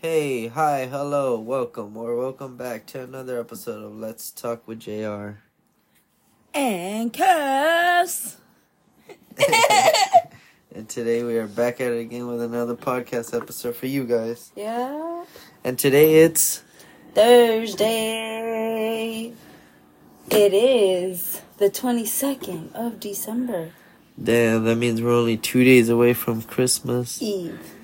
Hey, 0.00 0.46
hi, 0.46 0.86
hello, 0.86 1.40
welcome, 1.40 1.96
or 1.96 2.16
welcome 2.16 2.56
back 2.56 2.86
to 2.86 3.02
another 3.02 3.40
episode 3.40 3.82
of 3.82 3.96
Let's 3.96 4.30
Talk 4.30 4.66
with 4.68 4.80
JR. 4.80 5.40
And 6.54 7.12
cuss. 7.12 8.36
And 10.74 10.88
today 10.88 11.24
we 11.24 11.36
are 11.38 11.48
back 11.48 11.80
at 11.80 11.92
it 11.92 11.98
again 11.98 12.28
with 12.28 12.40
another 12.40 12.76
podcast 12.76 13.36
episode 13.36 13.74
for 13.74 13.86
you 13.86 14.04
guys. 14.04 14.52
Yeah. 14.54 15.24
And 15.64 15.76
today 15.76 16.22
it's 16.22 16.62
Thursday. 17.14 18.12
It 20.30 20.54
is 20.54 21.40
the 21.56 21.70
22nd 21.70 22.72
of 22.74 23.00
December. 23.00 23.70
damn, 24.22 24.62
that 24.64 24.76
means 24.76 25.02
we're 25.02 25.10
only 25.10 25.36
two 25.38 25.64
days 25.64 25.88
away 25.88 26.12
from 26.12 26.42
Christmas. 26.42 27.20
Eve. 27.20 27.74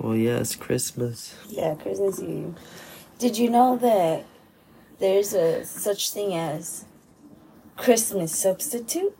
Oh, 0.00 0.08
well, 0.08 0.16
yeah, 0.16 0.38
it's 0.38 0.56
Christmas. 0.56 1.34
Yeah, 1.48 1.74
Christmas 1.74 2.20
Eve. 2.20 2.54
Did 3.18 3.38
you 3.38 3.48
know 3.50 3.76
that 3.76 4.24
there's 4.98 5.32
a 5.34 5.64
such 5.64 6.10
thing 6.10 6.34
as 6.34 6.84
Christmas 7.76 8.36
substitute, 8.36 9.16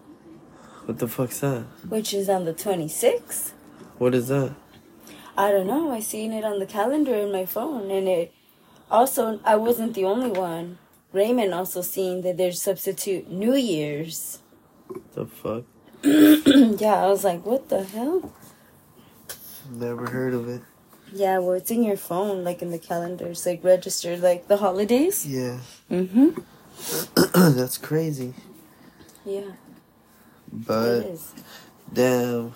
What 0.85 0.99
the 0.99 1.09
fuck's 1.09 1.41
that? 1.41 1.65
which 1.89 2.13
is 2.13 2.29
on 2.29 2.45
the 2.45 2.55
26th? 2.55 3.53
What 3.99 4.15
is 4.15 4.29
that? 4.29 4.55
I 5.37 5.51
don't 5.51 5.67
know. 5.67 5.91
I 5.91 6.01
seen 6.01 6.33
it 6.33 6.45
on 6.45 6.59
the 6.61 6.67
calendar 6.67 7.15
in 7.15 7.33
my 7.33 7.45
phone, 7.47 7.91
and 7.91 8.09
it 8.09 8.33
also 8.91 9.41
I 9.45 9.57
wasn't 9.57 9.95
the 9.95 10.05
only 10.05 10.31
one. 10.31 10.79
Raymond 11.13 11.55
also 11.55 11.81
seen 11.83 12.23
that 12.23 12.37
there's 12.37 12.61
substitute 12.61 13.31
New 13.31 13.55
Year's. 13.55 14.41
The 15.15 15.27
fuck? 15.27 15.65
yeah, 16.03 17.05
I 17.05 17.07
was 17.09 17.23
like, 17.25 17.45
what 17.47 17.69
the 17.69 17.85
hell? 17.85 18.33
Never 19.71 20.07
heard 20.11 20.35
of 20.35 20.49
it. 20.49 20.63
Yeah, 21.13 21.39
well, 21.39 21.53
it's 21.53 21.71
in 21.71 21.85
your 21.85 21.97
phone, 21.97 22.45
like 22.45 22.61
in 22.63 22.71
the 22.71 22.79
calendar. 22.79 23.27
It's 23.29 23.47
like 23.47 23.63
registered, 23.63 24.21
like 24.21 24.49
the 24.49 24.57
holidays. 24.57 25.27
Yeah, 25.27 25.59
Mm-hmm. 25.91 26.31
that's 27.57 27.79
crazy. 27.79 28.35
Yeah, 29.25 29.53
But 30.53 31.07
is. 31.07 31.33
damn, 31.93 32.55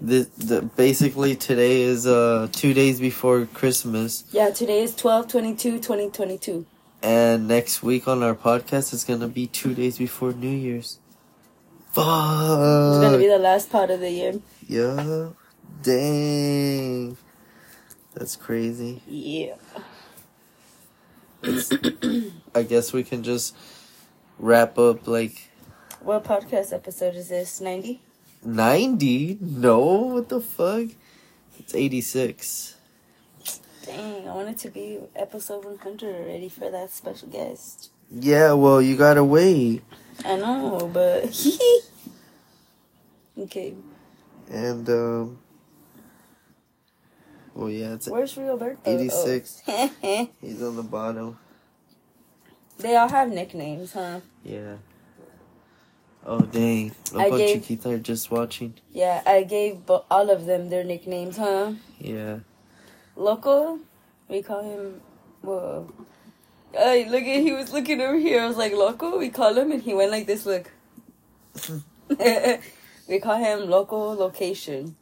the 0.00 0.28
the 0.36 0.62
basically 0.62 1.36
today 1.36 1.82
is 1.82 2.06
uh 2.06 2.48
two 2.52 2.74
days 2.74 2.98
before 3.00 3.46
Christmas. 3.54 4.24
Yeah, 4.32 4.50
today 4.50 4.82
is 4.82 4.94
12 4.96 5.28
22 5.28 5.70
2022. 5.78 6.66
And 7.02 7.46
next 7.46 7.82
week 7.82 8.08
on 8.08 8.22
our 8.24 8.34
podcast 8.34 8.92
it's 8.92 9.04
gonna 9.04 9.28
be 9.28 9.46
two 9.46 9.72
days 9.72 9.98
before 9.98 10.32
New 10.32 10.48
Year's. 10.50 10.98
Fuck. 11.92 12.04
It's 12.04 12.98
gonna 13.00 13.18
be 13.18 13.28
the 13.28 13.38
last 13.38 13.70
part 13.70 13.90
of 13.90 14.00
the 14.00 14.10
year. 14.10 14.34
yeah. 14.66 15.28
Dang. 15.82 17.16
That's 18.14 18.36
crazy. 18.36 19.02
Yeah. 19.06 19.56
I 22.54 22.62
guess 22.62 22.92
we 22.92 23.04
can 23.04 23.22
just 23.22 23.54
wrap 24.38 24.78
up 24.78 25.06
like 25.06 25.50
What 26.00 26.24
podcast 26.24 26.72
episode 26.72 27.14
is 27.14 27.28
this? 27.28 27.60
90? 27.60 28.00
ninety. 28.44 29.38
No, 29.40 29.80
what 29.80 30.28
the 30.28 30.40
fuck? 30.40 30.88
It's 31.58 31.74
eighty 31.74 32.00
six. 32.00 32.76
Dang, 33.84 34.28
I 34.28 34.34
want 34.34 34.48
it 34.48 34.58
to 34.58 34.70
be 34.70 34.98
episode 35.14 35.64
100 35.64 36.14
already 36.14 36.48
for 36.48 36.70
that 36.70 36.90
special 36.90 37.28
guest. 37.28 37.90
Yeah, 38.10 38.52
well 38.54 38.80
you 38.82 38.96
gotta 38.96 39.22
wait. 39.24 39.82
I 40.24 40.36
know, 40.36 40.90
but 40.92 41.28
okay. 43.38 43.74
And 44.50 44.88
um. 44.88 45.38
Well, 47.56 47.70
yeah, 47.70 47.94
it's 47.94 48.06
Where's 48.06 48.36
Roberto? 48.36 48.78
86. 48.84 49.62
Oh. 49.66 49.90
he's 50.42 50.62
on 50.62 50.76
the 50.76 50.82
bottom. 50.82 51.38
they 52.76 52.94
all 52.96 53.08
have 53.08 53.30
nicknames, 53.30 53.94
huh? 53.94 54.20
Yeah. 54.44 54.76
Oh 56.26 56.40
dang! 56.40 56.92
Look 57.12 57.22
I 57.22 57.30
what 57.30 57.38
gave- 57.38 57.62
Chiquita 57.62 57.90
are 57.92 57.98
just 57.98 58.30
watching. 58.30 58.74
Yeah, 58.92 59.22
I 59.24 59.44
gave 59.44 59.86
bo- 59.86 60.04
all 60.10 60.28
of 60.28 60.44
them 60.44 60.68
their 60.68 60.84
nicknames, 60.84 61.36
huh? 61.38 61.72
Yeah. 61.98 62.40
Loco, 63.14 63.78
we 64.28 64.42
call 64.42 64.62
him. 64.62 65.00
Whoa. 65.40 65.90
Hey, 66.72 67.08
look 67.08 67.22
at 67.22 67.40
he 67.40 67.52
was 67.52 67.72
looking 67.72 68.00
over 68.02 68.18
here. 68.18 68.42
I 68.42 68.48
was 68.48 68.56
like, 68.58 68.72
Loco, 68.72 69.16
we 69.18 69.30
call 69.30 69.56
him, 69.56 69.72
and 69.72 69.80
he 69.82 69.94
went 69.94 70.10
like 70.10 70.26
this. 70.26 70.44
Look. 70.44 70.72
we 73.08 73.18
call 73.20 73.36
him 73.38 73.70
Loco 73.70 74.10
Location. 74.10 74.96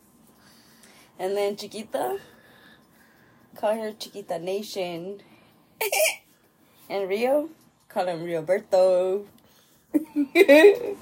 And 1.18 1.36
then 1.36 1.56
Chiquita, 1.56 2.18
call 3.54 3.74
her 3.74 3.92
Chiquita 3.92 4.38
Nation. 4.38 5.20
and 6.90 7.08
Rio, 7.08 7.48
call 7.88 8.06
him 8.06 8.22
Rio 8.22 8.42
Berto. 8.42 9.24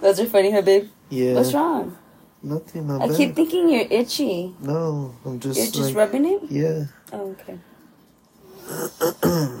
Those 0.00 0.20
are 0.20 0.26
funny, 0.26 0.50
huh, 0.50 0.62
babe? 0.62 0.88
Yeah. 1.10 1.34
What's 1.34 1.52
wrong? 1.52 1.96
Nothing. 2.42 2.86
My 2.86 2.96
I 2.96 3.08
bad. 3.08 3.16
keep 3.16 3.34
thinking 3.36 3.68
you're 3.68 3.86
itchy. 3.90 4.54
No, 4.60 5.14
I'm 5.24 5.38
just. 5.40 5.58
You're 5.58 5.66
just 5.66 5.94
like, 5.94 5.96
rubbing 5.96 6.24
it? 6.24 6.42
Yeah. 6.50 6.84
Oh, 7.12 7.36
okay. 7.36 7.58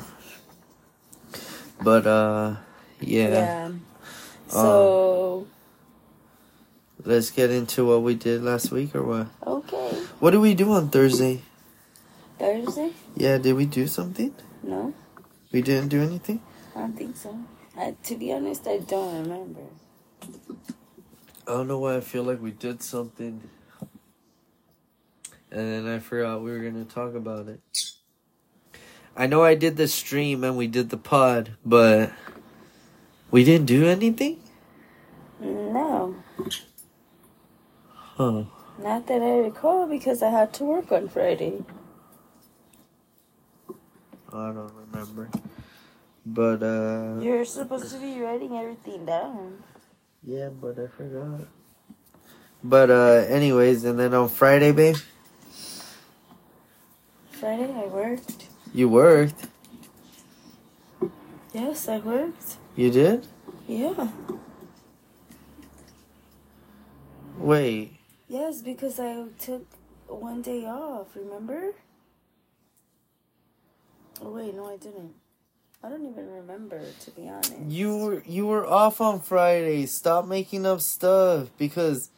But 1.82 2.06
uh, 2.06 2.56
yeah. 3.00 3.28
Yeah. 3.28 3.70
So, 4.48 5.46
Let's 7.04 7.30
get 7.30 7.50
into 7.50 7.86
what 7.86 8.02
we 8.02 8.14
did 8.14 8.42
last 8.42 8.70
week 8.70 8.94
or 8.94 9.02
what? 9.02 9.28
okay. 9.46 9.90
What 10.18 10.32
did 10.32 10.40
we 10.40 10.54
do 10.54 10.72
on 10.72 10.90
Thursday? 10.90 11.40
Thursday? 12.40 12.92
Yeah, 13.16 13.36
did 13.36 13.52
we 13.52 13.66
do 13.66 13.86
something? 13.86 14.34
No, 14.62 14.94
We 15.52 15.60
didn't 15.60 15.88
do 15.90 16.00
anything. 16.00 16.40
I 16.74 16.80
don't 16.80 16.96
think 16.96 17.16
so. 17.16 17.38
I, 17.76 17.94
to 18.04 18.16
be 18.16 18.32
honest, 18.32 18.66
I 18.66 18.78
don't 18.78 19.22
remember. 19.22 19.60
I 21.46 21.52
don't 21.52 21.68
know 21.68 21.78
why 21.78 21.96
I 21.96 22.00
feel 22.00 22.22
like 22.24 22.40
we 22.40 22.50
did 22.52 22.82
something. 22.82 23.42
And 25.50 25.68
then 25.68 25.86
I 25.86 25.98
forgot 25.98 26.42
we 26.42 26.50
were 26.50 26.60
gonna 26.60 26.84
talk 26.86 27.14
about 27.14 27.48
it. 27.48 27.60
I 29.16 29.26
know 29.26 29.42
I 29.44 29.54
did 29.54 29.76
the 29.76 29.88
stream 29.88 30.42
and 30.42 30.56
we 30.56 30.66
did 30.66 30.88
the 30.88 30.96
pod, 30.96 31.56
but 31.64 32.12
we 33.30 33.44
didn't 33.44 33.66
do 33.66 33.86
anything? 33.86 34.40
No, 35.40 36.14
Huh. 38.16 38.44
not 38.78 39.06
that 39.08 39.20
I 39.22 39.38
recall 39.38 39.86
because 39.86 40.22
I 40.22 40.30
had 40.30 40.52
to 40.54 40.64
work 40.64 40.90
on 40.92 41.08
Friday. 41.08 41.64
I 44.32 44.52
don't 44.52 44.72
remember. 44.74 45.28
But 46.24 46.62
uh 46.62 47.20
You're 47.20 47.44
supposed 47.44 47.90
to 47.92 47.98
be 47.98 48.20
writing 48.20 48.56
everything 48.56 49.04
down. 49.06 49.62
Yeah, 50.22 50.48
but 50.50 50.78
I 50.78 50.86
forgot. 50.86 51.48
But 52.62 52.90
uh 52.90 53.24
anyways, 53.28 53.84
and 53.84 53.98
then 53.98 54.14
on 54.14 54.28
Friday, 54.28 54.72
babe, 54.72 54.96
Friday, 57.30 57.72
I 57.72 57.86
worked. 57.86 58.48
you 58.74 58.88
worked. 58.88 59.46
Yes, 61.54 61.88
I 61.88 61.98
worked. 61.98 62.56
You 62.76 62.90
did? 62.90 63.26
Yeah. 63.66 64.08
Wait. 67.38 67.96
Yes, 68.28 68.62
because 68.62 69.00
I 69.00 69.24
took 69.38 69.66
one 70.06 70.42
day 70.42 70.66
off, 70.66 71.08
remember? 71.16 71.72
Oh, 74.22 74.30
wait, 74.32 74.54
no, 74.54 74.66
I 74.66 74.76
didn't. 74.76 75.14
I 75.82 75.88
don't 75.88 76.04
even 76.04 76.30
remember, 76.30 76.82
to 77.04 77.10
be 77.12 77.28
honest. 77.28 77.54
You 77.68 77.96
were 77.96 78.22
you 78.26 78.46
were 78.46 78.66
off 78.66 79.00
on 79.00 79.20
Friday. 79.20 79.86
Stop 79.86 80.26
making 80.26 80.66
up 80.66 80.82
stuff 80.82 81.48
because 81.56 82.10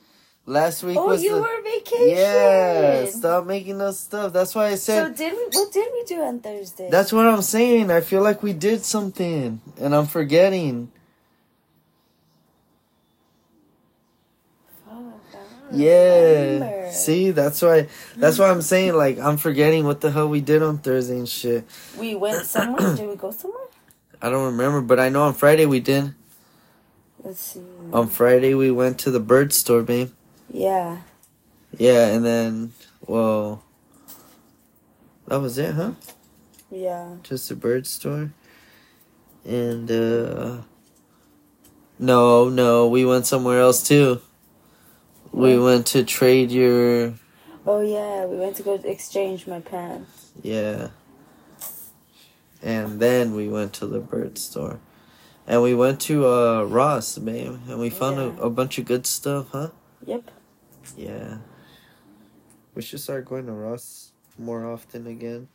last 0.47 0.83
week 0.83 0.99
Oh, 0.99 1.07
was 1.07 1.23
you 1.23 1.37
the 1.37 1.41
were 1.43 1.63
vacation. 1.63 2.09
Yeah, 2.09 3.05
stop 3.07 3.47
making 3.47 3.81
up 3.81 3.95
stuff. 3.95 4.33
That's 4.33 4.53
why 4.53 4.67
I 4.69 4.75
said. 4.75 5.07
So 5.07 5.15
did 5.15 5.35
we? 5.35 5.45
What 5.57 5.73
did 5.73 5.89
we 5.93 6.03
do 6.05 6.23
on 6.23 6.41
Thursday? 6.41 6.91
That's 6.91 7.13
what 7.13 7.27
I'm 7.29 7.43
saying. 7.43 7.93
I 7.93 8.01
feel 8.01 8.23
like 8.23 8.43
we 8.43 8.53
did 8.53 8.85
something 8.85 9.61
and 9.79 9.95
I'm 9.95 10.07
forgetting. 10.07 10.91
Fuck, 14.85 14.95
I 14.95 15.37
don't 15.37 15.53
Yeah. 15.73 16.91
See, 16.91 17.31
that's 17.31 17.63
why 17.63 17.89
that's 18.17 18.39
why 18.39 18.51
I'm 18.51 18.63
saying 18.63 18.95
like 18.95 19.19
I'm 19.19 19.37
forgetting 19.37 19.85
what 19.85 20.01
the 20.01 20.11
hell 20.11 20.29
we 20.29 20.41
did 20.41 20.63
on 20.63 20.79
Thursday 20.79 21.17
and 21.19 21.29
shit. 21.29 21.65
we 21.99 22.15
went 22.15 22.45
somewhere. 22.45 22.95
did 22.97 23.09
we 23.09 23.17
go 23.17 23.31
somewhere? 23.31 23.61
I 24.21 24.31
don't 24.31 24.45
remember, 24.45 24.81
but 24.81 25.01
I 25.01 25.09
know 25.09 25.23
on 25.25 25.35
Friday 25.35 25.67
we 25.67 25.81
did. 25.81 26.15
Let's 27.25 27.41
see. 27.41 27.63
On 27.93 28.09
Friday 28.09 28.55
we 28.55 28.71
went 28.71 28.99
to 29.01 29.11
the 29.11 29.21
bird 29.21 29.53
store, 29.53 29.83
babe. 29.83 30.11
Yeah. 30.51 30.99
Yeah, 31.77 32.07
and 32.09 32.25
then 32.25 32.73
well 33.07 33.63
that 35.29 35.41
was 35.41 35.57
it, 35.59 35.75
huh? 35.75 35.93
Yeah. 36.71 37.17
Just 37.23 37.51
a 37.51 37.57
bird 37.57 37.87
store. 37.87 38.33
And 39.45 39.91
uh 39.91 40.59
No, 41.99 42.49
no, 42.49 42.87
we 42.89 43.05
went 43.05 43.27
somewhere 43.27 43.61
else 43.61 43.83
too. 43.83 44.21
We 45.33 45.59
went 45.59 45.87
to 45.89 46.05
trade 46.05 46.51
your 46.51 47.15
Oh 47.67 47.81
yeah, 47.81 48.27
we 48.27 48.37
went 48.37 48.57
to 48.57 48.63
go 48.63 48.75
exchange 48.75 49.47
my 49.47 49.61
pants. 49.61 50.33
Yeah. 50.43 50.89
And 52.63 53.01
then 53.01 53.35
we 53.35 53.49
went 53.49 53.73
to 53.75 53.87
the 53.87 54.01
bird 54.01 54.39
store. 54.39 54.79
And 55.47 55.63
we 55.63 55.75
went 55.75 56.01
to 56.03 56.27
uh 56.27 56.65
Ross, 56.65 57.19
babe, 57.19 57.59
and 57.69 57.79
we 57.79 57.91
found 57.91 58.17
Yeah. 58.17 58.43
a, 58.43 58.47
a 58.47 58.51
bunch 58.51 58.79
of 58.79 58.85
good 58.85 59.07
stuff, 59.07 59.49
huh? 59.53 59.71
Yep. 60.07 60.31
Yeah. 60.97 61.39
We 62.75 62.83
should 62.83 63.01
start 63.01 63.25
going 63.25 63.47
to 63.47 63.53
Ross 63.53 64.13
more 64.39 64.67
often 64.71 65.07
again. 65.07 65.49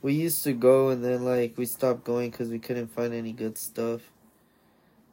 We 0.00 0.14
used 0.14 0.42
to 0.44 0.52
go 0.52 0.88
and 0.88 1.04
then 1.04 1.24
like 1.24 1.56
we 1.56 1.64
stopped 1.66 2.04
going 2.04 2.30
because 2.30 2.48
we 2.48 2.58
couldn't 2.58 2.88
find 2.88 3.14
any 3.14 3.32
good 3.32 3.56
stuff. 3.56 4.00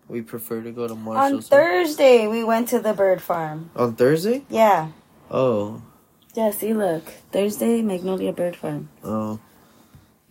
We 0.09 0.21
prefer 0.21 0.61
to 0.63 0.71
go 0.71 0.87
to 0.87 0.95
Marshall. 0.95 1.37
On 1.37 1.41
Thursday, 1.41 2.27
we 2.27 2.43
went 2.43 2.67
to 2.69 2.79
the 2.79 2.93
bird 2.93 3.21
farm. 3.21 3.69
On 3.75 3.95
Thursday? 3.95 4.43
Yeah. 4.49 4.89
Oh, 5.31 5.81
Yeah, 6.33 6.49
see, 6.51 6.73
look. 6.73 7.05
Thursday, 7.31 7.81
Magnolia 7.83 8.33
Bird 8.33 8.55
Farm. 8.55 8.89
oh, 9.03 9.39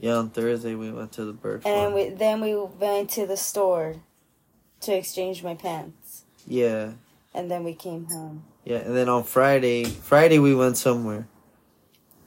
yeah. 0.00 0.14
On 0.16 0.30
Thursday 0.30 0.75
we 0.75 0.90
went 0.90 1.12
to 1.12 1.25
the 1.25 1.32
bird 1.32 1.62
farm. 1.62 1.75
And 1.76 1.94
we, 1.94 2.08
then 2.10 2.40
we 2.40 2.54
went 2.56 3.10
to 3.10 3.26
the 3.26 3.36
store 3.36 3.96
to 4.82 4.92
exchange 4.94 5.42
my 5.44 5.54
pants. 5.54 6.25
yeah, 6.46 6.92
And 7.34 7.50
then 7.50 7.62
we 7.64 7.75
came 7.75 8.06
home. 8.06 8.42
yeah. 8.64 8.78
And 8.78 8.96
then 8.96 9.08
on 9.08 9.22
Friday, 9.25 9.84
Friday 9.84 10.38
we 10.40 10.54
went 10.54 10.76
somewhere. 10.76 11.26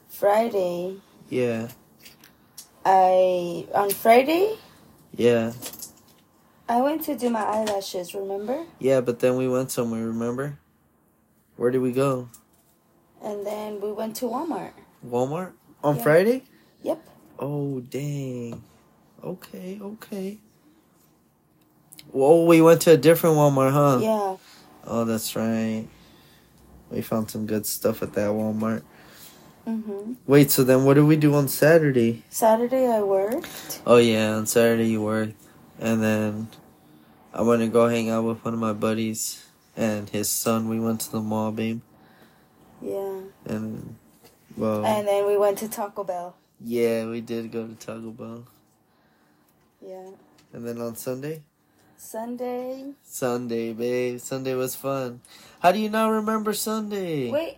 Friday, 0.09 0.98
Yeah, 1.30 1.69
I. 2.86 3.65
On 3.74 3.89
Friday, 3.89 4.57
yeah, 5.15 5.51
I 6.71 6.79
went 6.79 7.03
to 7.03 7.18
do 7.18 7.29
my 7.29 7.44
eyelashes, 7.44 8.15
remember? 8.15 8.65
yeah. 8.79 9.01
But 9.01 9.19
then 9.19 9.35
we 9.35 9.50
went 9.50 9.71
somewhere. 9.71 10.06
Remember? 10.07 10.57
Where 11.57 11.69
did 11.69 11.79
we 11.81 11.91
go? 11.91 12.29
And 13.21 13.45
then 13.45 13.81
we 13.81 13.91
went 13.91 14.15
to 14.18 14.25
Walmart. 14.25 14.71
Walmart 15.06 15.51
on 15.83 15.97
Yeah. 15.97 16.01
Friday. 16.01 16.44
Yep. 16.81 17.00
Oh 17.39 17.81
dang. 17.81 18.63
Okay, 19.21 19.79
okay. 19.81 20.38
Whoa, 22.12 22.45
we 22.45 22.62
went 22.62 22.81
to 22.83 22.91
a 22.91 22.97
different 22.97 23.35
Walmart, 23.35 23.71
huh? 23.74 24.00
Yeah. 24.01 24.38
Oh, 24.88 25.03
that's 25.03 25.35
right. 25.35 25.88
We 26.89 27.01
found 27.01 27.29
some 27.29 27.45
good 27.45 27.65
stuff 27.65 28.01
at 28.01 28.13
that 28.13 28.29
Walmart. 28.31 28.83
hmm 29.65 30.13
Wait, 30.25 30.50
so 30.51 30.63
then 30.63 30.85
what 30.85 30.94
did 30.94 31.03
we 31.03 31.17
do 31.17 31.35
on 31.35 31.50
Saturday? 31.50 32.24
Saturday, 32.29 32.88
I 32.88 33.01
worked. 33.01 33.81
Oh 33.85 33.97
yeah, 33.97 34.35
on 34.35 34.45
Saturday 34.47 34.88
you 34.88 35.01
worked, 35.01 35.35
and 35.79 36.01
then 36.01 36.47
I 37.33 37.42
went 37.44 37.62
to 37.62 37.68
go 37.68 37.88
hang 37.88 38.10
out 38.10 38.24
with 38.25 38.44
one 38.44 38.54
of 38.54 38.60
my 38.60 38.74
buddies 38.74 39.45
and 39.78 40.10
his 40.10 40.30
son. 40.30 40.68
We 40.68 40.80
went 40.80 41.01
to 41.01 41.12
the 41.12 41.22
mall, 41.22 41.51
babe, 41.51 41.81
Yeah. 42.81 43.22
and 43.45 43.95
well, 44.57 44.86
And 44.86 45.07
then 45.07 45.25
we 45.28 45.38
went 45.38 45.57
to 45.60 45.69
Taco 45.69 46.04
Bell. 46.04 46.36
yeah, 46.60 47.06
we 47.07 47.22
did 47.22 47.51
go 47.51 47.68
to 47.68 47.74
Taco 47.75 48.12
Bell, 48.12 48.44
Yeah. 49.81 50.10
and 50.54 50.68
then 50.68 50.81
on 50.81 50.95
Sunday. 50.95 51.44
Sunday. 51.98 52.94
Sunday, 53.04 53.74
babe. 53.74 54.19
Sunday 54.19 54.56
was 54.56 54.75
fun. 54.75 55.22
How 55.62 55.72
do 55.72 55.80
you 55.80 55.89
not 55.89 56.10
remember 56.10 56.51
Sunday? 56.51 57.30
Wait, 57.30 57.57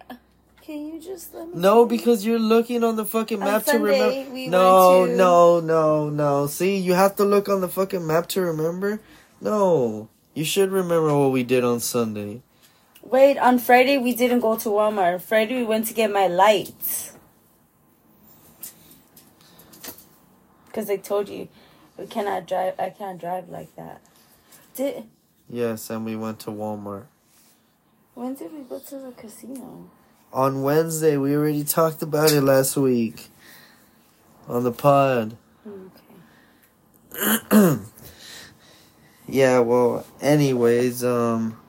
can 0.62 0.86
you 0.94 1.00
just 1.02 1.34
let 1.34 1.48
me? 1.48 1.54
No, 1.56 1.86
because 1.86 2.26
you're 2.26 2.38
looking 2.40 2.84
on 2.84 2.98
the 2.98 3.06
fucking 3.06 3.40
map 3.40 3.64
to 3.66 3.80
remember. 3.80 4.32
we 4.34 4.48
no, 4.50 5.06
to- 5.08 5.16
no, 5.16 5.60
no, 5.62 6.10
no. 6.10 6.48
See, 6.48 6.76
you 6.78 6.94
have 6.94 7.16
to 7.16 7.24
look 7.24 7.48
on 7.50 7.62
the 7.62 7.70
fucking 7.70 8.06
map 8.06 8.28
to 8.36 8.42
remember. 8.42 9.00
No, 9.44 10.10
you 10.34 10.44
should 10.44 10.72
remember 10.72 11.16
what 11.18 11.32
we 11.32 11.44
did 11.44 11.64
on 11.64 11.80
Sunday. 11.80 12.42
Wait, 13.04 13.38
on 13.38 13.60
Friday 13.60 13.98
we 13.98 14.16
didn't 14.16 14.40
go 14.40 14.58
to 14.58 14.70
Walmart. 14.70 15.22
Friday 15.22 15.58
we 15.58 15.64
went 15.64 15.86
to 15.88 15.94
get 15.94 16.12
my 16.12 16.28
lights. 16.28 17.12
Cause 20.72 20.90
I 20.90 20.98
told 20.98 21.30
you, 21.30 21.50
we 21.98 22.08
cannot 22.08 22.48
drive. 22.48 22.74
I 22.80 22.90
can't 22.90 23.20
drive 23.20 23.50
like 23.50 23.76
that. 23.76 24.02
Did 24.76 25.04
Yes, 25.48 25.92
and 25.92 26.04
we 26.04 26.16
went 26.16 26.40
to 26.40 26.50
Walmart 26.50 27.06
when 28.16 28.36
did 28.36 28.54
we 28.54 28.62
go 28.62 28.80
to 28.80 28.98
the 28.98 29.12
casino? 29.12 29.90
on 30.32 30.64
Wednesday. 30.64 31.18
We 31.18 31.36
already 31.36 31.64
talked 31.64 32.02
about 32.02 32.32
it 32.32 32.42
last 32.42 32.76
week 32.76 33.28
on 34.48 34.64
the 34.64 34.72
pod. 34.72 35.38
Okay. 37.16 37.78
yeah, 39.34 39.60
well, 39.60 40.06
anyways, 40.22 41.04
um, 41.04 41.60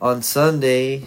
on 0.00 0.20
Sunday, 0.22 1.04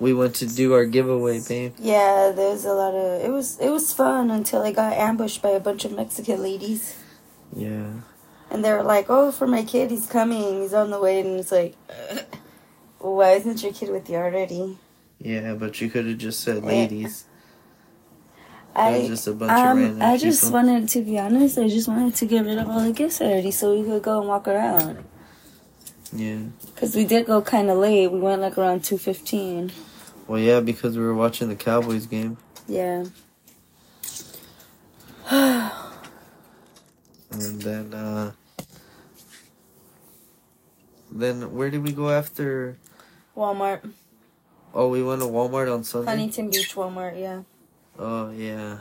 we 0.00 0.12
went 0.12 0.34
to 0.36 0.46
do 0.46 0.74
our 0.74 0.84
giveaway, 0.86 1.40
babe. 1.46 1.74
Yeah, 1.78 2.32
there 2.34 2.50
was 2.50 2.64
a 2.64 2.72
lot 2.72 2.94
of. 2.94 3.22
It 3.24 3.30
was 3.30 3.58
it 3.60 3.70
was 3.70 3.92
fun 3.92 4.30
until 4.32 4.62
I 4.62 4.72
got 4.72 4.92
ambushed 4.94 5.40
by 5.40 5.50
a 5.50 5.60
bunch 5.60 5.84
of 5.84 5.92
Mexican 5.92 6.42
ladies, 6.42 6.96
Yeah. 7.54 7.90
and 8.50 8.64
they 8.64 8.72
were 8.72 8.82
like, 8.82 9.06
"Oh, 9.08 9.30
for 9.30 9.46
my 9.46 9.62
kid, 9.62 9.90
he's 9.92 10.06
coming. 10.06 10.62
He's 10.62 10.74
on 10.74 10.90
the 10.90 11.00
way." 11.00 11.20
And 11.20 11.38
it's 11.38 11.52
like, 11.52 11.76
well, 13.00 13.16
why 13.16 13.30
isn't 13.32 13.62
your 13.62 13.72
kid 13.72 13.90
with 13.90 14.10
you 14.10 14.16
already? 14.16 14.78
Yeah, 15.20 15.54
but 15.54 15.80
you 15.80 15.88
could 15.90 16.06
have 16.06 16.18
just 16.18 16.40
said 16.40 16.64
ladies. 16.64 17.24
I 18.76 19.06
just 19.06 19.26
a 19.26 19.32
bunch 19.32 19.50
of 19.50 19.56
random 19.56 20.02
um, 20.02 20.02
I 20.02 20.16
just 20.16 20.42
people. 20.42 20.52
wanted 20.54 20.88
to 20.90 21.02
be 21.02 21.18
honest. 21.18 21.58
I 21.58 21.68
just 21.68 21.88
wanted 21.88 22.14
to 22.16 22.26
get 22.26 22.44
rid 22.44 22.58
of 22.58 22.68
all 22.68 22.80
the 22.80 22.92
gifts 22.92 23.20
already, 23.20 23.50
so 23.50 23.74
we 23.74 23.84
could 23.84 24.02
go 24.02 24.18
and 24.20 24.28
walk 24.28 24.48
around. 24.48 25.04
Yeah. 26.12 26.38
Cause 26.76 26.94
we 26.94 27.04
did 27.04 27.26
go 27.26 27.40
kind 27.42 27.70
of 27.70 27.78
late. 27.78 28.08
We 28.10 28.20
went 28.20 28.40
like 28.42 28.58
around 28.58 28.84
two 28.84 28.98
fifteen. 28.98 29.72
Well, 30.26 30.40
yeah, 30.40 30.60
because 30.60 30.96
we 30.96 31.04
were 31.04 31.14
watching 31.14 31.48
the 31.48 31.56
Cowboys 31.56 32.06
game. 32.06 32.36
Yeah. 32.68 33.04
And 37.30 37.60
then, 37.62 37.92
uh. 37.92 38.32
Then, 41.10 41.52
where 41.52 41.68
did 41.68 41.82
we 41.82 41.92
go 41.92 42.10
after? 42.10 42.76
Walmart, 43.36 43.80
Oh, 44.72 44.88
we 44.88 45.02
went 45.02 45.20
to 45.20 45.26
Walmart 45.26 45.72
on 45.72 45.82
Sunday? 45.84 46.10
Huntington 46.10 46.50
Beach, 46.50 46.74
Walmart. 46.74 47.18
Yeah. 47.18 47.42
Oh, 47.98 48.30
yeah. 48.30 48.78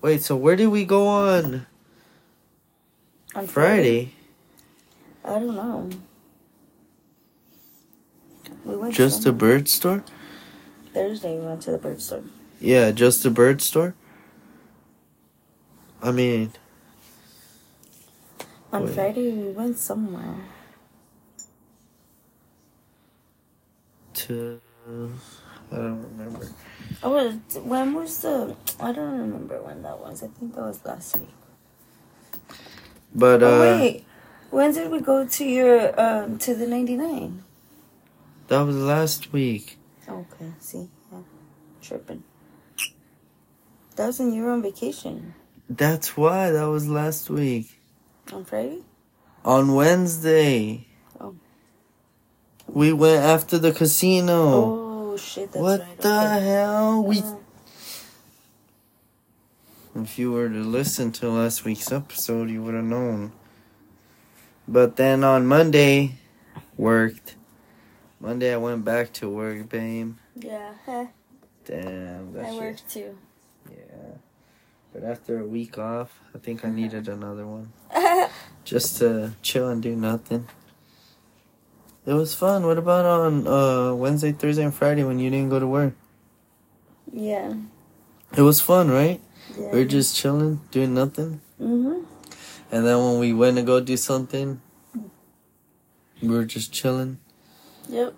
Wait, 0.00 0.22
so 0.22 0.36
where 0.36 0.56
did 0.56 0.68
we 0.68 0.84
go 0.84 1.06
on 1.08 1.66
On 3.34 3.46
Friday? 3.46 4.12
I 5.24 5.30
don't 5.30 5.54
know. 5.56 5.90
We 8.64 8.76
went 8.76 8.94
Just 8.94 9.20
a 9.20 9.22
some- 9.24 9.38
bird 9.38 9.68
store? 9.68 10.04
Thursday. 10.94 11.38
We 11.38 11.44
went 11.46 11.62
to 11.62 11.72
the 11.72 11.78
bird 11.78 12.00
store. 12.00 12.22
Yeah, 12.60 12.90
just 12.90 13.24
a 13.24 13.30
bird 13.30 13.60
store? 13.60 13.94
I 16.02 16.10
mean, 16.12 16.52
On 18.72 18.84
Wait. 18.84 18.94
Friday, 18.94 19.30
we 19.32 19.50
went 19.52 19.78
somewhere. 19.78 20.34
to. 24.14 24.60
I 25.70 25.76
don't 25.76 26.02
remember. 26.16 26.48
Oh, 27.02 27.10
was- 27.10 27.58
when 27.62 27.94
was 27.94 28.18
the? 28.22 28.56
I 28.80 28.92
don't 28.92 29.18
remember 29.18 29.60
when 29.62 29.82
that 29.82 29.98
was. 30.00 30.22
I 30.22 30.28
think 30.28 30.54
that 30.54 30.62
was 30.62 30.84
last 30.84 31.16
week. 31.18 31.28
But, 33.14 33.42
uh. 33.42 33.46
oh 33.46 33.60
wait, 33.60 34.04
when 34.50 34.72
did 34.72 34.90
we 34.90 35.00
go 35.00 35.26
to 35.26 35.44
your 35.44 35.98
um 36.00 36.38
to 36.38 36.54
the 36.54 36.66
ninety 36.66 36.96
nine? 36.96 37.44
That 38.48 38.60
was 38.62 38.76
last 38.76 39.32
week. 39.32 39.78
Okay, 40.08 40.52
see, 40.60 40.88
yeah, 41.12 41.18
tripping. 41.82 42.22
That 43.96 44.06
was 44.08 44.18
when 44.18 44.32
you 44.34 44.42
were 44.42 44.50
on 44.50 44.62
vacation 44.62 45.34
That's 45.70 46.16
why 46.16 46.50
that 46.50 46.64
was 46.68 46.86
last 46.86 47.30
week. 47.30 47.80
on 48.32 48.44
Friday. 48.44 48.82
On 49.44 49.74
Wednesday. 49.74 50.86
Oh. 51.20 51.34
We 52.68 52.92
went 52.92 53.22
after 53.24 53.58
the 53.58 53.72
casino. 53.72 54.32
Oh 54.34 54.75
shit, 55.16 55.52
that's 55.52 55.62
what 55.62 55.80
right. 55.80 55.98
the 55.98 56.20
okay. 56.20 56.44
hell? 56.46 57.02
We 57.02 57.20
Uh, 57.20 57.36
if 59.96 60.18
you 60.18 60.32
were 60.32 60.48
to 60.48 60.62
listen 60.62 61.10
to 61.12 61.28
last 61.30 61.64
week's 61.64 61.90
episode, 61.90 62.50
you 62.50 62.62
would 62.62 62.74
have 62.74 62.84
known. 62.84 63.32
But 64.68 64.96
then 64.96 65.24
on 65.24 65.46
Monday, 65.46 66.16
worked. 66.76 67.36
Monday 68.20 68.52
I 68.52 68.56
went 68.56 68.84
back 68.84 69.12
to 69.14 69.28
work, 69.28 69.68
babe. 69.68 70.16
yeah, 70.34 70.72
heh, 70.84 71.06
Damn, 71.64 72.32
that 72.34 72.46
I 72.46 72.50
shit. 72.50 72.60
worked 72.60 72.88
too. 72.90 73.18
Yeah. 73.70 74.16
But 74.92 75.04
after 75.04 75.38
a 75.40 75.44
week 75.46 75.78
off, 75.78 76.20
I 76.34 76.38
think 76.38 76.64
I 76.64 76.70
needed 76.70 77.08
another 77.08 77.46
one. 77.46 77.72
Just 78.64 78.98
to 78.98 79.32
chill 79.42 79.68
and 79.68 79.82
do 79.82 79.94
nothing. 79.94 80.48
It 82.06 82.12
was 82.14 82.34
fun. 82.34 82.64
What 82.66 82.78
about 82.78 83.04
on 83.04 83.46
uh, 83.46 83.94
Wednesday, 83.94 84.30
Thursday, 84.32 84.62
and 84.62 84.72
Friday 84.74 85.02
when 85.02 85.18
you 85.18 85.28
didn't 85.30 85.50
go 85.50 85.58
to 85.58 85.66
work? 85.66 85.94
yeah, 87.12 87.54
It 88.36 88.42
was 88.42 88.60
fun, 88.60 88.90
right? 88.90 89.20
yeah. 89.58 89.70
We 89.72 89.78
were 89.78 89.84
just 89.84 90.14
chilling, 90.16 90.60
doing 90.70 90.92
nothing. 90.94 91.40
Mhm. 91.60 92.04
And 92.70 92.86
then 92.86 92.98
when 92.98 93.18
we 93.18 93.32
went 93.32 93.56
to 93.56 93.62
go 93.62 93.80
do 93.80 93.96
something, 93.96 94.60
we 96.20 96.28
were 96.28 96.44
just 96.44 96.72
chilling. 96.72 97.18
Yep. 97.88 98.14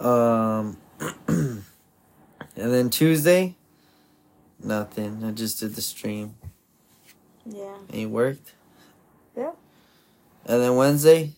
Um, 0.00 0.76
and 1.28 1.62
then 2.56 2.90
Tuesday, 2.90 3.56
nothing. 4.62 5.22
I 5.24 5.30
just 5.32 5.60
did 5.60 5.74
the 5.74 5.82
stream. 5.82 6.34
Yeah. 7.46 7.76
And 7.90 8.00
you 8.00 8.08
worked. 8.08 8.52
Yeah. 9.36 9.52
And 10.46 10.62
then 10.62 10.76
Wednesday, 10.76 11.34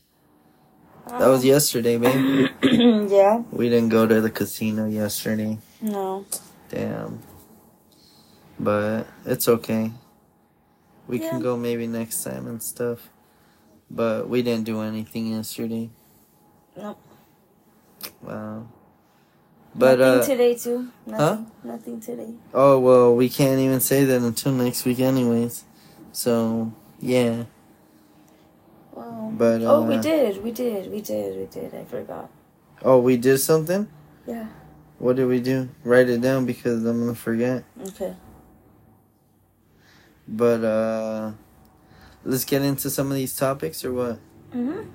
that 1.19 1.27
was 1.29 1.45
yesterday, 1.45 1.99
man. 1.99 2.51
yeah. 3.11 3.43
we 3.51 3.69
didn't 3.69 3.89
go 3.91 4.07
to 4.07 4.21
the 4.21 4.31
casino 4.31 4.87
yesterday. 4.87 5.59
No. 5.81 6.25
Damn. 6.69 7.21
But 8.59 9.07
it's 9.25 9.49
okay. 9.49 9.93
We 11.09 11.21
Yeah. 11.21 11.31
can 11.31 11.41
go 11.41 11.57
maybe 11.57 11.87
next 11.87 12.23
time 12.23 12.47
and 12.47 12.63
stuff. 12.63 13.09
But 13.91 14.29
we 14.29 14.43
didn't 14.43 14.65
do 14.65 14.81
anything 14.83 15.29
yesterday. 15.33 15.91
Nope. 16.77 16.99
Wow. 18.23 18.69
But 19.75 19.99
Nothing 19.99 20.21
uh 20.21 20.25
today 20.27 20.55
too. 20.55 20.89
Nothing. 21.07 21.45
huh? 21.45 21.51
Nothing 21.65 22.01
today. 22.01 22.35
oh 22.55 22.79
well, 22.79 23.15
we 23.15 23.29
can't 23.29 23.59
even 23.61 23.81
say 23.81 24.05
that 24.05 24.23
until 24.23 24.53
next 24.53 24.85
week 24.85 25.01
anyways. 25.01 25.65
So, 26.13 26.73
yeah. 27.01 27.45
Wow. 28.93 29.33
But 29.37 29.63
uh 29.63 29.77
oh, 29.77 29.83
we 29.83 29.99
did. 29.99 30.43
We 30.43 30.51
did. 30.53 30.91
We 30.91 31.01
did. 31.01 31.37
We 31.39 31.47
did. 31.47 31.75
I 31.75 31.85
forgot. 31.85 32.31
Oh, 32.83 32.99
we 32.99 33.17
did 33.17 33.39
something? 33.39 33.89
Yeah. 34.27 34.47
What 34.99 35.17
did 35.17 35.27
we 35.27 35.41
do? 35.41 35.69
Write 35.85 36.09
it 36.09 36.21
down 36.21 36.47
because 36.47 36.85
I'm 36.85 37.09
to 37.09 37.15
forget. 37.15 37.65
Okay. 37.89 38.15
But 40.29 40.65
uh 40.65 41.33
let's 42.25 42.45
get 42.45 42.63
into 42.63 42.91
some 42.91 43.09
of 43.11 43.15
these 43.15 43.35
topics 43.35 43.85
or 43.85 43.93
what? 43.93 44.19
Mhm. 44.55 44.87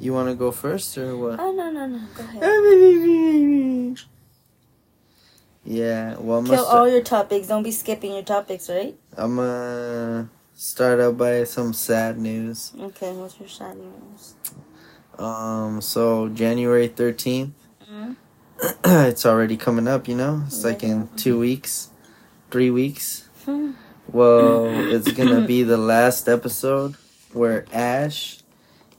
You 0.00 0.12
want 0.12 0.28
to 0.28 0.34
go 0.34 0.50
first 0.50 0.98
or 0.98 1.16
what? 1.16 1.38
oh 1.40 1.52
no 1.52 1.70
no 1.70 1.86
no. 1.86 2.00
Go 2.14 2.24
ahead. 2.24 2.42
yeah, 5.64 6.16
well, 6.18 6.38
I'm 6.38 6.46
Kill 6.46 6.56
gonna, 6.56 6.66
all 6.66 6.88
your 6.88 7.02
topics. 7.02 7.46
Don't 7.46 7.62
be 7.62 7.70
skipping 7.70 8.12
your 8.12 8.24
topics, 8.24 8.68
right? 8.68 8.96
I'm 9.16 9.36
gonna 9.36 10.28
start 10.62 11.00
out 11.00 11.18
by 11.18 11.42
some 11.42 11.72
sad 11.72 12.16
news. 12.16 12.72
Okay. 12.78 13.12
What's 13.12 13.38
your 13.40 13.48
sad 13.48 13.76
news? 13.76 14.34
Um, 15.18 15.80
so 15.80 16.28
January 16.28 16.88
13th, 16.88 17.50
Mhm. 17.90 18.16
it's 18.84 19.26
already 19.26 19.56
coming 19.56 19.88
up, 19.88 20.06
you 20.06 20.14
know? 20.14 20.44
It's 20.46 20.62
like 20.64 20.84
in 20.84 21.08
two 21.16 21.36
weeks, 21.38 21.90
three 22.50 22.70
weeks. 22.70 23.28
Well, 24.12 24.66
it's 24.66 25.10
gonna 25.12 25.46
be 25.46 25.62
the 25.62 25.78
last 25.78 26.28
episode 26.28 26.96
where 27.32 27.64
Ash 27.72 28.40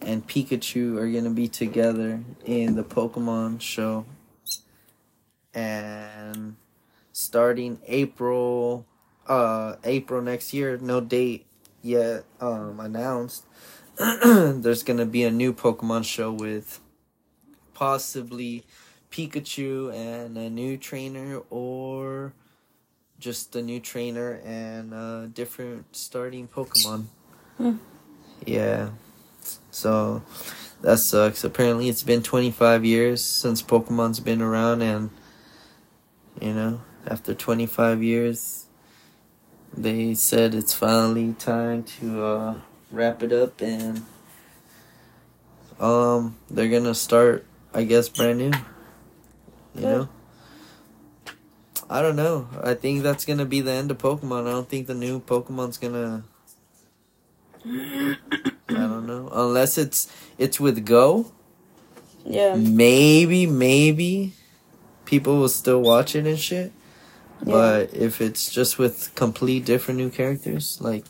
and 0.02 0.26
Pikachu 0.26 0.98
are 0.98 1.12
gonna 1.12 1.30
be 1.30 1.48
together 1.50 2.24
in 2.46 2.76
the 2.76 2.84
Pokemon 2.84 3.62
show. 3.62 4.06
And 5.54 6.56
starting 7.12 7.80
April 7.86 8.86
uh 9.28 9.76
April 9.84 10.22
next 10.22 10.54
year, 10.54 10.78
no 10.82 11.00
date 11.02 11.46
yet 11.84 12.24
um 12.42 12.80
announced. 12.80 13.46
There's 14.26 14.82
gonna 14.82 15.06
be 15.06 15.24
a 15.24 15.32
new 15.32 15.54
Pokemon 15.54 16.06
show 16.06 16.32
with 16.32 16.80
possibly 17.76 18.64
Pikachu 19.12 19.94
and 19.94 20.38
a 20.38 20.50
new 20.50 20.78
trainer 20.78 21.42
or 21.52 22.34
just 23.20 23.56
a 23.56 23.62
new 23.62 23.80
trainer 23.80 24.42
and 24.44 24.94
uh, 24.94 25.28
different 25.28 25.96
starting 25.96 26.48
Pokemon. 26.48 27.06
Hmm. 27.58 27.76
Yeah. 28.46 28.90
So 29.72 30.24
that 30.82 30.98
sucks. 30.98 31.44
Apparently, 31.44 31.90
it's 31.90 32.04
been 32.04 32.24
25 32.24 32.84
years 32.84 33.24
since 33.24 33.62
Pokemon's 33.62 34.20
been 34.20 34.42
around, 34.42 34.82
and 34.82 35.10
you 36.42 36.54
know, 36.54 36.82
after 37.08 37.34
25 37.34 38.04
years, 38.04 38.63
they 39.76 40.14
said 40.14 40.54
it's 40.54 40.74
finally 40.74 41.34
time 41.34 41.84
to 42.00 42.24
uh, 42.24 42.56
wrap 42.92 43.24
it 43.24 43.32
up, 43.32 43.62
and 43.62 44.04
um, 45.80 46.38
they're 46.50 46.70
gonna 46.70 46.96
start, 46.96 47.46
I 47.74 47.84
guess, 47.84 48.10
brand 48.10 48.40
new. 48.40 48.52
You 49.76 49.82
know. 49.82 50.10
I 51.90 52.02
don't 52.02 52.16
know. 52.16 52.48
I 52.64 52.74
think 52.74 53.04
that's 53.04 53.26
gonna 53.26 53.46
be 53.46 53.62
the 53.62 53.72
end 53.72 53.92
of 53.92 53.98
Pokemon. 53.98 54.48
I 54.48 54.52
don't 54.52 54.70
think 54.70 54.88
the 54.88 54.94
new 54.96 55.20
Pokemon's 55.20 55.78
gonna. 55.78 56.24
I 57.66 58.16
don't 58.68 59.06
know. 59.06 59.30
Unless 59.32 59.78
it's 59.78 60.12
it's 60.38 60.60
with 60.60 60.86
Go, 60.86 61.32
Yeah. 62.26 62.56
maybe 62.56 63.46
maybe 63.46 64.34
people 65.06 65.38
will 65.38 65.50
still 65.50 65.82
watch 65.82 66.16
it 66.16 66.26
and 66.26 66.40
shit. 66.40 66.72
Yeah. 67.46 67.54
But 67.54 67.94
if 67.94 68.22
it's 68.22 68.50
just 68.50 68.78
with 68.78 69.14
complete 69.16 69.66
different 69.66 70.00
new 70.00 70.10
characters, 70.10 70.80
like, 70.82 71.06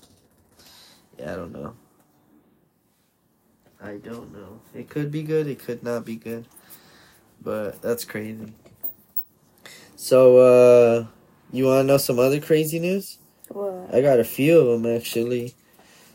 yeah, 1.19 1.33
I 1.33 1.35
don't 1.35 1.51
know. 1.51 1.75
I 3.81 3.97
don't 3.97 4.33
know. 4.33 4.61
It 4.73 4.89
could 4.89 5.11
be 5.11 5.23
good. 5.23 5.47
It 5.47 5.59
could 5.59 5.83
not 5.83 6.05
be 6.05 6.15
good. 6.15 6.45
But 7.41 7.81
that's 7.81 8.05
crazy. 8.05 8.53
So, 9.95 10.37
uh, 10.37 11.05
you 11.51 11.65
want 11.65 11.81
to 11.81 11.83
know 11.83 11.97
some 11.97 12.17
other 12.17 12.39
crazy 12.39 12.79
news? 12.79 13.19
What? 13.49 13.93
I 13.93 14.01
got 14.01 14.19
a 14.19 14.23
few 14.23 14.59
of 14.59 14.81
them 14.81 14.95
actually. 14.95 15.53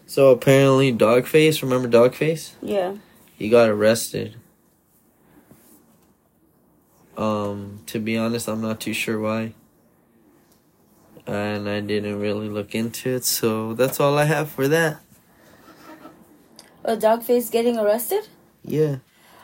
So 0.07 0.31
apparently, 0.31 0.93
Dogface. 0.93 1.63
Remember 1.63 1.89
Dogface? 1.89 2.53
Yeah. 2.63 2.97
He 3.37 3.49
got 3.49 3.69
arrested. 3.69 4.37
Um, 7.17 7.81
to 7.87 8.01
be 8.01 8.17
honest, 8.17 8.49
I'm 8.49 8.63
not 8.63 8.81
too 8.81 8.95
sure 8.95 9.21
why. 9.21 9.53
And 11.29 11.69
I 11.69 11.81
didn't 11.81 12.19
really 12.21 12.49
look 12.49 12.75
into 12.75 13.11
it, 13.17 13.25
so 13.27 13.75
that's 13.75 14.01
all 14.01 14.17
I 14.17 14.25
have 14.25 14.49
for 14.51 14.67
that. 14.67 15.01
A 16.85 16.97
dog 16.97 17.23
face 17.23 17.51
getting 17.51 17.77
arrested? 17.77 18.29
Yeah. 18.65 18.97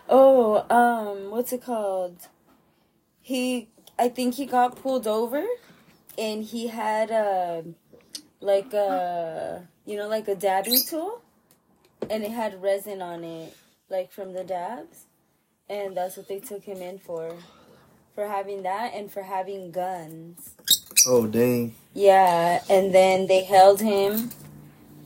Oh, 0.08 0.64
um, 0.70 1.30
what's 1.30 1.52
it 1.52 1.62
called? 1.62 2.28
He, 3.20 3.68
I 3.98 4.08
think 4.08 4.36
he 4.36 4.46
got 4.46 4.76
pulled 4.76 5.06
over, 5.06 5.44
and 6.16 6.42
he 6.42 6.68
had 6.68 7.10
a, 7.10 7.64
like 8.40 8.72
a, 8.72 9.68
you 9.84 9.98
know, 9.98 10.08
like 10.08 10.26
a 10.26 10.34
dabbing 10.34 10.80
tool, 10.88 11.20
and 12.08 12.24
it 12.24 12.30
had 12.30 12.62
resin 12.62 13.02
on 13.02 13.24
it, 13.24 13.54
like 13.90 14.10
from 14.10 14.32
the 14.32 14.42
dabs, 14.42 15.04
and 15.68 15.94
that's 15.94 16.16
what 16.16 16.28
they 16.28 16.40
took 16.40 16.64
him 16.64 16.78
in 16.78 16.98
for, 16.98 17.36
for 18.14 18.26
having 18.26 18.62
that 18.62 18.94
and 18.94 19.12
for 19.12 19.24
having 19.24 19.70
guns. 19.70 20.54
Oh 21.06 21.26
dang. 21.26 21.74
Yeah, 21.92 22.62
and 22.68 22.94
then 22.94 23.26
they 23.26 23.44
held 23.44 23.80
him 23.80 24.30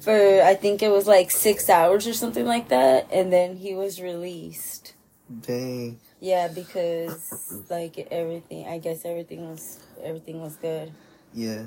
for 0.01 0.43
I 0.43 0.55
think 0.55 0.83
it 0.83 0.91
was 0.91 1.07
like 1.07 1.31
six 1.31 1.69
hours 1.69 2.07
or 2.07 2.15
something 2.15 2.47
like 2.47 2.69
that, 2.69 3.09
and 3.13 3.33
then 3.33 3.57
he 3.57 3.75
was 3.75 4.01
released. 4.01 4.95
Dang. 5.41 5.99
Yeah, 6.21 6.49
because 6.49 7.65
like 7.69 8.09
everything, 8.11 8.67
I 8.67 8.79
guess 8.79 9.05
everything 9.05 9.49
was 9.49 9.81
everything 10.03 10.41
was 10.41 10.57
good. 10.57 10.93
Yeah. 11.35 11.65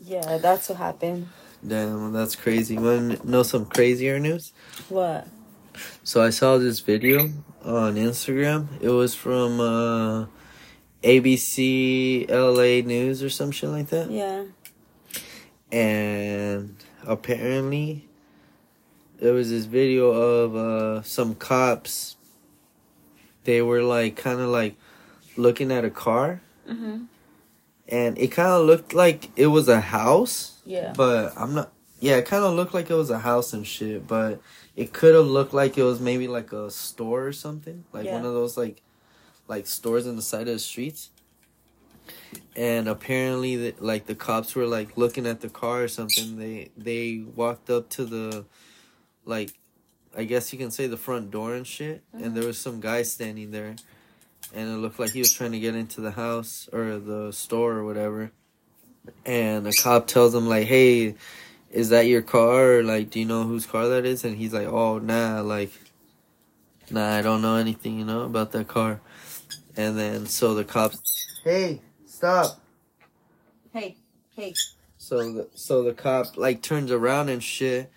Yeah, 0.00 0.38
that's 0.38 0.68
what 0.68 0.78
happened. 0.78 1.28
Damn, 1.66 2.12
that's 2.12 2.36
crazy. 2.36 2.76
Want 2.78 3.20
to 3.20 3.30
know 3.30 3.42
some 3.42 3.66
crazier 3.66 4.18
news? 4.18 4.52
What? 4.88 5.26
So 6.04 6.22
I 6.22 6.30
saw 6.30 6.58
this 6.58 6.80
video 6.80 7.30
on 7.64 7.96
Instagram. 7.96 8.68
It 8.80 8.90
was 8.90 9.14
from 9.14 9.60
uh, 9.60 10.26
ABC 11.06 12.28
LA 12.28 12.86
News 12.86 13.22
or 13.22 13.30
some 13.30 13.50
shit 13.52 13.70
like 13.70 13.88
that. 13.88 14.10
Yeah. 14.10 14.44
and 15.72 16.76
apparently 17.06 18.06
there 19.18 19.32
was 19.32 19.50
this 19.50 19.64
video 19.64 20.10
of 20.10 20.54
uh 20.54 21.02
some 21.02 21.34
cops 21.34 22.16
they 23.44 23.60
were 23.62 23.82
like 23.82 24.14
kind 24.16 24.40
of 24.40 24.48
like 24.48 24.76
looking 25.36 25.72
at 25.72 25.84
a 25.84 25.90
car 25.90 26.40
Mhm. 26.68 27.06
and 27.88 28.16
it 28.18 28.28
kind 28.28 28.48
of 28.48 28.64
looked 28.66 28.92
like 28.94 29.30
it 29.36 29.48
was 29.48 29.68
a 29.68 29.80
house 29.80 30.60
Yeah. 30.64 30.92
but 30.96 31.32
i'm 31.36 31.54
not 31.54 31.72
yeah 32.00 32.16
it 32.16 32.26
kind 32.26 32.44
of 32.44 32.54
looked 32.54 32.74
like 32.74 32.88
it 32.90 32.94
was 32.94 33.10
a 33.10 33.18
house 33.20 33.52
and 33.52 33.66
shit 33.66 34.06
but 34.06 34.40
it 34.76 34.92
could 34.92 35.14
have 35.16 35.26
looked 35.26 35.52
like 35.54 35.76
it 35.78 35.82
was 35.84 36.00
maybe 36.00 36.28
like 36.28 36.52
a 36.52 36.70
store 36.70 37.26
or 37.26 37.32
something 37.32 37.84
like 37.92 38.04
Yeah. 38.06 38.14
one 38.14 38.24
of 38.24 38.32
those 38.34 38.56
like 38.56 38.82
like 39.48 39.66
stores 39.66 40.06
on 40.06 40.16
the 40.16 40.22
side 40.22 40.48
of 40.48 40.54
the 40.54 40.58
streets. 40.58 41.10
And 42.54 42.88
apparently 42.88 43.56
the, 43.56 43.74
like 43.80 44.06
the 44.06 44.14
cops 44.14 44.54
were 44.54 44.66
like 44.66 44.96
looking 44.96 45.26
at 45.26 45.40
the 45.40 45.48
car 45.48 45.82
or 45.84 45.88
something. 45.88 46.38
They 46.38 46.70
they 46.76 47.24
walked 47.34 47.70
up 47.70 47.88
to 47.90 48.04
the 48.04 48.44
like 49.24 49.52
i 50.16 50.24
guess 50.24 50.52
you 50.52 50.58
can 50.58 50.70
say 50.70 50.86
the 50.86 50.96
front 50.96 51.30
door 51.30 51.54
and 51.54 51.66
shit. 51.66 52.02
And 52.12 52.34
there 52.34 52.42
uh-huh. 52.42 52.48
was 52.48 52.58
some 52.58 52.80
guy 52.80 53.02
standing 53.02 53.50
there. 53.50 53.76
And 54.54 54.70
it 54.70 54.76
looked 54.76 54.98
like 54.98 55.10
he 55.10 55.18
was 55.18 55.32
trying 55.32 55.52
to 55.52 55.58
get 55.58 55.74
into 55.74 56.00
the 56.00 56.12
house 56.12 56.68
or 56.72 56.98
the 56.98 57.32
store 57.32 57.72
or 57.72 57.84
whatever. 57.84 58.30
And 59.24 59.66
the 59.66 59.72
cop 59.72 60.06
tells 60.06 60.34
him 60.34 60.48
like 60.48 60.66
hey 60.66 61.14
is 61.70 61.90
that 61.90 62.06
your 62.06 62.22
car? 62.22 62.78
Or 62.78 62.82
like 62.82 63.10
do 63.10 63.18
you 63.20 63.26
know 63.26 63.44
whose 63.44 63.66
car 63.66 63.88
that 63.88 64.06
is? 64.06 64.24
And 64.24 64.36
he's 64.36 64.54
like 64.54 64.68
oh 64.68 64.98
nah 64.98 65.40
like 65.40 65.72
Nah, 66.88 67.16
I 67.16 67.22
don't 67.22 67.42
know 67.42 67.56
anything, 67.56 67.98
you 67.98 68.04
know, 68.04 68.22
about 68.22 68.52
that 68.52 68.68
car. 68.68 69.00
And 69.76 69.98
then 69.98 70.26
so 70.26 70.54
the 70.54 70.64
cops. 70.64 71.40
Hey, 71.44 71.80
stop. 72.06 72.60
Hey, 73.72 73.96
hey. 74.34 74.54
So 74.96 75.18
the 75.32 75.48
so 75.54 75.82
the 75.82 75.92
cop 75.92 76.36
like 76.36 76.62
turns 76.62 76.90
around 76.90 77.28
and 77.28 77.42
shit, 77.42 77.92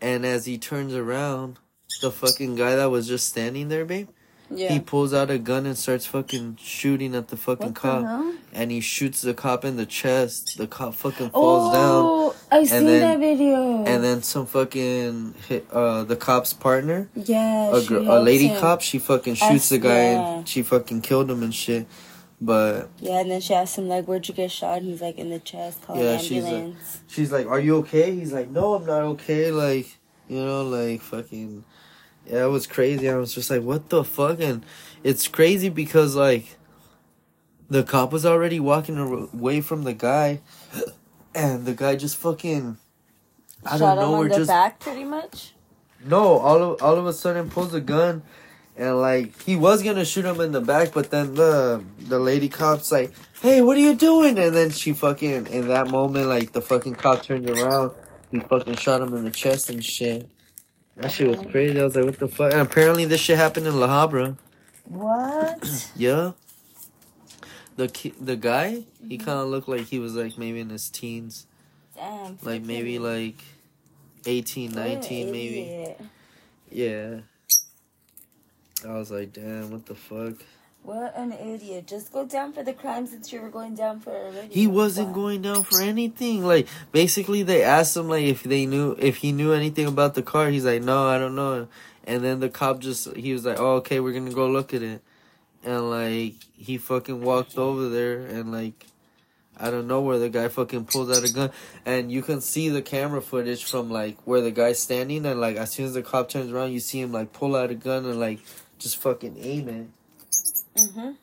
and 0.00 0.24
as 0.24 0.46
he 0.46 0.58
turns 0.58 0.94
around, 0.94 1.58
the 2.00 2.10
fucking 2.10 2.56
guy 2.56 2.76
that 2.76 2.90
was 2.90 3.06
just 3.06 3.28
standing 3.28 3.68
there, 3.68 3.84
babe, 3.84 4.08
Yeah. 4.50 4.72
he 4.72 4.80
pulls 4.80 5.12
out 5.12 5.30
a 5.30 5.38
gun 5.38 5.66
and 5.66 5.76
starts 5.76 6.06
fucking 6.06 6.56
shooting 6.60 7.14
at 7.14 7.28
the 7.28 7.36
fucking 7.36 7.66
what 7.68 7.74
cop, 7.74 8.02
the 8.02 8.34
and 8.54 8.70
he 8.70 8.80
shoots 8.80 9.20
the 9.20 9.34
cop 9.34 9.64
in 9.64 9.76
the 9.76 9.84
chest. 9.86 10.56
The 10.56 10.66
cop 10.66 10.94
fucking 10.94 11.30
falls 11.30 11.72
down, 11.72 12.02
Oh, 12.06 12.34
I've 12.50 12.66
seen 12.68 12.86
then- 12.86 13.00
that 13.02 13.18
video. 13.18 13.84
and 13.84 14.02
then 14.02 14.22
some 14.22 14.46
fucking 14.46 15.34
hit, 15.48 15.66
uh 15.70 16.04
the 16.04 16.16
cop's 16.16 16.52
partner, 16.54 17.10
yeah, 17.14 17.74
a, 17.76 17.84
gr- 17.84 17.96
a 17.98 18.20
lady 18.20 18.46
him. 18.48 18.60
cop, 18.60 18.80
she 18.80 18.98
fucking 18.98 19.36
I 19.42 19.48
shoots 19.50 19.68
the 19.68 19.78
guy 19.78 20.14
swear. 20.14 20.36
and 20.38 20.48
she 20.48 20.62
fucking 20.62 21.02
killed 21.02 21.30
him 21.30 21.42
and 21.42 21.54
shit. 21.54 21.86
But 22.40 22.88
Yeah, 23.00 23.18
and 23.20 23.30
then 23.32 23.40
she 23.40 23.52
asked 23.52 23.76
him 23.76 23.88
like, 23.88 24.06
"Where'd 24.06 24.28
you 24.28 24.34
get 24.34 24.52
shot?" 24.52 24.78
And 24.78 24.86
he's 24.86 25.00
like, 25.02 25.18
"In 25.18 25.28
the 25.28 25.40
chest." 25.40 25.82
Calling 25.82 26.02
Yeah, 26.02 26.18
she's 26.18 26.44
like- 26.44 26.72
she's 27.08 27.32
like, 27.32 27.46
"Are 27.48 27.58
you 27.58 27.76
okay?" 27.78 28.14
He's 28.14 28.32
like, 28.32 28.48
"No, 28.48 28.74
I'm 28.74 28.86
not 28.86 29.02
okay." 29.18 29.50
Like, 29.50 29.98
you 30.28 30.38
know, 30.44 30.62
like 30.62 31.00
fucking. 31.02 31.64
Yeah, 32.28 32.44
it 32.44 32.48
was 32.50 32.66
crazy. 32.66 33.08
I 33.08 33.16
was 33.16 33.34
just 33.34 33.50
like, 33.50 33.62
"What 33.62 33.88
the 33.88 34.04
fuck?" 34.04 34.40
And 34.40 34.64
it's 35.02 35.28
crazy 35.28 35.68
because 35.70 36.14
like, 36.14 36.58
the 37.70 37.82
cop 37.82 38.12
was 38.12 38.26
already 38.26 38.60
walking 38.60 38.98
away 38.98 39.60
from 39.62 39.84
the 39.84 39.94
guy, 39.94 40.40
and 41.34 41.64
the 41.64 41.74
guy 41.74 41.96
just 41.96 42.16
fucking. 42.16 42.76
I 43.64 43.78
shot 43.78 43.96
don't 43.96 43.98
know. 43.98 44.14
him 44.14 44.18
We're 44.18 44.28
the 44.28 44.36
just 44.36 44.48
back, 44.48 44.78
pretty 44.80 45.04
much. 45.04 45.54
no. 46.04 46.38
All 46.38 46.62
of 46.62 46.82
all 46.82 46.98
of 46.98 47.06
a 47.06 47.12
sudden, 47.12 47.50
pulls 47.50 47.74
a 47.74 47.80
gun, 47.80 48.22
and 48.76 49.00
like 49.00 49.40
he 49.42 49.56
was 49.56 49.82
gonna 49.82 50.04
shoot 50.04 50.24
him 50.24 50.40
in 50.40 50.52
the 50.52 50.60
back, 50.60 50.92
but 50.92 51.10
then 51.10 51.34
the 51.34 51.82
the 51.98 52.18
lady 52.18 52.48
cop's 52.48 52.92
like, 52.92 53.12
"Hey, 53.40 53.62
what 53.62 53.76
are 53.76 53.80
you 53.80 53.94
doing?" 53.94 54.38
And 54.38 54.54
then 54.54 54.70
she 54.70 54.92
fucking 54.92 55.46
in 55.48 55.68
that 55.68 55.88
moment, 55.88 56.26
like 56.28 56.52
the 56.52 56.60
fucking 56.62 56.96
cop 56.96 57.22
turned 57.22 57.48
around, 57.48 57.92
he 58.30 58.40
fucking 58.40 58.76
shot 58.76 59.00
him 59.00 59.14
in 59.14 59.24
the 59.24 59.30
chest 59.30 59.70
and 59.70 59.84
shit. 59.84 60.28
That 60.98 61.12
shit 61.12 61.28
was 61.28 61.40
crazy. 61.50 61.80
I 61.80 61.84
was 61.84 61.94
like, 61.94 62.04
"What 62.04 62.18
the 62.18 62.28
fuck?" 62.28 62.52
And 62.52 62.62
apparently, 62.62 63.04
this 63.04 63.20
shit 63.20 63.36
happened 63.36 63.66
in 63.66 63.78
La 63.78 63.88
Habra. 63.88 64.36
What? 64.84 65.90
Yeah. 65.96 66.32
The 67.76 67.86
ki- 67.86 68.14
the 68.20 68.34
guy, 68.34 68.70
he 69.06 69.16
mm-hmm. 69.16 69.24
kind 69.24 69.38
of 69.38 69.48
looked 69.48 69.68
like 69.68 69.82
he 69.82 70.00
was 70.00 70.16
like 70.16 70.36
maybe 70.36 70.58
in 70.58 70.68
his 70.68 70.90
teens, 70.90 71.46
Damn. 71.94 72.36
like 72.42 72.62
maybe 72.62 72.98
like 72.98 73.36
18, 74.26 74.72
what 74.72 74.84
19 74.84 75.30
maybe. 75.30 75.94
Yeah. 76.70 77.20
I 78.84 78.92
was 78.92 79.12
like, 79.12 79.32
damn, 79.32 79.70
what 79.70 79.86
the 79.86 79.94
fuck? 79.94 80.34
What 80.82 81.14
an 81.16 81.32
idiot! 81.32 81.86
Just 81.86 82.12
go 82.12 82.24
down 82.24 82.52
for 82.52 82.62
the 82.62 82.72
crimes 82.72 83.10
that 83.10 83.30
you 83.30 83.42
were 83.42 83.50
going 83.50 83.74
down 83.74 84.00
for 84.00 84.10
already. 84.10 84.54
He 84.54 84.66
wasn't 84.66 85.12
going 85.12 85.42
down 85.42 85.62
for 85.64 85.82
anything. 85.82 86.44
Like 86.44 86.66
basically 86.92 87.42
they 87.42 87.62
asked 87.62 87.96
him 87.96 88.08
like 88.08 88.24
if 88.24 88.42
they 88.42 88.64
knew 88.64 88.96
if 88.98 89.16
he 89.16 89.32
knew 89.32 89.52
anything 89.52 89.86
about 89.86 90.14
the 90.14 90.22
car. 90.22 90.48
He's 90.48 90.64
like, 90.64 90.82
"No, 90.82 91.06
I 91.06 91.18
don't 91.18 91.34
know." 91.34 91.68
And 92.04 92.24
then 92.24 92.40
the 92.40 92.48
cop 92.48 92.80
just 92.80 93.14
he 93.16 93.34
was 93.34 93.44
like, 93.44 93.60
"Oh, 93.60 93.76
okay, 93.76 94.00
we're 94.00 94.18
to 94.18 94.32
go 94.32 94.48
look 94.48 94.72
at 94.72 94.82
it." 94.82 95.02
And 95.62 95.90
like 95.90 96.34
he 96.56 96.78
fucking 96.78 97.22
walked 97.22 97.58
over 97.58 97.88
there 97.88 98.20
and 98.20 98.50
like 98.50 98.86
I 99.60 99.70
don't 99.70 99.88
know 99.88 100.00
where 100.00 100.18
the 100.18 100.28
guy 100.28 100.48
fucking 100.48 100.86
pulls 100.86 101.10
out 101.10 101.28
a 101.28 101.32
gun 101.32 101.50
and 101.84 102.12
you 102.12 102.22
can 102.22 102.40
see 102.40 102.68
the 102.68 102.80
camera 102.80 103.20
footage 103.20 103.64
from 103.64 103.90
like 103.90 104.16
where 104.24 104.40
the 104.40 104.52
guy's 104.52 104.78
standing 104.78 105.26
and 105.26 105.40
like 105.40 105.56
as 105.56 105.72
soon 105.72 105.86
as 105.86 105.94
the 105.94 106.02
cop 106.02 106.28
turns 106.28 106.52
around 106.52 106.72
you 106.72 106.80
see 106.80 107.00
him 107.00 107.12
like 107.12 107.32
pull 107.32 107.56
out 107.56 107.70
a 107.70 107.74
gun 107.74 108.04
and 108.04 108.20
like 108.20 108.38
just 108.78 108.96
fucking 108.98 109.36
aim 109.40 109.68
it. 109.68 109.88
Mhm. 110.78 111.16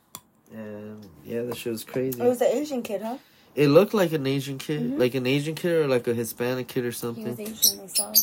And 0.54 1.06
yeah, 1.26 1.44
that 1.44 1.58
shit 1.58 1.72
was 1.72 1.84
crazy. 1.84 2.22
It 2.22 2.28
was 2.28 2.42
an 2.42 2.48
Asian 2.52 2.82
kid, 2.84 3.02
huh? 3.02 3.18
It 3.56 3.68
looked 3.70 3.94
like 3.94 4.12
an 4.12 4.28
Asian 4.28 4.58
kid, 4.58 4.82
Mhm. 4.82 5.00
like 5.00 5.16
an 5.16 5.26
Asian 5.26 5.56
kid 5.56 5.72
or 5.72 5.88
like 5.88 6.08
a 6.08 6.14
Hispanic 6.14 6.68
kid 6.68 6.80
or 6.82 6.84
He 6.84 6.88
was 6.88 6.98
something. 6.98 7.40
Asian. 7.40 7.80
I 7.84 7.88
saw 7.88 8.10
him. 8.12 8.22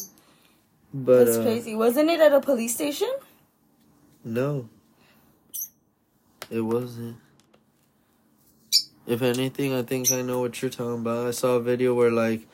But 0.95 1.25
That's 1.25 1.39
uh, 1.39 1.43
crazy. 1.43 1.75
Wasn't 1.75 2.11
it 2.11 2.21
at 2.21 2.33
a 2.33 2.41
police 2.41 2.75
station? 2.75 3.11
no, 4.25 4.69
it 6.51 6.61
wasn't. 6.61 7.17
If 9.07 9.21
anything, 9.23 9.75
I 9.75 9.83
think 9.83 10.13
I 10.13 10.23
know 10.23 10.39
what 10.41 10.61
you're 10.63 10.71
talking 10.71 11.01
about. 11.01 11.27
I 11.27 11.33
saw 11.33 11.57
a 11.57 11.61
video 11.61 11.93
where 11.95 12.11
like 12.11 12.47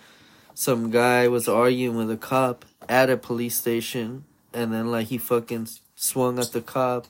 some 0.54 0.90
guy 0.90 1.28
was 1.28 1.46
arguing 1.48 1.96
with 1.96 2.10
a 2.10 2.16
cop 2.16 2.64
at 2.88 3.10
a 3.10 3.16
police 3.16 3.56
station, 3.56 4.24
and 4.54 4.72
then 4.72 4.90
like 4.90 5.08
he 5.08 5.18
fucking 5.18 5.68
swung 5.96 6.38
at 6.38 6.52
the 6.52 6.62
cop, 6.62 7.06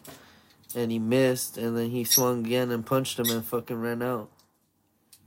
and 0.78 0.92
he 0.92 0.98
missed, 1.00 1.58
and 1.58 1.76
then 1.76 1.90
he 1.90 2.04
swung 2.04 2.46
again 2.46 2.70
and 2.70 2.86
punched 2.86 3.18
him 3.18 3.28
and 3.30 3.44
fucking 3.44 3.80
ran 3.80 4.00
out. 4.00 4.30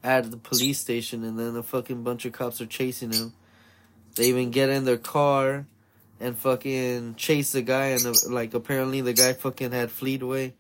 At 0.02 0.32
the 0.32 0.38
police 0.38 0.80
station, 0.80 1.24
and 1.24 1.38
then 1.38 1.56
a 1.58 1.62
fucking 1.62 2.04
bunch 2.04 2.26
of 2.26 2.32
cops 2.32 2.62
are 2.62 2.66
chasing 2.66 3.12
him. 3.12 3.34
They 4.16 4.30
even 4.30 4.50
get 4.50 4.70
in 4.70 4.86
their 4.86 4.98
car 4.98 5.66
and 6.22 6.38
fucking 6.38 7.16
chase 7.16 7.52
the 7.52 7.62
guy, 7.62 7.88
and 7.88 8.06
uh, 8.06 8.14
like 8.30 8.54
apparently 8.54 9.02
the 9.02 9.14
guy 9.14 9.34
fucking 9.34 9.72
had 9.72 9.92
fleed 9.92 10.22
away. 10.22 10.54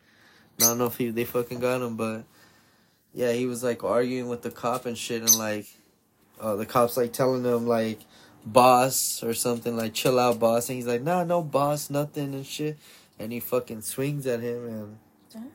I 0.59 0.65
don't 0.65 0.77
know 0.77 0.87
if 0.87 0.97
he, 0.97 1.09
they 1.09 1.23
fucking 1.23 1.59
got 1.59 1.81
him, 1.81 1.95
but 1.95 2.25
yeah, 3.13 3.31
he 3.31 3.45
was 3.45 3.63
like 3.63 3.83
arguing 3.83 4.27
with 4.27 4.41
the 4.41 4.51
cop 4.51 4.85
and 4.85 4.97
shit, 4.97 5.21
and 5.21 5.37
like 5.37 5.67
uh, 6.39 6.55
the 6.55 6.65
cops 6.65 6.97
like 6.97 7.13
telling 7.13 7.45
him 7.45 7.65
like 7.65 7.99
boss 8.45 9.23
or 9.23 9.33
something 9.33 9.77
like 9.77 9.93
chill 9.93 10.19
out 10.19 10.39
boss, 10.39 10.67
and 10.67 10.75
he's 10.75 10.87
like 10.87 11.01
nah 11.01 11.23
no 11.23 11.41
boss 11.41 11.89
nothing 11.89 12.33
and 12.33 12.45
shit, 12.45 12.77
and 13.21 13.31
he 13.31 13.39
fucking 13.39 13.81
swings 13.81 14.25
at 14.27 14.41
him 14.41 14.65
and 14.67 14.97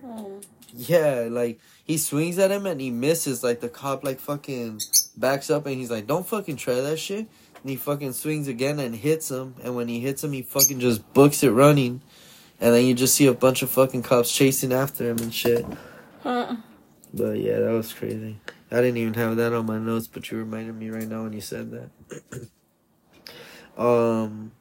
Oh. 0.03 0.41
yeah 0.75 1.29
like 1.31 1.61
he 1.85 1.99
swings 1.99 2.39
at 2.39 2.51
him 2.51 2.65
and 2.65 2.81
he 2.81 2.91
misses 2.91 3.45
like 3.45 3.61
the 3.61 3.69
cop 3.69 4.05
like 4.05 4.19
fucking 4.19 4.81
backs 5.19 5.51
up 5.51 5.67
and 5.67 5.75
he's 5.77 5.91
like 5.91 6.07
don't 6.07 6.27
fucking 6.27 6.57
try 6.57 6.81
that 6.81 6.99
shit. 6.99 7.27
And 7.67 7.71
he 7.71 7.77
fucking 7.77 8.13
swings 8.13 8.47
again 8.47 8.79
and 8.79 8.95
hits 8.95 9.29
him. 9.29 9.57
And 9.65 9.75
when 9.75 9.89
he 9.89 9.99
hits 9.99 10.23
him, 10.23 10.31
he 10.31 10.43
fucking 10.43 10.79
just 10.79 11.13
books 11.13 11.43
it 11.43 11.51
running. 11.51 12.01
And 12.61 12.73
then 12.73 12.85
you 12.85 12.95
just 12.95 13.17
see 13.17 13.27
a 13.27 13.35
bunch 13.35 13.61
of 13.63 13.71
fucking 13.71 14.03
cops 14.05 14.33
chasing 14.33 14.73
after 14.73 15.11
him 15.11 15.19
and 15.19 15.35
shit. 15.35 15.67
Huh. 16.23 16.57
But 17.13 17.39
yeah, 17.39 17.59
that 17.59 17.73
was 17.73 17.93
crazy. 17.93 18.39
I 18.71 18.77
didn't 18.77 18.99
even 18.99 19.15
have 19.15 19.37
that 19.37 19.53
on 19.53 19.67
my 19.67 19.79
notes, 19.79 20.07
but 20.07 20.31
you 20.31 20.39
reminded 20.39 20.77
me 20.77 20.91
right 20.91 21.09
now 21.09 21.25
when 21.25 21.33
you 21.33 21.41
said 21.41 21.73
that. 21.73 22.49
um, 23.77 24.53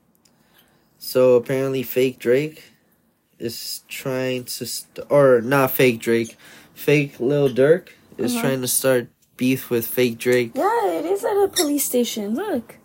so 0.97 1.35
apparently, 1.35 1.83
fake 1.83 2.17
Drake 2.17 2.63
is 3.39 3.81
trying 3.87 4.45
to, 4.45 4.65
st- 4.65 5.05
or 5.09 5.41
not 5.41 5.71
fake 5.71 5.99
Drake, 5.99 6.37
fake 6.73 7.19
Lil 7.19 7.49
Durk 7.49 7.89
is 8.17 8.31
Uh-huh. 8.33 8.41
trying 8.41 8.61
to 8.61 8.67
start 8.67 9.07
beef 9.37 9.69
with 9.69 9.85
fake 9.87 10.17
Drake. 10.17 10.51
Yeah, 10.55 10.87
it 10.99 11.05
is 11.05 11.23
at 11.25 11.35
a 11.35 11.47
police 11.47 11.83
station. 11.85 12.35
Look. 12.35 12.77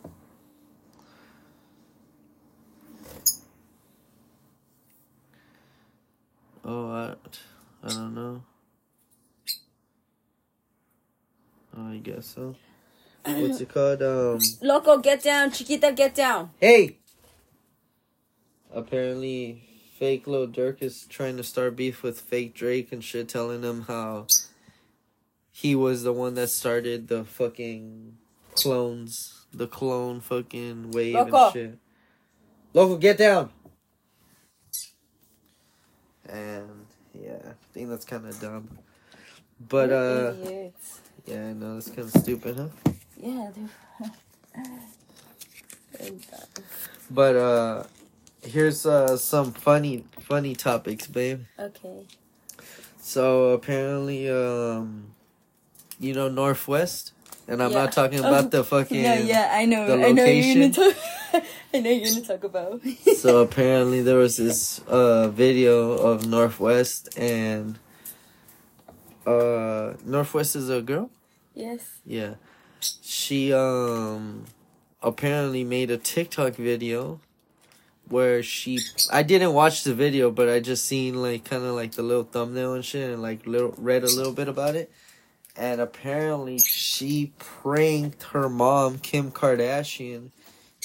Oh, 6.65 6.91
I, 6.91 7.15
I 7.85 7.89
don't 7.89 8.15
know. 8.15 8.43
Oh, 11.77 11.91
I 11.93 11.97
guess 11.99 12.27
so. 12.27 12.55
What's 13.25 13.61
it 13.61 13.69
called? 13.73 14.03
Um. 14.03 14.39
Loco, 14.63 14.99
get 14.99 15.23
down. 15.23 15.53
Chiquita, 15.53 15.93
get 15.93 16.15
down. 16.15 16.51
Hey! 16.61 16.99
Apparently, 18.73 19.63
fake 20.01 20.27
Lil 20.27 20.49
Durk 20.49 20.83
is 20.83 21.05
trying 21.05 21.37
to 21.37 21.45
start 21.45 21.77
beef 21.77 22.03
with 22.03 22.19
fake 22.19 22.55
Drake 22.55 22.91
and 22.91 23.05
shit, 23.05 23.29
telling 23.29 23.63
him 23.63 23.83
how 23.83 24.27
he 25.53 25.75
was 25.75 26.03
the 26.05 26.13
one 26.13 26.35
that 26.37 26.49
started 26.49 27.09
the 27.09 27.23
fucking 27.23 28.17
clones, 28.55 29.45
the 29.53 29.67
clone 29.67 30.21
fucking 30.21 30.91
wave 30.93 31.15
and 31.17 31.53
shit. 31.53 31.79
Local, 32.73 32.97
get 32.97 33.19
down! 33.19 33.51
And 36.27 36.87
yeah, 37.13 37.37
I 37.51 37.53
think 37.75 37.91
that's 37.91 38.07
kind 38.07 38.27
of 38.27 38.41
dumb. 38.41 38.79
But, 39.69 39.93
uh, 39.93 40.33
yeah, 41.27 41.49
I 41.49 41.53
know, 41.53 41.75
that's 41.75 41.89
kind 41.89 42.01
of 42.01 42.11
stupid, 42.23 42.57
huh? 42.57 42.93
Yeah, 43.19 43.51
they're. 43.55 43.69
They're 45.99 46.11
dumb. 46.11 46.65
But, 47.11 47.37
uh, 47.37 47.83
here's 48.43 48.87
uh, 48.87 49.17
some 49.17 49.53
funny, 49.53 50.05
funny 50.21 50.55
topics, 50.55 51.07
babe. 51.07 51.43
okay. 51.59 52.07
So 53.01 53.51
apparently, 53.51 54.29
um, 54.31 55.15
you 55.99 56.15
know 56.15 56.29
Northwest, 56.29 57.13
and 57.49 57.63
I'm 57.63 57.71
Yeah. 57.73 57.85
not 57.85 57.93
talking 57.93 58.19
about 58.25 58.51
the 58.51 58.63
fucking. 58.65 59.03
No, 59.03 59.15
yeah, 59.15 59.51
I 59.53 59.65
know. 59.65 59.87
the 59.87 59.97
I 59.97 60.13
know 60.13 60.25
you're 60.25 60.55
gonna 60.55 60.69
location. 60.69 60.73
talk. 60.73 61.45
I 61.75 61.81
know 61.81 61.91
you're 61.91 62.11
gonna 62.11 62.25
talk 62.27 62.45
about. 62.45 62.81
So 63.17 63.39
apparently, 63.39 64.03
there 64.03 64.17
was 64.19 64.37
this 64.37 64.81
uh 64.87 65.29
video 65.29 65.93
of 65.93 66.27
Northwest, 66.27 67.09
and 67.19 67.79
uh, 69.27 69.95
Northwest 70.05 70.57
is 70.57 70.69
a 70.71 70.81
girl. 70.83 71.11
yes. 71.55 71.99
Yeah, 72.05 72.35
she 72.81 73.53
um 73.53 74.45
apparently 75.03 75.65
made 75.65 75.91
a 75.91 75.97
TikTok 75.97 76.55
video 76.55 77.21
where 78.11 78.43
she 78.43 78.81
I 79.11 79.23
didn't 79.23 79.55
watch 79.55 79.85
the 79.85 79.95
video, 79.95 80.31
but 80.31 80.49
I 80.49 80.61
just 80.61 80.85
seen 80.85 81.23
like 81.23 81.45
kind 81.45 81.65
of 81.65 81.75
like 81.75 81.93
the 81.93 82.03
little 82.03 82.25
thumbnail 82.25 82.75
and 82.75 82.85
shit, 82.85 83.11
and 83.11 83.23
like 83.23 83.47
little 83.47 83.75
read 83.79 84.03
a 84.03 84.15
little 84.15 84.33
bit 84.33 84.49
about 84.49 84.75
it. 84.75 84.93
And 85.57 85.81
apparently, 85.81 86.59
she 86.59 87.33
pranked 87.39 88.25
her 88.25 88.49
mom, 88.49 88.99
Kim 88.99 89.31
Kardashian, 89.31 90.31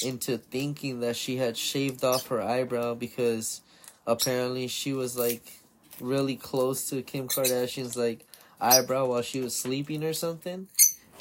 into 0.02 0.38
thinking 0.38 1.00
that 1.00 1.16
she 1.16 1.36
had 1.36 1.56
shaved 1.56 2.04
off 2.04 2.28
her 2.28 2.40
eyebrow 2.40 2.94
because 2.94 3.60
apparently 4.06 4.68
she 4.68 4.92
was 4.92 5.16
like 5.16 5.42
really 6.00 6.36
close 6.36 6.88
to 6.90 7.02
Kim 7.02 7.28
Kardashian's 7.28 7.96
like 7.96 8.24
eyebrow 8.60 9.06
while 9.06 9.22
she 9.22 9.40
was 9.40 9.54
sleeping 9.54 10.04
or 10.04 10.12
something. 10.12 10.68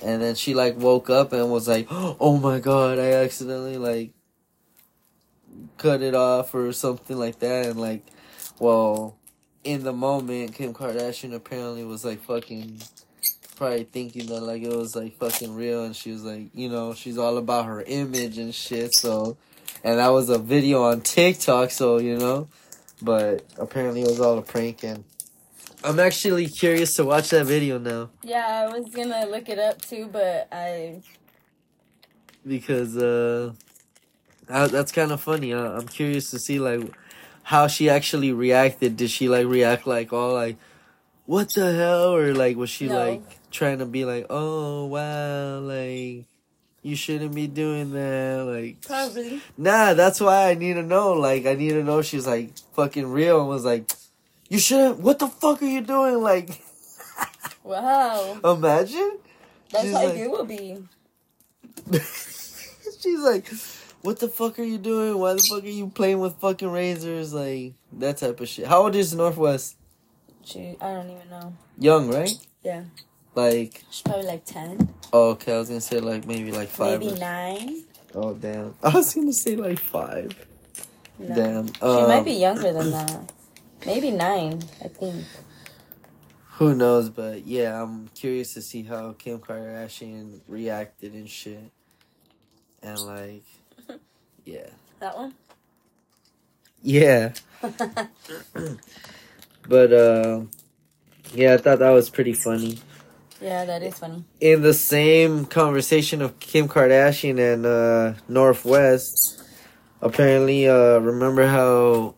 And 0.03 0.21
then 0.21 0.35
she 0.35 0.53
like 0.53 0.77
woke 0.77 1.09
up 1.09 1.33
and 1.33 1.49
was 1.49 1.67
like, 1.67 1.87
"Oh 1.91 2.37
my 2.37 2.59
god, 2.59 2.99
I 2.99 3.13
accidentally 3.13 3.77
like 3.77 4.11
cut 5.77 6.01
it 6.01 6.15
off 6.15 6.53
or 6.53 6.71
something 6.73 7.17
like 7.17 7.39
that." 7.39 7.65
And 7.67 7.79
like, 7.79 8.05
well, 8.59 9.17
in 9.63 9.83
the 9.83 9.93
moment, 9.93 10.53
Kim 10.55 10.73
Kardashian 10.73 11.33
apparently 11.33 11.83
was 11.83 12.05
like 12.05 12.21
fucking 12.21 12.81
probably 13.55 13.85
thinking 13.85 14.27
that 14.27 14.41
like 14.41 14.61
it 14.61 14.75
was 14.75 14.95
like 14.95 15.17
fucking 15.17 15.55
real 15.55 15.85
and 15.85 15.95
she 15.95 16.11
was 16.11 16.23
like, 16.23 16.47
you 16.53 16.69
know, 16.69 16.93
she's 16.93 17.17
all 17.17 17.37
about 17.37 17.65
her 17.65 17.81
image 17.81 18.37
and 18.37 18.53
shit, 18.53 18.93
so 18.93 19.37
and 19.83 19.99
that 19.99 20.09
was 20.09 20.29
a 20.29 20.37
video 20.37 20.83
on 20.83 21.01
TikTok, 21.01 21.71
so 21.71 21.97
you 21.99 22.17
know. 22.17 22.47
But 23.01 23.43
apparently 23.57 24.01
it 24.01 24.07
was 24.07 24.19
all 24.19 24.37
a 24.37 24.41
prank 24.41 24.83
and 24.83 25.03
I'm 25.83 25.99
actually 25.99 26.47
curious 26.47 26.93
to 26.95 27.05
watch 27.05 27.29
that 27.29 27.45
video 27.45 27.77
now. 27.77 28.09
Yeah, 28.23 28.45
I 28.67 28.77
was 28.77 28.89
gonna 28.93 29.25
look 29.27 29.49
it 29.49 29.59
up 29.59 29.81
too, 29.81 30.09
but 30.11 30.47
I 30.51 31.01
because 32.45 32.97
uh 32.97 33.53
That's 34.47 34.91
kind 34.91 35.11
of 35.11 35.21
funny. 35.21 35.53
I, 35.53 35.77
I'm 35.77 35.87
curious 35.87 36.31
to 36.31 36.39
see 36.39 36.59
like 36.59 36.81
how 37.43 37.67
she 37.67 37.89
actually 37.89 38.31
reacted. 38.31 38.97
Did 38.97 39.09
she 39.09 39.27
like 39.29 39.45
react 39.47 39.85
like 39.87 40.11
all 40.13 40.33
like 40.33 40.57
what 41.25 41.49
the 41.53 41.73
hell 41.73 42.13
or 42.15 42.33
like 42.33 42.55
was 42.57 42.69
she 42.69 42.87
No. 42.87 42.95
like 42.97 43.23
trying 43.51 43.79
to 43.79 43.85
be 43.85 44.05
like 44.05 44.27
oh 44.29 44.85
wow 44.85 45.59
like 45.59 46.25
you 46.83 46.95
shouldn't 46.95 47.33
be 47.33 47.47
doing 47.47 47.91
that 47.93 48.43
like 48.45 48.81
probably 48.81 49.41
nah 49.57 49.93
that's 49.95 50.19
why 50.21 50.49
I 50.49 50.53
need 50.53 50.73
to 50.73 50.83
know 50.83 51.13
like 51.13 51.45
I 51.47 51.55
need 51.55 51.69
to 51.69 51.83
know 51.83 52.01
she's 52.03 52.27
like 52.27 52.51
fucking 52.75 53.07
real 53.09 53.39
and 53.39 53.49
was 53.49 53.65
like 53.65 53.89
you 54.49 54.59
shouldn't 54.59 54.99
what 54.99 55.17
the 55.17 55.27
fuck 55.27 55.63
are 55.63 55.65
you 55.65 55.81
doing 55.81 56.21
like 56.21 56.61
wow. 57.63 58.37
imagine 58.43 59.17
That's 59.71 59.85
She's 59.85 59.93
how 59.93 60.05
like- 60.05 60.17
you 60.17 60.29
will 60.29 60.45
be. 60.45 60.77
She's 63.01 63.19
like, 63.19 63.47
"What 64.05 64.19
the 64.19 64.27
fuck 64.27 64.59
are 64.59 64.63
you 64.63 64.77
doing? 64.77 65.17
Why 65.17 65.33
the 65.33 65.39
fuck 65.39 65.63
are 65.63 65.67
you 65.67 65.87
playing 65.89 66.19
with 66.19 66.35
fucking 66.37 66.69
razors? 66.71 67.33
Like 67.33 67.73
that 67.93 68.17
type 68.17 68.39
of 68.39 68.47
shit." 68.47 68.67
How 68.67 68.83
old 68.83 68.95
is 68.95 69.13
Northwest? 69.13 69.75
She, 70.43 70.77
I 70.79 70.93
don't 70.93 71.09
even 71.09 71.29
know. 71.29 71.53
Young, 71.79 72.09
right? 72.09 72.31
Yeah, 72.63 72.83
Like, 73.33 73.83
she's 73.89 74.01
probably 74.03 74.25
like 74.27 74.45
ten, 74.45 74.93
oh, 75.11 75.29
okay, 75.31 75.53
I 75.55 75.57
was 75.59 75.67
gonna 75.69 75.81
say 75.81 75.99
like 75.99 76.25
maybe 76.27 76.51
like 76.51 76.69
five. 76.69 76.99
maybe 76.99 77.13
or- 77.13 77.17
nine. 77.17 77.83
Oh 78.13 78.33
damn, 78.33 78.73
I 78.83 78.89
was 78.89 79.13
gonna 79.13 79.33
say 79.33 79.55
like 79.55 79.79
five. 79.79 80.33
No. 81.19 81.35
Damn. 81.35 81.67
She 81.73 81.81
Um, 81.81 82.07
might 82.07 82.25
be 82.25 82.33
younger 82.33 82.71
than 82.73 82.91
that. 82.91 83.31
Maybe 83.85 84.11
nine, 84.11 84.61
I 84.83 84.87
think. 84.89 85.23
Who 86.57 86.73
knows? 86.75 87.09
But 87.09 87.45
yeah, 87.45 87.81
I'm 87.81 88.07
curious 88.09 88.53
to 88.55 88.61
see 88.61 88.83
how 88.83 89.13
Kim 89.17 89.39
Kardashian 89.39 90.39
reacted 90.47 91.13
and 91.13 91.29
shit. 91.29 91.71
And 92.83 92.99
like, 92.99 93.43
yeah, 94.45 94.67
That 94.99 95.17
one? 95.17 95.33
yeah. 96.81 97.33
But 99.67 99.91
uh, 99.91 100.41
yeah, 101.33 101.55
I 101.55 101.57
thought 101.57 101.79
that 101.79 101.89
was 101.89 102.09
pretty 102.11 102.33
funny. 102.33 102.77
yeah, 103.41 103.65
that 103.65 103.81
is 103.83 103.97
funny. 103.99 104.23
in 104.39 104.61
the 104.61 104.73
same 104.73 105.45
conversation 105.45 106.21
of 106.21 106.39
Kim 106.39 106.67
Kardashian 106.67 107.39
and 107.39 107.65
uh, 107.65 108.13
Northwest, 108.29 109.41
apparently, 110.01 110.67
uh, 110.69 110.99
remember 110.99 111.47
how 111.47 112.13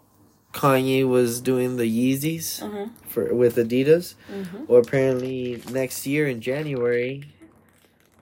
Kanye 0.54 1.08
was 1.08 1.40
doing 1.42 1.78
the 1.78 1.86
Yeezys 1.86 2.62
Mhm. 2.62 2.90
for 3.08 3.34
with 3.34 3.56
Adidas? 3.56 4.16
Mhm. 4.30 4.68
Well, 4.68 4.82
apparently, 4.82 5.64
next 5.72 6.06
year 6.06 6.28
in 6.28 6.42
January, 6.42 7.24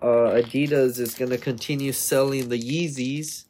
uh, 0.02 0.38
Adidas 0.39 1.00
is 1.00 1.15
gonna 1.15 1.38
continue 1.39 1.91
selling 1.94 2.50
the 2.50 2.60
Yeezys. 2.60 3.46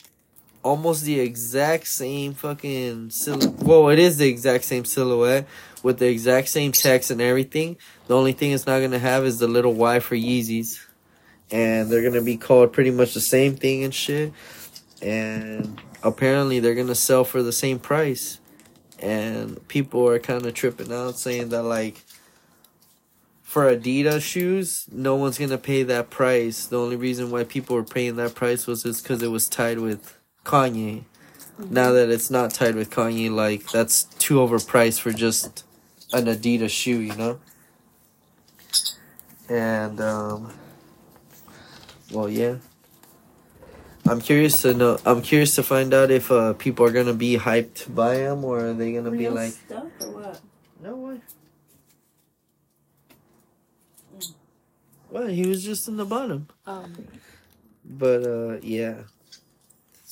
Almost 0.66 1.04
the 1.04 1.20
exact 1.20 1.86
same 1.86 2.34
fucking 2.34 3.12
silhouette. 3.12 3.62
Well, 3.62 3.90
it 3.90 4.00
is 4.00 4.18
the 4.18 4.28
exact 4.28 4.64
same 4.64 4.84
silhouette 4.84 5.48
with 5.84 6.00
the 6.00 6.08
exact 6.08 6.48
same 6.48 6.72
text 6.72 7.12
and 7.12 7.22
everything. 7.22 7.78
The 8.08 8.16
only 8.16 8.32
thing 8.32 8.52
it's 8.52 8.66
not 8.66 8.80
gonna 8.80 8.98
have 8.98 9.26
is 9.26 9.38
the 9.38 9.48
little 9.48 9.76
Y 9.76 10.00
for 10.00 10.16
Yeezys, 10.16 10.84
and 11.52 11.92
they're 11.92 12.02
gonna 12.02 12.24
be 12.24 12.38
called 12.38 12.74
pretty 12.74 12.90
much 12.90 13.14
the 13.14 13.22
same 13.22 13.56
thing 13.56 13.84
and 13.84 13.94
shit. 13.94 14.34
And 15.04 15.80
apparently, 16.02 16.60
they're 16.60 16.74
gonna 16.74 16.96
sell 16.96 17.26
for 17.26 17.44
the 17.44 17.54
same 17.54 17.78
price. 17.78 18.40
And 18.98 19.68
people 19.68 20.10
are 20.10 20.18
kind 20.18 20.48
of 20.48 20.56
tripping 20.56 20.92
out, 20.92 21.20
saying 21.20 21.50
that 21.50 21.62
like 21.62 22.04
for 23.44 23.72
Adidas 23.72 24.24
shoes, 24.24 24.88
no 24.92 25.16
one's 25.16 25.38
gonna 25.38 25.60
pay 25.60 25.84
that 25.84 26.10
price. 26.10 26.66
The 26.66 26.80
only 26.80 26.96
reason 26.96 27.30
why 27.30 27.44
people 27.44 27.76
were 27.76 27.84
paying 27.84 28.16
that 28.16 28.34
price 28.34 28.66
was 28.66 28.82
just 28.82 29.04
because 29.04 29.22
it 29.22 29.30
was 29.30 29.48
tied 29.48 29.78
with 29.78 30.18
Kanye. 30.46 31.04
Now 31.58 31.92
that 31.92 32.10
it's 32.10 32.30
not 32.30 32.52
tied 32.52 32.76
with 32.76 32.90
Kanye, 32.90 33.32
like 33.32 33.70
that's 33.72 34.04
too 34.04 34.36
overpriced 34.36 35.00
for 35.02 35.12
just 35.12 35.64
an 36.14 36.26
Adidas 36.26 36.70
shoe, 36.70 37.00
you 37.00 37.16
know. 37.16 37.40
And 39.50 40.00
um, 40.02 40.54
well, 42.12 42.30
yeah. 42.30 42.58
I'm 44.08 44.22
curious 44.22 44.62
to 44.62 44.74
know. 44.74 45.00
I'm 45.06 45.22
curious 45.22 45.56
to 45.56 45.64
find 45.64 45.94
out 45.94 46.12
if 46.12 46.32
uh, 46.32 46.54
people 46.54 46.86
are 46.86 46.92
gonna 46.92 47.14
be 47.14 47.38
hyped 47.38 47.94
by 47.94 48.18
them, 48.18 48.46
or 48.46 48.68
are 48.68 48.74
they 48.74 48.94
gonna 48.94 49.12
be 49.12 49.30
like, 49.30 49.54
stuff 49.54 49.88
or 50.00 50.12
what? 50.12 50.42
no 50.82 50.96
way. 50.96 51.22
Well, 55.10 55.28
he 55.28 55.48
was 55.48 55.64
just 55.64 55.88
in 55.88 55.98
the 55.98 56.06
bottom. 56.06 56.48
Um, 56.68 57.08
But 57.84 58.26
uh 58.28 58.60
yeah. 58.62 59.04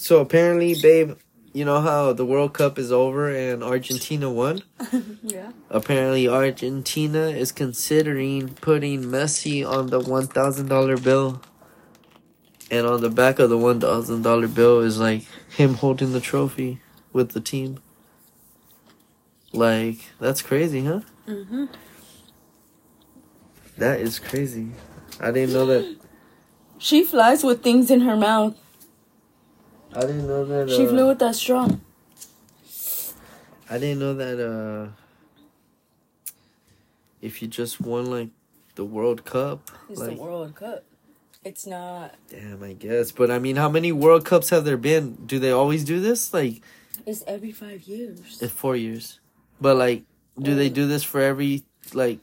So 0.03 0.19
apparently, 0.19 0.75
babe, 0.75 1.13
you 1.53 1.63
know 1.63 1.79
how 1.79 2.11
the 2.11 2.25
World 2.25 2.53
Cup 2.53 2.77
is 2.77 2.91
over 2.91 3.33
and 3.33 3.63
Argentina 3.63 4.29
won? 4.29 4.61
yeah. 5.23 5.53
Apparently 5.69 6.27
Argentina 6.27 7.29
is 7.29 7.53
considering 7.53 8.49
putting 8.55 9.03
Messi 9.03 9.65
on 9.65 9.87
the 9.87 10.01
$1,000 10.01 11.03
bill. 11.05 11.41
And 12.69 12.85
on 12.85 12.99
the 12.99 13.09
back 13.09 13.39
of 13.39 13.49
the 13.49 13.55
$1,000 13.55 14.53
bill 14.53 14.81
is 14.81 14.99
like 14.99 15.23
him 15.55 15.75
holding 15.75 16.11
the 16.11 16.19
trophy 16.19 16.81
with 17.13 17.31
the 17.31 17.39
team. 17.39 17.79
Like, 19.53 19.99
that's 20.19 20.41
crazy, 20.41 20.83
huh? 20.83 20.99
Mm-hmm. 21.25 21.67
That 23.77 24.01
is 24.01 24.19
crazy. 24.19 24.71
I 25.21 25.31
didn't 25.31 25.53
know 25.53 25.65
that. 25.67 25.95
She 26.77 27.05
flies 27.05 27.45
with 27.45 27.63
things 27.63 27.89
in 27.89 28.01
her 28.01 28.17
mouth. 28.17 28.57
I 29.95 30.01
didn't 30.01 30.27
know 30.27 30.45
that. 30.45 30.69
She 30.69 30.86
uh, 30.86 30.89
flew 30.89 31.08
with 31.08 31.19
that 31.19 31.36
straw. 31.36 31.67
I 33.69 33.77
didn't 33.77 33.99
know 33.99 34.13
that 34.15 34.39
uh 34.39 34.91
if 37.21 37.41
you 37.41 37.47
just 37.47 37.79
won 37.79 38.06
like 38.08 38.29
the 38.75 38.84
World 38.84 39.23
Cup, 39.23 39.71
It's 39.89 39.99
like 39.99 40.17
the 40.17 40.21
World 40.21 40.56
Cup. 40.56 40.84
It's 41.45 41.65
not. 41.65 42.15
damn, 42.29 42.63
I 42.63 42.73
guess. 42.73 43.12
But 43.12 43.29
I 43.32 43.39
mean, 43.39 43.56
how 43.58 43.69
many 43.69 43.91
World 43.91 44.25
Cups 44.25 44.49
have 44.49 44.65
there 44.65 44.77
been? 44.77 45.15
Do 45.25 45.39
they 45.39 45.51
always 45.51 45.84
do 45.84 45.99
this? 45.99 46.34
Like 46.34 46.62
It's 47.06 47.23
every 47.27 47.51
five 47.51 47.84
years. 47.84 48.39
it's 48.41 48.51
4 48.53 48.75
years. 48.75 49.19
But 49.62 49.77
like 49.77 50.03
do 50.39 50.56
they 50.56 50.69
do 50.69 50.88
this 50.88 51.03
for 51.03 51.21
every 51.21 51.63
like 51.93 52.19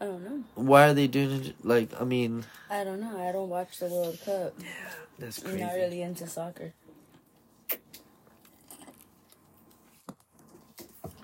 I 0.00 0.06
don't 0.06 0.24
know. 0.24 0.44
why 0.54 0.88
are 0.88 0.94
they 0.94 1.06
doing 1.06 1.44
it 1.44 1.54
like 1.62 1.90
I 2.00 2.04
mean, 2.04 2.44
I 2.70 2.84
don't 2.84 3.00
know. 3.00 3.18
I 3.20 3.32
don't 3.32 3.48
watch 3.48 3.78
the 3.78 3.86
World 3.86 4.18
Cup. 4.24 4.54
Yeah, 4.58 4.66
that's 5.18 5.38
I'm 5.38 5.50
crazy. 5.50 5.60
not 5.64 5.74
really 5.74 6.02
into 6.02 6.26
soccer. 6.26 6.72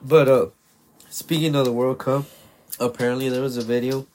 But 0.03 0.29
uh 0.29 0.47
speaking 1.09 1.55
of 1.57 1.65
the 1.65 1.73
World 1.73 1.99
Cup, 1.99 2.27
apparently 2.79 3.29
there 3.29 3.43
was 3.43 3.57
a 3.57 3.63
video 3.63 4.07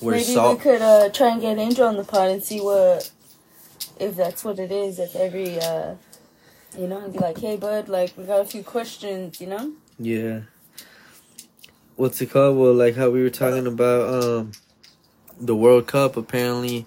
where 0.00 0.16
Maybe 0.16 0.24
Salt 0.34 0.58
we 0.58 0.62
could 0.62 0.82
uh, 0.82 1.08
try 1.10 1.28
and 1.30 1.40
get 1.40 1.58
Angel 1.58 1.86
on 1.86 1.96
the 1.96 2.04
pod 2.04 2.30
and 2.30 2.42
see 2.42 2.60
what, 2.60 3.10
if 4.00 4.16
that's 4.16 4.44
what 4.44 4.58
it 4.58 4.72
is. 4.72 4.98
If 4.98 5.14
every, 5.14 5.60
uh, 5.60 5.94
you 6.76 6.86
know, 6.86 6.98
and 6.98 7.12
be 7.12 7.18
like, 7.18 7.38
hey, 7.38 7.56
bud, 7.56 7.88
like 7.88 8.16
we 8.16 8.24
got 8.24 8.40
a 8.40 8.44
few 8.44 8.62
questions, 8.64 9.40
you 9.40 9.46
know. 9.46 9.72
Yeah. 9.98 10.40
What's 12.02 12.20
it 12.20 12.30
called? 12.30 12.56
Well, 12.56 12.74
like 12.74 12.96
how 12.96 13.10
we 13.10 13.22
were 13.22 13.30
talking 13.30 13.64
about 13.64 14.24
um 14.24 14.52
the 15.40 15.54
World 15.54 15.86
Cup 15.86 16.16
apparently 16.16 16.84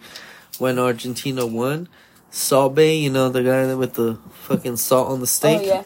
when 0.60 0.78
Argentina 0.78 1.47
won, 1.47 1.88
Salt 2.32 2.75
Bae, 2.75 2.82
you 2.82 3.10
know 3.10 3.30
the 3.30 3.41
guy 3.41 3.65
that 3.65 3.78
with 3.78 3.93
the 3.93 4.19
fucking 4.34 4.75
salt 4.75 5.08
on 5.08 5.21
the 5.21 5.25
steak. 5.28 5.62
Oh 5.62 5.63
yeah. 5.63 5.84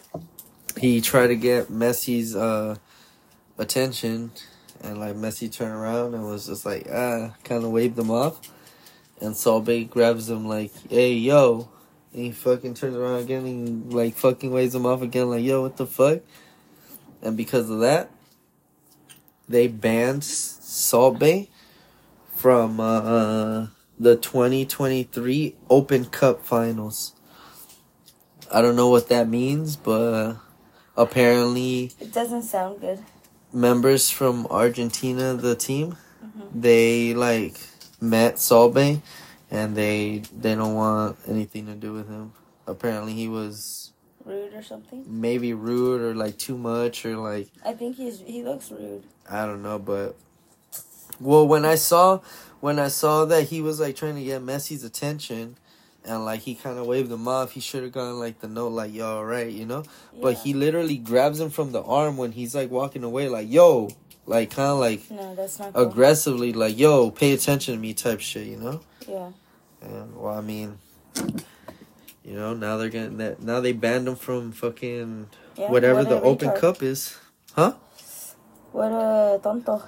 He 0.80 1.00
tried 1.00 1.28
to 1.28 1.36
get 1.36 1.68
Messi's 1.68 2.34
uh 2.34 2.74
attention, 3.56 4.32
and 4.82 4.98
like 4.98 5.14
Messi 5.14 5.48
turned 5.48 5.74
around 5.74 6.14
and 6.14 6.24
was 6.24 6.48
just 6.48 6.66
like 6.66 6.88
ah, 6.92 7.32
kind 7.44 7.62
of 7.62 7.70
waved 7.70 7.96
him 7.96 8.10
off, 8.10 8.40
and 9.20 9.36
Salt 9.36 9.64
Bae 9.64 9.84
grabs 9.84 10.28
him 10.28 10.48
like, 10.48 10.72
hey 10.88 11.12
yo, 11.12 11.68
and 12.12 12.24
he 12.24 12.32
fucking 12.32 12.74
turns 12.74 12.96
around 12.96 13.20
again 13.20 13.46
and 13.46 13.94
like 13.94 14.16
fucking 14.16 14.50
waves 14.50 14.74
him 14.74 14.86
off 14.86 15.02
again 15.02 15.30
like 15.30 15.44
yo, 15.44 15.62
what 15.62 15.76
the 15.76 15.86
fuck? 15.86 16.18
And 17.22 17.36
because 17.36 17.70
of 17.70 17.78
that, 17.78 18.10
they 19.50 19.66
banned 19.66 20.22
Salt 20.24 21.18
Bae 21.18 21.48
from 22.36 22.78
uh, 22.80 23.66
the 23.98 24.16
2023 24.16 25.56
Open 25.68 26.04
Cup 26.06 26.44
Finals. 26.44 27.14
I 28.52 28.62
don't 28.62 28.76
know 28.76 28.88
what 28.88 29.08
that 29.08 29.28
means, 29.28 29.76
but 29.76 30.36
apparently 30.96 31.92
It 32.00 32.12
doesn't 32.12 32.42
sound 32.42 32.80
good. 32.80 33.00
members 33.52 34.10
from 34.10 34.46
Argentina, 34.50 35.34
the 35.34 35.54
team, 35.56 35.96
they 36.54 37.14
like 37.14 37.56
met 38.00 38.38
Salt 38.38 38.74
Bae, 38.74 39.02
and 39.50 39.76
they 39.76 40.22
they 40.36 40.54
don't 40.54 40.74
want 40.74 41.16
anything 41.26 41.66
to 41.66 41.74
do 41.74 41.92
with 41.92 42.08
him. 42.08 42.32
Apparently, 42.66 43.12
he 43.14 43.28
was 43.28 43.92
Rude 44.30 44.54
or 44.54 44.62
something. 44.62 45.04
maybe 45.06 45.52
rude 45.52 46.00
or 46.00 46.14
like 46.14 46.38
too 46.38 46.56
much 46.56 47.04
or 47.04 47.16
like 47.16 47.48
I 47.64 47.72
think 47.72 47.96
he's 47.96 48.20
he 48.20 48.42
looks 48.42 48.70
rude. 48.70 49.02
I 49.28 49.46
don't 49.46 49.62
know, 49.62 49.78
but 49.78 50.16
well, 51.20 51.46
when 51.46 51.64
I 51.64 51.74
saw 51.74 52.20
when 52.60 52.78
I 52.78 52.88
saw 52.88 53.24
that 53.26 53.44
he 53.48 53.60
was 53.60 53.80
like 53.80 53.96
trying 53.96 54.16
to 54.16 54.24
get 54.24 54.42
Messi's 54.42 54.84
attention. 54.84 55.56
And 56.02 56.24
like 56.24 56.40
he 56.40 56.54
kind 56.54 56.78
of 56.78 56.86
waved 56.86 57.12
him 57.12 57.28
off, 57.28 57.52
he 57.52 57.60
should 57.60 57.82
have 57.82 57.92
gone 57.92 58.18
like 58.18 58.40
the 58.40 58.48
note, 58.48 58.72
like 58.72 58.94
"yo, 58.94 59.18
all 59.18 59.24
right," 59.24 59.50
you 59.52 59.66
know. 59.66 59.82
But 60.18 60.38
he 60.38 60.54
literally 60.54 60.96
grabs 60.96 61.38
him 61.38 61.50
from 61.50 61.72
the 61.72 61.82
arm 61.82 62.16
when 62.16 62.32
he's 62.32 62.54
like 62.54 62.70
walking 62.70 63.04
away, 63.04 63.28
like 63.28 63.50
"yo," 63.50 63.90
like 64.24 64.48
kind 64.50 64.70
of 64.70 64.78
like 64.78 65.10
No, 65.10 65.34
that's 65.34 65.58
not 65.58 65.74
cool. 65.74 65.82
aggressively, 65.82 66.54
like 66.54 66.78
"yo, 66.78 67.10
pay 67.10 67.32
attention 67.34 67.74
to 67.74 67.80
me" 67.80 67.92
type 67.92 68.20
shit, 68.20 68.46
you 68.46 68.56
know. 68.56 68.80
Yeah. 69.06 69.32
And 69.82 70.16
well, 70.16 70.32
I 70.32 70.40
mean, 70.40 70.78
you 72.30 72.36
know, 72.36 72.54
now 72.54 72.76
they're 72.76 72.88
getting 72.88 73.16
that. 73.16 73.42
Now 73.42 73.58
they 73.58 73.72
banned 73.72 74.06
them 74.06 74.14
from 74.14 74.52
fucking 74.52 75.26
yeah. 75.56 75.68
whatever 75.68 76.06
what 76.06 76.08
the 76.08 76.22
Open 76.22 76.50
retard. 76.50 76.60
Cup 76.60 76.80
is. 76.80 77.18
Huh? 77.54 77.74
What 78.70 78.92
a 78.92 79.40
tonto. 79.42 79.82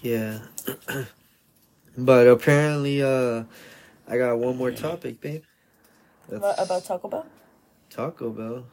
Yeah. 0.00 0.38
but 1.98 2.28
apparently, 2.28 3.02
uh, 3.02 3.42
I 4.06 4.16
got 4.16 4.38
one 4.38 4.56
more 4.56 4.70
topic, 4.70 5.20
babe. 5.20 5.42
About 6.30 6.84
Taco 6.84 7.08
Bell? 7.08 7.26
Taco 7.90 8.30
Bell. 8.30 8.64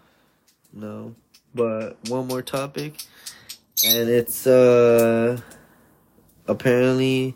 No. 0.72 1.16
But 1.56 1.98
one 2.08 2.28
more 2.28 2.44
topic. 2.44 2.94
And 3.84 4.08
it's 4.08 4.46
uh 4.46 5.42
apparently 6.48 7.36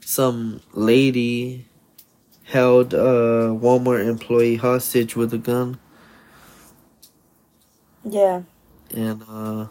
some 0.00 0.62
lady 0.72 1.66
held 2.52 2.92
a 2.92 3.48
Walmart 3.64 4.06
employee 4.06 4.56
hostage 4.56 5.16
with 5.16 5.32
a 5.32 5.38
gun 5.38 5.78
Yeah. 8.04 8.42
and 8.94 9.22
uh 9.28 9.66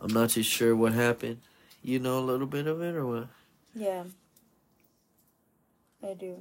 I'm 0.00 0.12
not 0.12 0.30
too 0.30 0.44
sure 0.44 0.76
what 0.76 0.92
happened. 0.92 1.38
You 1.82 1.98
know 1.98 2.20
a 2.20 2.24
little 2.30 2.46
bit 2.46 2.68
of 2.68 2.80
it 2.82 2.94
or 2.94 3.04
what? 3.04 3.26
Yeah. 3.74 4.04
I 6.02 6.14
do. 6.14 6.36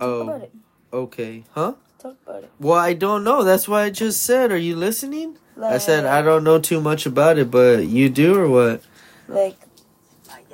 Oh, 0.00 0.22
about 0.22 0.42
it. 0.42 0.52
okay. 0.92 1.44
Huh? 1.52 1.74
Talk 2.00 2.16
about 2.26 2.42
it. 2.42 2.50
Well, 2.58 2.78
I 2.78 2.94
don't 2.94 3.22
know. 3.22 3.44
That's 3.44 3.68
why 3.68 3.84
I 3.84 3.90
just 3.90 4.22
said. 4.24 4.50
Are 4.50 4.56
you 4.56 4.74
listening? 4.74 5.38
I 5.62 5.78
said 5.78 6.04
I 6.04 6.20
don't 6.22 6.42
know 6.42 6.58
too 6.58 6.80
much 6.80 7.06
about 7.06 7.38
it, 7.38 7.50
but 7.52 7.86
you 7.86 8.10
do 8.10 8.34
or 8.36 8.48
what? 8.48 8.82
Like, 9.28 9.56
Uh, 9.62 9.73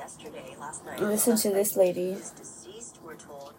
yesterday, 0.01 0.55
last 0.59 0.83
night, 0.83 0.99
listen 0.99 1.37
to 1.37 1.49
this 1.51 1.75
lady. 1.75 2.13
deceased, 2.35 2.97
we're 3.05 3.13
told. 3.15 3.53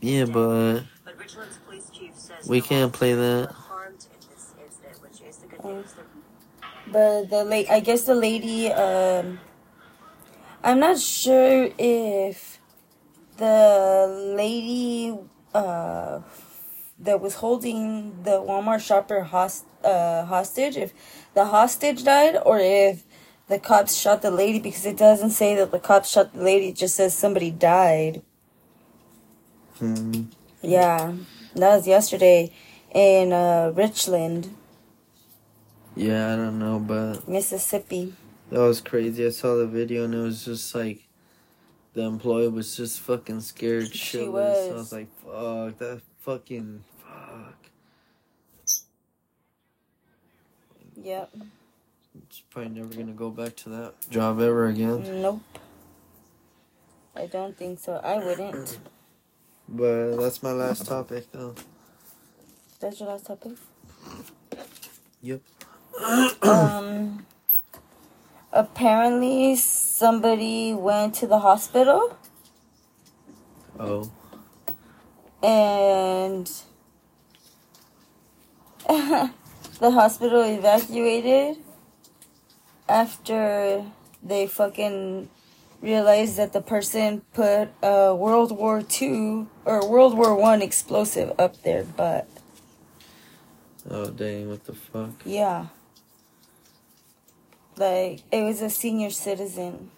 Yeah, 0.00 0.26
but 0.26 0.82
But 1.04 1.18
Richland's 1.18 1.58
police 1.66 1.90
chief 1.90 2.14
says 2.14 2.46
We 2.46 2.60
can't 2.60 2.92
play 2.92 3.14
that. 3.14 3.48
were 3.48 3.52
harmed 3.52 4.06
in 4.14 4.20
this 4.30 4.54
incident, 4.64 5.02
which 5.02 5.20
is 5.28 5.36
the 5.38 5.48
good 5.48 5.64
news. 5.64 5.94
But 6.92 7.30
the 7.30 7.42
late, 7.44 7.68
I 7.68 7.80
guess 7.80 8.02
the 8.04 8.14
lady, 8.14 8.70
um, 8.70 9.40
I'm 10.62 10.78
not 10.78 10.98
sure 11.00 11.68
if 11.76 12.60
the 13.36 14.34
lady, 14.36 15.18
uh, 15.52 16.20
that 17.00 17.20
was 17.20 17.34
holding 17.34 18.22
the 18.22 18.38
Walmart 18.48 18.80
shopper 18.86 19.22
host, 19.22 19.64
uh, 19.84 20.24
hostage, 20.26 20.76
if 20.76 20.92
the 21.34 21.44
hostage 21.46 22.04
died 22.04 22.36
or 22.46 22.58
if 22.58 23.04
the 23.48 23.58
cops 23.58 23.96
shot 23.96 24.22
the 24.22 24.30
lady 24.30 24.60
because 24.60 24.86
it 24.86 24.96
doesn't 24.98 25.30
say 25.30 25.54
that 25.56 25.70
the 25.72 25.80
cops 25.80 26.10
shot 26.10 26.34
the 26.34 26.42
lady, 26.42 26.68
it 26.70 26.76
just 26.76 26.96
says 26.96 27.14
somebody 27.14 27.50
died. 27.50 28.22
hmm, 29.78 30.22
Yeah, 30.62 31.14
that 31.54 31.76
was 31.76 31.86
yesterday 31.88 32.52
in, 32.92 33.32
uh, 33.32 33.72
Richland, 33.74 34.56
yeah, 35.96 36.32
I 36.32 36.36
don't 36.36 36.58
know, 36.58 36.78
but 36.80 37.22
Mississippi. 37.28 38.14
that 38.50 38.60
was 38.60 38.80
crazy. 38.80 39.26
I 39.26 39.30
saw 39.30 39.56
the 39.56 39.66
video 39.66 40.04
and 40.04 40.14
it 40.14 40.18
was 40.18 40.44
just 40.44 40.74
like 40.74 41.08
the 41.94 42.02
employee 42.02 42.48
was 42.48 42.76
just 42.76 43.00
fucking 43.00 43.40
scared 43.40 43.94
She 43.94 44.18
shitless. 44.18 44.70
I 44.70 44.74
was. 44.74 44.74
was 44.74 44.92
like, 44.92 45.08
fuck, 45.24 45.78
that 45.78 46.02
fucking 46.20 46.84
fuck. 46.98 47.70
Yep. 50.96 51.32
It's 52.26 52.40
probably 52.50 52.70
never 52.80 52.94
gonna 52.94 53.12
go 53.12 53.30
back 53.30 53.56
to 53.56 53.68
that 53.70 53.94
job 54.10 54.40
ever 54.40 54.66
again. 54.66 55.22
Nope. 55.22 55.40
I 57.16 57.26
don't 57.26 57.56
think 57.56 57.78
so. 57.80 57.94
I 58.02 58.18
wouldn't. 58.24 58.78
But 59.68 60.16
that's 60.16 60.42
my 60.42 60.52
last 60.52 60.86
topic, 60.86 61.30
though. 61.32 61.54
That's 62.80 63.00
your 63.00 63.08
last 63.08 63.26
topic. 63.26 63.52
Yep. 65.22 65.40
Um. 66.42 67.26
Apparently, 68.52 69.56
somebody 69.56 70.72
went 70.72 71.14
to 71.16 71.26
the 71.26 71.40
hospital 71.40 72.16
Oh, 73.80 74.10
and 75.40 76.50
the 78.88 79.30
hospital 79.92 80.42
evacuated 80.42 81.58
after 82.88 83.84
they 84.22 84.46
fucking 84.46 85.28
realized 85.80 86.36
that 86.36 86.52
the 86.52 86.60
person 86.60 87.22
put 87.34 87.68
a 87.82 88.14
World 88.14 88.52
War 88.56 88.82
Two 88.82 89.48
or 89.64 89.88
World 89.88 90.16
War 90.16 90.34
One 90.34 90.62
explosive 90.62 91.32
up 91.38 91.62
their 91.62 91.84
butt. 91.84 92.28
oh, 93.90 94.10
dang! 94.10 94.48
What 94.48 94.64
the 94.64 94.74
fuck? 94.74 95.10
Yeah. 95.24 95.66
Like, 97.76 98.22
it 98.32 98.42
was 98.42 98.60
a 98.60 98.70
senior 98.70 99.10
citizen. 99.10 99.90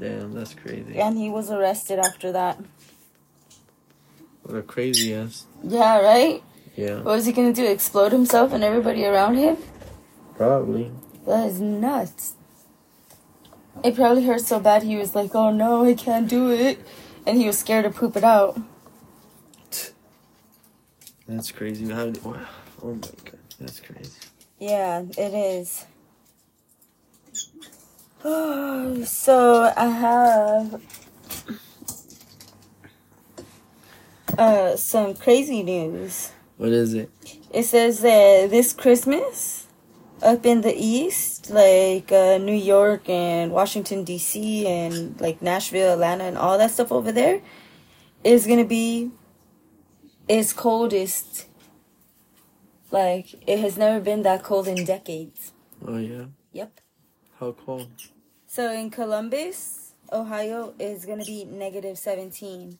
Damn, 0.00 0.32
that's 0.32 0.54
crazy. 0.54 0.96
And 0.98 1.18
he 1.18 1.28
was 1.28 1.50
arrested 1.50 1.98
after 1.98 2.32
that. 2.32 2.58
What 4.42 4.56
a 4.56 4.62
crazy 4.62 5.14
ass. 5.14 5.44
Yeah, 5.62 6.00
right? 6.00 6.42
Yeah, 6.74 6.96
What 6.96 7.16
was 7.16 7.26
he 7.26 7.32
gonna 7.32 7.52
do? 7.52 7.66
Explode 7.66 8.12
himself 8.12 8.52
and 8.52 8.62
everybody 8.62 9.04
around 9.04 9.36
him? 9.36 9.56
probably. 10.36 10.90
That 11.26 11.48
is 11.48 11.60
nuts. 11.60 12.34
It 13.84 13.94
probably 13.94 14.24
hurt 14.24 14.40
so 14.40 14.60
bad 14.60 14.82
he 14.84 14.96
was 14.96 15.14
like, 15.14 15.34
oh 15.34 15.50
no, 15.50 15.84
I 15.84 15.94
can't 15.94 16.28
do 16.28 16.50
it. 16.50 16.78
And 17.26 17.36
he 17.36 17.46
was 17.46 17.58
scared 17.58 17.84
to 17.84 17.90
poop 17.90 18.16
it 18.16 18.24
out. 18.24 18.58
That's 21.28 21.50
crazy. 21.50 21.88
How? 21.90 22.10
do- 22.10 22.20
wow. 22.20 22.46
Oh 22.82 22.94
my 22.94 23.00
god, 23.00 23.38
that's 23.58 23.80
crazy. 23.80 24.12
Yeah, 24.60 25.02
it 25.18 25.34
is. 25.34 25.84
so 28.22 29.72
I 29.76 29.86
have 29.86 30.82
uh 34.38 34.76
some 34.76 35.14
crazy 35.14 35.62
news. 35.64 36.30
What 36.56 36.70
is 36.70 36.94
it? 36.94 37.10
It 37.52 37.64
says 37.64 38.00
that 38.00 38.50
this 38.50 38.72
Christmas 38.72 39.65
up 40.22 40.46
in 40.46 40.62
the 40.62 40.74
east, 40.76 41.50
like 41.50 42.10
uh, 42.12 42.38
New 42.38 42.54
York 42.54 43.08
and 43.08 43.52
Washington 43.52 44.04
D.C. 44.04 44.66
and 44.66 45.20
like 45.20 45.42
Nashville, 45.42 45.92
Atlanta, 45.94 46.24
and 46.24 46.38
all 46.38 46.58
that 46.58 46.70
stuff 46.70 46.90
over 46.92 47.12
there, 47.12 47.40
is 48.24 48.46
gonna 48.46 48.64
be 48.64 49.10
its 50.28 50.52
coldest. 50.52 51.46
Like 52.90 53.34
it 53.46 53.58
has 53.60 53.76
never 53.76 54.00
been 54.00 54.22
that 54.22 54.42
cold 54.42 54.68
in 54.68 54.84
decades. 54.84 55.52
Oh 55.86 55.98
yeah. 55.98 56.26
Yep. 56.52 56.80
How 57.40 57.52
cold? 57.52 57.90
So 58.46 58.72
in 58.72 58.90
Columbus, 58.90 59.92
Ohio, 60.12 60.74
is 60.78 61.04
gonna 61.04 61.24
be 61.24 61.44
negative 61.44 61.98
seventeen. 61.98 62.78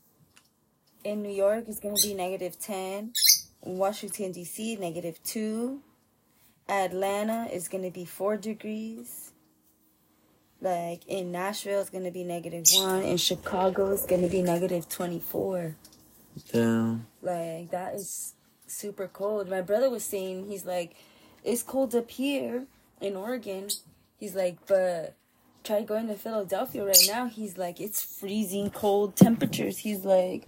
in 1.04 1.22
New 1.22 1.30
York, 1.32 1.64
it's 1.68 1.80
gonna 1.80 1.94
be 2.02 2.14
negative 2.14 2.58
ten. 2.58 3.12
In 3.62 3.78
Washington 3.78 4.32
D.C., 4.32 4.76
negative 4.76 5.22
two. 5.22 5.82
Atlanta 6.68 7.48
is 7.52 7.68
gonna 7.68 7.90
be 7.90 8.04
four 8.04 8.36
degrees. 8.36 9.32
Like 10.60 11.06
in 11.06 11.32
Nashville, 11.32 11.80
it's 11.80 11.90
gonna 11.90 12.10
be 12.10 12.24
negative 12.24 12.64
one. 12.74 13.02
In 13.02 13.16
Chicago, 13.16 13.92
it's 13.92 14.06
gonna 14.06 14.28
be 14.28 14.42
negative 14.42 14.88
twenty 14.88 15.20
four. 15.20 15.76
Damn. 16.52 17.06
Like 17.22 17.70
that 17.70 17.94
is 17.94 18.34
super 18.66 19.08
cold. 19.08 19.48
My 19.48 19.60
brother 19.60 19.90
was 19.90 20.04
saying 20.04 20.48
he's 20.48 20.64
like, 20.64 20.96
it's 21.44 21.62
cold 21.62 21.94
up 21.94 22.10
here 22.10 22.64
in 23.00 23.16
Oregon. 23.16 23.68
He's 24.18 24.34
like, 24.34 24.58
but 24.66 25.14
try 25.62 25.82
going 25.82 26.08
to 26.08 26.14
Philadelphia 26.14 26.84
right 26.84 27.06
now. 27.08 27.26
He's 27.26 27.58
like, 27.58 27.80
it's 27.80 28.02
freezing 28.02 28.70
cold 28.70 29.16
temperatures. 29.16 29.78
He's 29.78 30.04
like, 30.04 30.46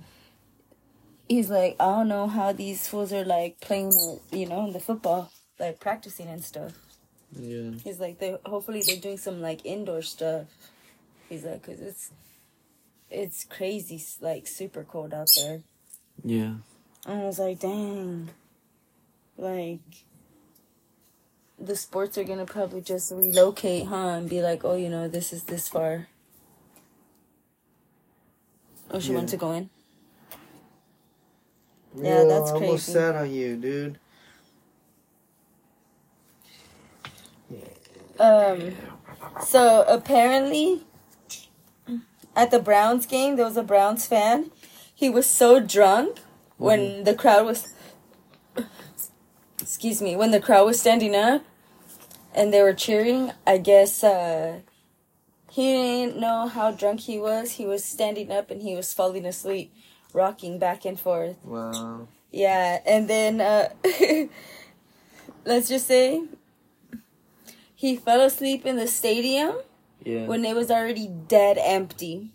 he's 1.28 1.50
like, 1.50 1.76
I 1.78 1.84
don't 1.86 2.08
know 2.08 2.28
how 2.28 2.52
these 2.52 2.88
fools 2.88 3.12
are 3.12 3.24
like 3.24 3.60
playing, 3.60 3.92
you 4.32 4.46
know, 4.46 4.66
in 4.66 4.72
the 4.72 4.80
football, 4.80 5.30
like 5.58 5.80
practicing 5.80 6.28
and 6.28 6.44
stuff. 6.44 6.72
Yeah. 7.32 7.72
He's 7.84 8.00
like, 8.00 8.18
they 8.18 8.36
hopefully 8.46 8.82
they're 8.86 8.96
doing 8.96 9.18
some 9.18 9.40
like 9.40 9.64
indoor 9.66 10.02
stuff. 10.02 10.46
He's 11.28 11.44
like, 11.44 11.62
cause 11.64 11.80
it's 11.80 12.10
it's 13.10 13.44
crazy, 13.44 14.02
like 14.20 14.46
super 14.46 14.84
cold 14.84 15.14
out 15.14 15.28
there. 15.36 15.60
Yeah. 16.24 16.54
And 17.06 17.22
I 17.22 17.24
was 17.24 17.38
like, 17.38 17.60
dang. 17.60 18.30
Like, 19.36 19.80
the 21.58 21.76
sports 21.76 22.18
are 22.18 22.24
gonna 22.24 22.44
probably 22.44 22.80
just 22.80 23.12
relocate, 23.12 23.86
huh? 23.86 24.08
And 24.08 24.28
be 24.28 24.42
like, 24.42 24.64
oh, 24.64 24.74
you 24.76 24.88
know, 24.88 25.08
this 25.08 25.32
is 25.32 25.44
this 25.44 25.68
far. 25.68 26.08
Oh, 28.90 28.98
she 29.00 29.10
Yeah. 29.10 29.16
wants 29.16 29.32
to 29.32 29.36
go 29.38 29.52
in? 29.52 29.70
Yeah, 31.96 32.24
that's 32.24 32.50
I 32.50 32.54
almost 32.54 32.86
crazy. 32.86 32.92
sat 32.92 33.16
on 33.16 33.30
you, 33.32 33.56
dude. 33.56 33.98
Um, 38.18 38.74
so 39.44 39.84
apparently, 39.88 40.84
at 42.34 42.50
the 42.50 42.58
Browns 42.58 43.06
game, 43.06 43.36
there 43.36 43.44
was 43.44 43.56
a 43.56 43.62
Browns 43.62 44.06
fan. 44.06 44.50
He 44.94 45.08
was 45.08 45.26
so 45.26 45.60
drunk 45.60 46.18
when 46.56 47.04
the 47.04 47.14
crowd 47.14 47.46
was, 47.46 47.72
excuse 49.60 50.02
me, 50.02 50.16
when 50.16 50.32
the 50.32 50.40
crowd 50.40 50.66
was 50.66 50.80
standing 50.80 51.14
up 51.14 51.44
and 52.34 52.52
they 52.52 52.62
were 52.62 52.72
cheering. 52.72 53.32
I 53.46 53.58
guess 53.58 54.02
uh, 54.02 54.60
he 55.50 55.72
didn't 55.72 56.18
know 56.18 56.48
how 56.48 56.72
drunk 56.72 57.00
he 57.00 57.18
was. 57.18 57.52
He 57.52 57.66
was 57.66 57.84
standing 57.84 58.30
up 58.30 58.50
and 58.50 58.62
he 58.62 58.74
was 58.74 58.92
falling 58.92 59.24
asleep, 59.24 59.72
rocking 60.12 60.58
back 60.58 60.84
and 60.84 60.98
forth. 60.98 61.36
Wow. 61.44 62.08
Yeah, 62.30 62.80
and 62.84 63.08
then 63.08 63.40
uh, 63.40 63.70
let's 65.44 65.68
just 65.68 65.86
say 65.86 66.22
he 67.78 67.94
fell 67.94 68.20
asleep 68.22 68.66
in 68.66 68.74
the 68.74 68.88
stadium 68.88 69.54
Yeah. 70.04 70.26
when 70.26 70.44
it 70.44 70.56
was 70.56 70.68
already 70.68 71.06
dead 71.06 71.58
empty. 71.60 72.32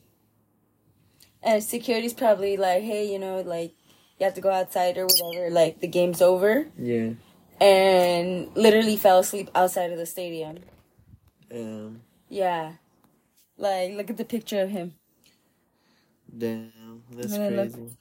And 1.42 1.62
security's 1.62 2.14
probably 2.14 2.56
like, 2.56 2.82
hey, 2.84 3.12
you 3.12 3.20
know, 3.20 3.42
like 3.42 3.74
you 4.18 4.24
have 4.24 4.36
to 4.36 4.42
go 4.42 4.50
outside 4.52 4.98
or 4.98 5.06
whatever, 5.06 5.50
like 5.50 5.82
the 5.82 5.88
game's 5.90 6.22
over. 6.22 6.68
yeah. 6.80 7.10
And 7.60 8.56
literally 8.56 8.96
fell 8.96 9.20
asleep 9.20 9.50
outside 9.54 9.92
of 9.92 9.98
the 9.98 10.06
stadium. 10.06 10.60
Um. 11.54 12.02
Yeah. 12.30 12.74
Like, 13.58 13.94
look 13.96 14.10
at 14.10 14.16
the 14.18 14.26
picture 14.26 14.62
of 14.62 14.70
him. 14.70 14.94
Damn. 16.36 17.04
That's 17.12 17.36
crazy. 17.36 17.98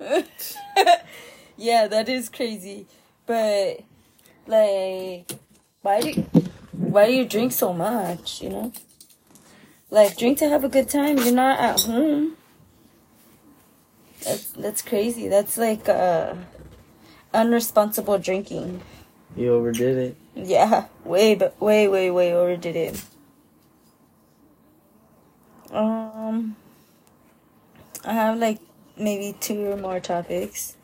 yeah, 1.56 1.86
that 1.86 2.08
is 2.08 2.28
crazy. 2.28 2.86
But 3.26 3.80
like 4.46 5.30
why 5.82 6.00
do 6.00 6.24
why 6.78 7.06
do 7.06 7.12
you 7.12 7.24
drink 7.24 7.52
so 7.52 7.72
much, 7.72 8.40
you 8.40 8.50
know? 8.50 8.72
Like 9.90 10.16
drink 10.16 10.38
to 10.38 10.48
have 10.48 10.64
a 10.64 10.68
good 10.68 10.88
time. 10.88 11.18
You're 11.18 11.34
not 11.34 11.58
at 11.58 11.80
home. 11.80 12.36
That's 14.24 14.52
that's 14.52 14.82
crazy. 14.82 15.28
That's 15.28 15.58
like 15.58 15.88
uh 15.88 16.34
unresponsible 17.34 18.22
drinking. 18.22 18.82
You 19.36 19.54
overdid 19.54 19.98
it. 19.98 20.16
Yeah, 20.34 20.86
way 21.04 21.34
but 21.34 21.60
way 21.60 21.88
way 21.88 22.10
way 22.10 22.32
overdid 22.32 22.76
it. 22.76 23.02
Um 25.70 26.56
I 28.04 28.12
have 28.12 28.38
like 28.38 28.60
maybe 28.96 29.36
two 29.40 29.72
or 29.72 29.76
more 29.76 30.00
topics. 30.00 30.76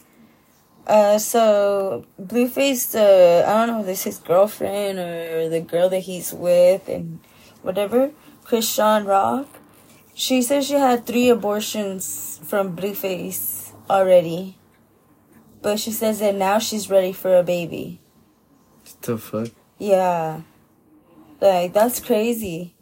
Uh, 0.86 1.18
so 1.18 2.04
Blueface, 2.20 2.94
uh, 2.94 3.48
I 3.48 3.52
don't 3.54 3.68
know 3.68 3.80
if 3.80 3.86
this 3.86 4.00
is 4.00 4.04
his 4.04 4.18
girlfriend 4.18 4.98
or 4.98 5.48
the 5.48 5.60
girl 5.60 5.88
that 5.88 6.00
he's 6.00 6.32
with 6.32 6.88
and 6.88 7.20
whatever, 7.62 8.10
Chrisean 8.44 9.06
Rock. 9.06 9.46
She 10.14 10.42
says 10.42 10.66
she 10.66 10.74
had 10.74 11.06
three 11.06 11.28
abortions 11.30 12.38
from 12.44 12.76
Blueface 12.76 13.72
already. 13.88 14.58
But 15.62 15.80
she 15.80 15.90
says 15.90 16.18
that 16.20 16.34
now 16.34 16.58
she's 16.58 16.90
ready 16.90 17.12
for 17.12 17.34
a 17.36 17.42
baby. 17.42 18.00
What 18.82 19.02
the 19.02 19.18
fuck? 19.18 19.48
Yeah. 19.78 20.42
Like, 21.40 21.72
that's 21.72 21.98
crazy. 22.00 22.74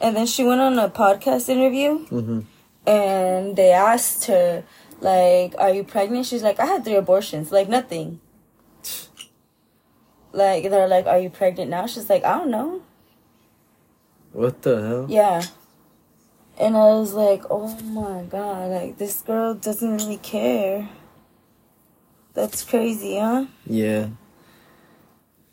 And 0.00 0.16
then 0.16 0.26
she 0.26 0.44
went 0.44 0.60
on 0.60 0.78
a 0.78 0.88
podcast 0.88 1.48
interview 1.48 2.06
Mm-hmm. 2.06 2.40
and 2.86 3.56
they 3.56 3.72
asked 3.72 4.26
her 4.26 4.62
like 5.00 5.54
are 5.58 5.70
you 5.70 5.84
pregnant? 5.84 6.26
She's 6.26 6.42
like 6.42 6.58
i 6.58 6.66
had 6.66 6.84
three 6.84 6.96
abortions. 6.96 7.52
Like 7.52 7.68
nothing. 7.68 8.20
Like 10.32 10.64
they're 10.70 10.88
like 10.88 11.06
are 11.06 11.18
you 11.18 11.30
pregnant 11.30 11.70
now? 11.70 11.86
She's 11.86 12.08
like 12.10 12.24
i 12.24 12.38
don't 12.38 12.50
know. 12.50 12.82
What 14.32 14.62
the 14.62 14.80
hell? 14.80 15.06
yeah. 15.08 15.42
And 16.58 16.76
i 16.76 16.90
was 16.98 17.14
like 17.14 17.44
oh 17.50 17.80
my 17.82 18.22
god 18.22 18.70
like 18.70 18.98
this 18.98 19.20
girl 19.22 19.54
doesn't 19.54 19.96
really 19.98 20.18
care. 20.18 20.88
That's 22.34 22.64
crazy 22.64 23.18
huh? 23.18 23.46
Yeah. 23.66 24.08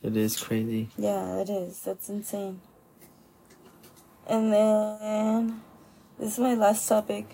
It 0.04 0.16
is 0.18 0.40
crazy. 0.40 0.90
yeah 0.98 1.42
it 1.42 1.50
is. 1.50 1.80
That's 1.82 2.10
insane. 2.10 2.62
And 4.28 4.52
then 4.52 5.62
this 6.18 6.34
is 6.34 6.40
my 6.40 6.56
last 6.56 6.88
topic 6.88 7.28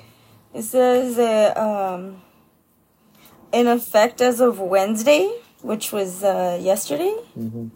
it 0.54 0.64
says 0.64 1.16
that 1.18 1.58
um 1.58 2.22
in 3.52 3.68
effect 3.68 4.22
as 4.22 4.40
of 4.42 4.60
wednesday 4.60 5.32
which 5.62 5.92
was 5.92 6.24
uh 6.24 6.58
yesterday 6.62 7.16
Mm-hmm. 7.38 7.68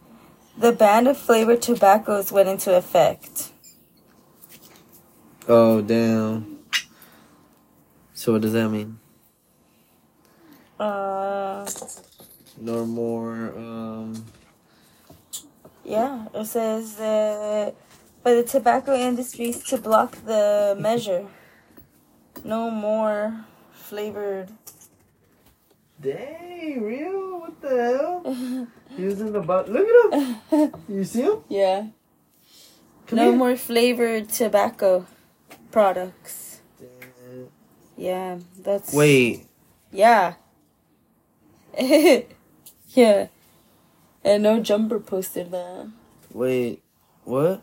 the 0.58 0.72
ban 0.72 1.08
of 1.08 1.18
flavored 1.18 1.62
tobaccos 1.62 2.32
went 2.32 2.50
into 2.50 2.76
effect 2.76 3.52
Oh 5.48 5.82
damn. 5.82 6.58
So 8.14 8.32
what 8.34 8.42
does 8.42 8.54
that 8.54 8.70
mean? 8.70 9.00
uh 10.80 11.66
No 12.58 12.86
more. 12.86 13.54
Um. 13.56 14.26
yeah 15.84 16.26
it 16.34 16.46
says 16.46 16.96
that 16.96 17.76
by 18.24 18.34
the 18.34 18.44
tobacco 18.44 18.96
industries 18.96 19.64
to 19.66 19.78
block 19.78 20.18
the 20.26 20.76
measure 20.80 21.28
no 22.46 22.70
more 22.70 23.46
flavored 23.74 24.50
Dang, 26.02 26.84
real? 26.84 27.40
What 27.40 27.62
the 27.62 27.70
hell? 27.70 28.68
He 28.98 29.06
was 29.06 29.22
in 29.22 29.32
the 29.32 29.40
butt. 29.40 29.70
Look 29.72 29.88
at 30.14 30.42
him. 30.52 30.74
You 30.90 31.04
see 31.04 31.22
him? 31.24 31.40
yeah 31.50 31.88
Come 33.08 33.18
no 33.18 33.30
here. 33.30 33.36
more 33.38 33.56
flavored 33.56 34.30
tobacco 34.30 35.06
products 35.72 36.62
Damn. 36.80 37.48
yeah 37.98 38.38
that's 38.60 38.94
Wait. 38.94 39.48
Yeah. 39.92 40.34
yeah. 41.80 43.28
And 44.24 44.44
no 44.44 44.60
jumper 44.60 45.00
posted 45.00 45.52
that. 45.52 45.90
Wait. 46.34 46.82
What? 47.24 47.62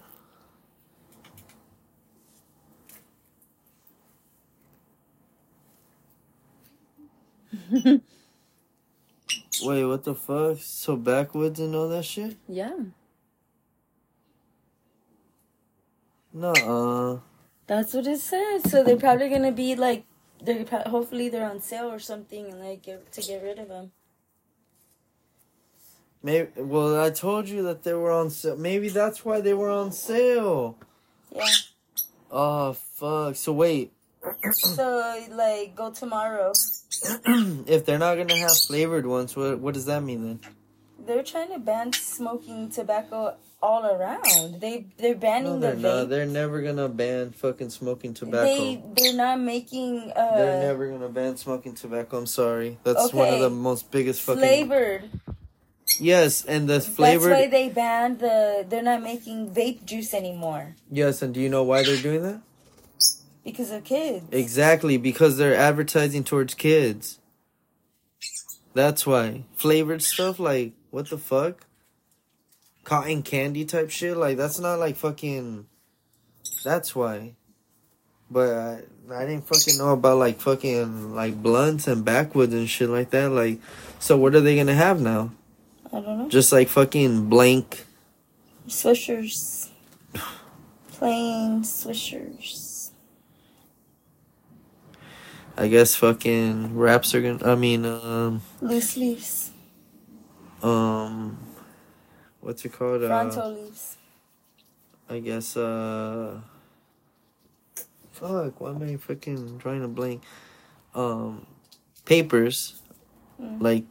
Wait, 9.62 9.84
what 9.84 10.04
the 10.04 10.14
fuck? 10.14 10.58
So 10.60 10.96
backwoods 10.96 11.60
and 11.60 11.74
all 11.74 11.88
that 11.88 12.04
shit? 12.04 12.36
Yeah. 12.48 12.76
Nuh-uh. 16.32 17.18
That's 17.66 17.94
what 17.94 18.06
it 18.06 18.20
says. 18.20 18.70
So 18.70 18.82
they're 18.82 18.96
probably 18.96 19.28
gonna 19.28 19.52
be 19.52 19.74
like, 19.74 20.04
they're 20.42 20.64
pro- 20.64 20.82
hopefully 20.82 21.28
they're 21.28 21.48
on 21.48 21.60
sale 21.60 21.90
or 21.90 21.98
something, 21.98 22.46
and 22.46 22.60
like 22.60 22.82
get, 22.82 23.10
to 23.12 23.22
get 23.22 23.42
rid 23.42 23.58
of 23.58 23.68
them. 23.68 23.92
Maybe. 26.22 26.48
Well, 26.56 27.00
I 27.00 27.10
told 27.10 27.48
you 27.48 27.62
that 27.64 27.82
they 27.84 27.94
were 27.94 28.10
on 28.10 28.30
sale. 28.30 28.56
Maybe 28.56 28.88
that's 28.88 29.24
why 29.24 29.40
they 29.40 29.54
were 29.54 29.70
on 29.70 29.92
sale. 29.92 30.76
Yeah. 31.34 31.46
Oh 32.30 32.72
fuck. 32.72 33.36
So 33.36 33.52
wait. 33.52 33.92
so 34.50 35.24
like 35.30 35.74
go 35.74 35.90
tomorrow 35.90 36.52
if 37.66 37.84
they're 37.86 37.98
not 37.98 38.16
gonna 38.16 38.36
have 38.38 38.56
flavored 38.66 39.06
ones, 39.06 39.34
what 39.36 39.58
what 39.58 39.74
does 39.74 39.86
that 39.86 40.02
mean 40.02 40.22
then? 40.24 40.40
They're 41.06 41.22
trying 41.24 41.52
to 41.52 41.58
ban 41.58 41.92
smoking 41.92 42.70
tobacco 42.70 43.36
all 43.62 43.86
around. 43.86 44.60
They 44.60 44.86
they're 44.98 45.14
banning 45.14 45.54
No, 45.54 45.58
they're 45.60 45.74
the 45.74 45.80
not. 45.80 46.06
vape. 46.06 46.08
They're 46.10 46.26
never 46.26 46.62
gonna 46.62 46.88
ban 46.88 47.32
fucking 47.32 47.70
smoking 47.70 48.14
tobacco. 48.14 48.46
They 48.46 48.82
they're 48.96 49.14
not 49.14 49.40
making 49.40 50.12
uh 50.14 50.36
They're 50.36 50.60
never 50.60 50.88
gonna 50.90 51.08
ban 51.08 51.36
smoking 51.36 51.74
tobacco. 51.74 52.18
I'm 52.18 52.26
sorry. 52.26 52.78
That's 52.84 53.12
one 53.12 53.32
of 53.32 53.40
the 53.40 53.50
most 53.50 53.90
biggest 53.90 54.22
fucking. 54.22 54.40
flavored. 54.40 55.10
Yes, 56.00 56.44
and 56.44 56.68
the 56.68 56.80
flavored. 56.80 57.32
That's 57.32 57.42
why 57.42 57.48
they 57.48 57.68
banned 57.68 58.18
the. 58.20 58.64
They're 58.68 58.82
not 58.82 59.02
making 59.02 59.50
vape 59.50 59.84
juice 59.84 60.14
anymore 60.14 60.74
yes, 60.90 61.20
and 61.22 61.34
do 61.34 61.40
you 61.40 61.48
know 61.48 61.62
why 61.64 61.82
they're 61.82 62.00
doing 62.00 62.22
that? 62.22 62.40
Because 63.44 63.70
of 63.70 63.84
kids. 63.84 64.24
Exactly, 64.30 64.96
because 64.96 65.36
they're 65.36 65.54
advertising 65.54 66.24
towards 66.24 66.54
kids. 66.54 67.18
That's 68.74 69.06
why 69.06 69.44
flavored 69.54 70.02
stuff 70.02 70.38
like 70.38 70.72
what 70.90 71.10
the 71.10 71.18
fuck, 71.18 71.66
cotton 72.84 73.22
candy 73.22 73.64
type 73.64 73.90
shit. 73.90 74.16
Like 74.16 74.36
that's 74.36 74.58
not 74.58 74.78
like 74.78 74.96
fucking. 74.96 75.66
That's 76.64 76.94
why. 76.94 77.34
But 78.30 78.54
I, 78.54 78.80
I 79.12 79.26
didn't 79.26 79.46
fucking 79.46 79.76
know 79.76 79.92
about 79.92 80.18
like 80.18 80.40
fucking 80.40 81.14
like 81.14 81.42
blunts 81.42 81.86
and 81.86 82.04
backwoods 82.04 82.54
and 82.54 82.68
shit 82.68 82.88
like 82.88 83.10
that. 83.10 83.30
Like, 83.30 83.60
so 83.98 84.16
what 84.16 84.34
are 84.34 84.40
they 84.40 84.56
gonna 84.56 84.74
have 84.74 85.00
now? 85.00 85.32
I 85.92 86.00
don't 86.00 86.18
know. 86.18 86.28
Just 86.28 86.52
like 86.52 86.68
fucking 86.68 87.28
blank. 87.28 87.84
Swishers. 88.68 89.68
Plain 90.92 91.62
swishers. 91.62 92.61
I 95.56 95.68
guess 95.68 95.94
fucking 95.94 96.76
wraps 96.76 97.14
are 97.14 97.22
gonna. 97.22 97.50
I 97.50 97.54
mean, 97.54 97.84
um, 97.84 98.40
Loose 98.60 98.96
leaves. 98.96 99.50
um, 100.62 101.38
what's 102.40 102.64
it 102.64 102.72
called? 102.72 103.02
Uh, 103.04 103.48
leaves. 103.48 103.96
I 105.12 105.18
guess 105.18 105.58
uh 105.58 106.40
fuck, 108.12 108.60
why 108.60 108.70
am 108.70 108.82
I 108.82 108.96
fucking 108.96 109.58
trying 109.58 109.82
to 109.82 109.88
blank? 109.88 110.22
Um 110.94 111.46
papers. 112.04 112.80
Mm. 113.40 113.60
Like 113.60 113.84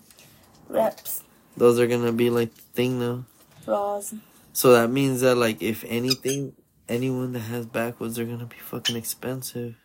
Reps. 0.67 1.23
those 1.57 1.79
are 1.79 1.85
gonna 1.85 2.11
be 2.11 2.29
like 2.29 2.55
the 2.55 2.61
thing 2.73 2.99
now. 2.99 3.25
Raws. 3.67 4.15
So 4.53 4.73
that 4.73 4.89
means 4.89 5.21
that 5.21 5.35
like 5.35 5.61
if 5.61 5.83
anything 5.87 6.53
anyone 6.89 7.33
that 7.33 7.41
has 7.41 7.65
backwoods 7.67 8.17
are 8.17 8.25
gonna 8.25 8.45
be 8.45 8.57
fucking 8.57 8.95
expensive. 8.95 9.75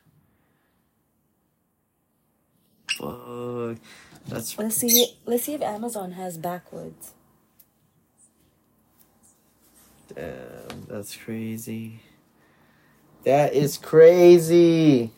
That's 4.29 4.59
Let's 4.59 4.77
see. 4.77 5.18
Let's 5.24 5.45
see 5.45 5.55
if 5.55 5.62
Amazon 5.62 6.12
has 6.12 6.39
backwoods. 6.39 7.12
damn, 10.14 10.87
that's 10.89 11.16
crazy. 11.16 12.01
That 13.24 13.55
is 13.55 13.77
crazy. 13.77 15.11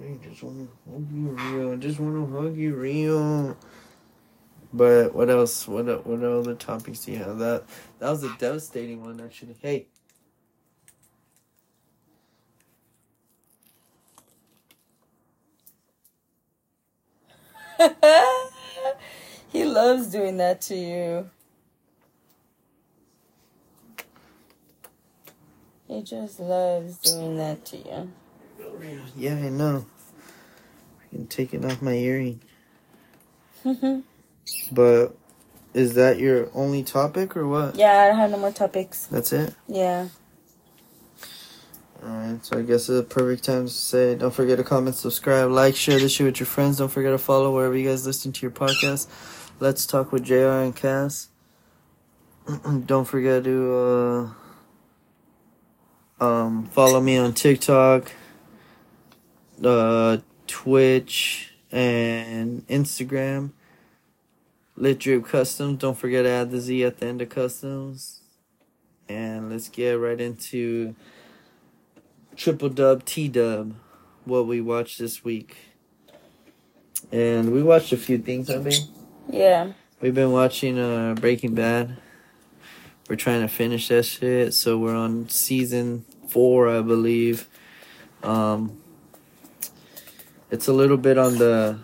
I 0.00 0.18
just 0.28 0.42
want 0.42 0.68
to 0.68 0.92
hug 0.92 1.12
you 1.12 1.28
real. 1.30 1.72
I 1.72 1.76
just 1.76 2.00
want 2.00 2.14
to 2.14 2.40
hug 2.40 2.56
you 2.56 2.74
real. 2.74 3.56
But 4.72 5.14
what 5.14 5.30
else? 5.30 5.66
What 5.68 6.06
what 6.06 6.22
other 6.22 6.54
topics 6.54 7.04
do 7.04 7.12
you 7.12 7.18
have? 7.18 7.38
That 7.38 7.64
that 7.98 8.10
was 8.10 8.24
a 8.24 8.34
devastating 8.38 9.04
one, 9.04 9.20
actually. 9.20 9.56
Hey, 9.60 9.88
he 19.48 19.64
loves 19.64 20.08
doing 20.08 20.36
that 20.38 20.60
to 20.62 20.74
you. 20.74 21.30
He 25.88 26.02
just 26.02 26.40
loves 26.40 26.98
doing 26.98 27.36
that 27.38 27.64
to 27.66 27.76
you. 27.76 28.10
yeah, 29.16 29.34
I 29.34 29.48
know. 29.48 29.86
I 31.00 31.08
can 31.14 31.26
take 31.26 31.54
it 31.54 31.64
off 31.64 31.80
my 31.82 31.92
earring. 31.94 32.40
But 34.70 35.16
is 35.74 35.94
that 35.94 36.18
your 36.18 36.50
only 36.54 36.82
topic 36.82 37.36
or 37.36 37.46
what? 37.46 37.74
yeah, 37.76 38.00
I 38.00 38.08
don't 38.08 38.18
have 38.18 38.30
no 38.30 38.38
more 38.38 38.52
topics. 38.52 39.06
That's 39.06 39.32
it. 39.32 39.54
Yeah. 39.68 40.08
Alright, 42.06 42.44
so 42.44 42.58
I 42.58 42.62
guess 42.62 42.88
it's 42.88 43.00
a 43.00 43.02
perfect 43.02 43.42
time 43.42 43.66
to 43.66 43.72
say 43.72 44.14
don't 44.14 44.32
forget 44.32 44.58
to 44.58 44.64
comment, 44.64 44.94
subscribe, 44.94 45.50
like, 45.50 45.74
share 45.74 45.98
this 45.98 46.12
shit 46.12 46.26
with 46.26 46.38
your 46.38 46.46
friends. 46.46 46.78
Don't 46.78 46.88
forget 46.88 47.10
to 47.10 47.18
follow 47.18 47.52
wherever 47.52 47.76
you 47.76 47.88
guys 47.88 48.06
listen 48.06 48.30
to 48.30 48.42
your 48.42 48.52
podcast. 48.52 49.08
Let's 49.58 49.86
talk 49.86 50.12
with 50.12 50.22
JR 50.22 50.62
and 50.62 50.76
Cass. 50.76 51.30
don't 52.86 53.06
forget 53.06 53.42
to 53.42 53.74
uh, 56.20 56.24
um, 56.24 56.66
follow 56.66 57.00
me 57.00 57.16
on 57.16 57.32
TikTok, 57.32 58.12
uh, 59.64 60.18
Twitch, 60.46 61.54
and 61.72 62.64
Instagram. 62.68 63.50
Lit 64.76 65.00
Drip 65.00 65.26
Customs. 65.26 65.80
Don't 65.80 65.98
forget 65.98 66.22
to 66.24 66.30
add 66.30 66.52
the 66.52 66.60
Z 66.60 66.84
at 66.84 66.98
the 66.98 67.06
end 67.06 67.20
of 67.20 67.30
customs. 67.30 68.20
And 69.08 69.50
let's 69.50 69.68
get 69.68 69.94
right 69.94 70.20
into 70.20 70.94
triple 72.36 72.68
dub 72.68 73.04
T 73.04 73.28
dub 73.28 73.74
what 74.24 74.46
we 74.46 74.60
watched 74.60 74.98
this 74.98 75.24
week. 75.24 75.56
And 77.12 77.52
we 77.52 77.62
watched 77.62 77.92
a 77.92 77.96
few 77.96 78.18
things, 78.18 78.50
I 78.50 78.58
mean. 78.58 78.80
Yeah. 79.28 79.72
We've 80.00 80.14
been 80.14 80.32
watching 80.32 80.78
uh 80.78 81.14
Breaking 81.14 81.54
Bad. 81.54 81.96
We're 83.08 83.16
trying 83.16 83.42
to 83.42 83.48
finish 83.48 83.88
that 83.88 84.02
shit, 84.02 84.52
so 84.52 84.78
we're 84.78 84.96
on 84.96 85.28
season 85.28 86.04
four, 86.28 86.68
I 86.68 86.82
believe. 86.82 87.48
Um 88.22 88.80
it's 90.50 90.68
a 90.68 90.72
little 90.72 90.96
bit 90.96 91.18
on 91.18 91.38
the 91.38 91.78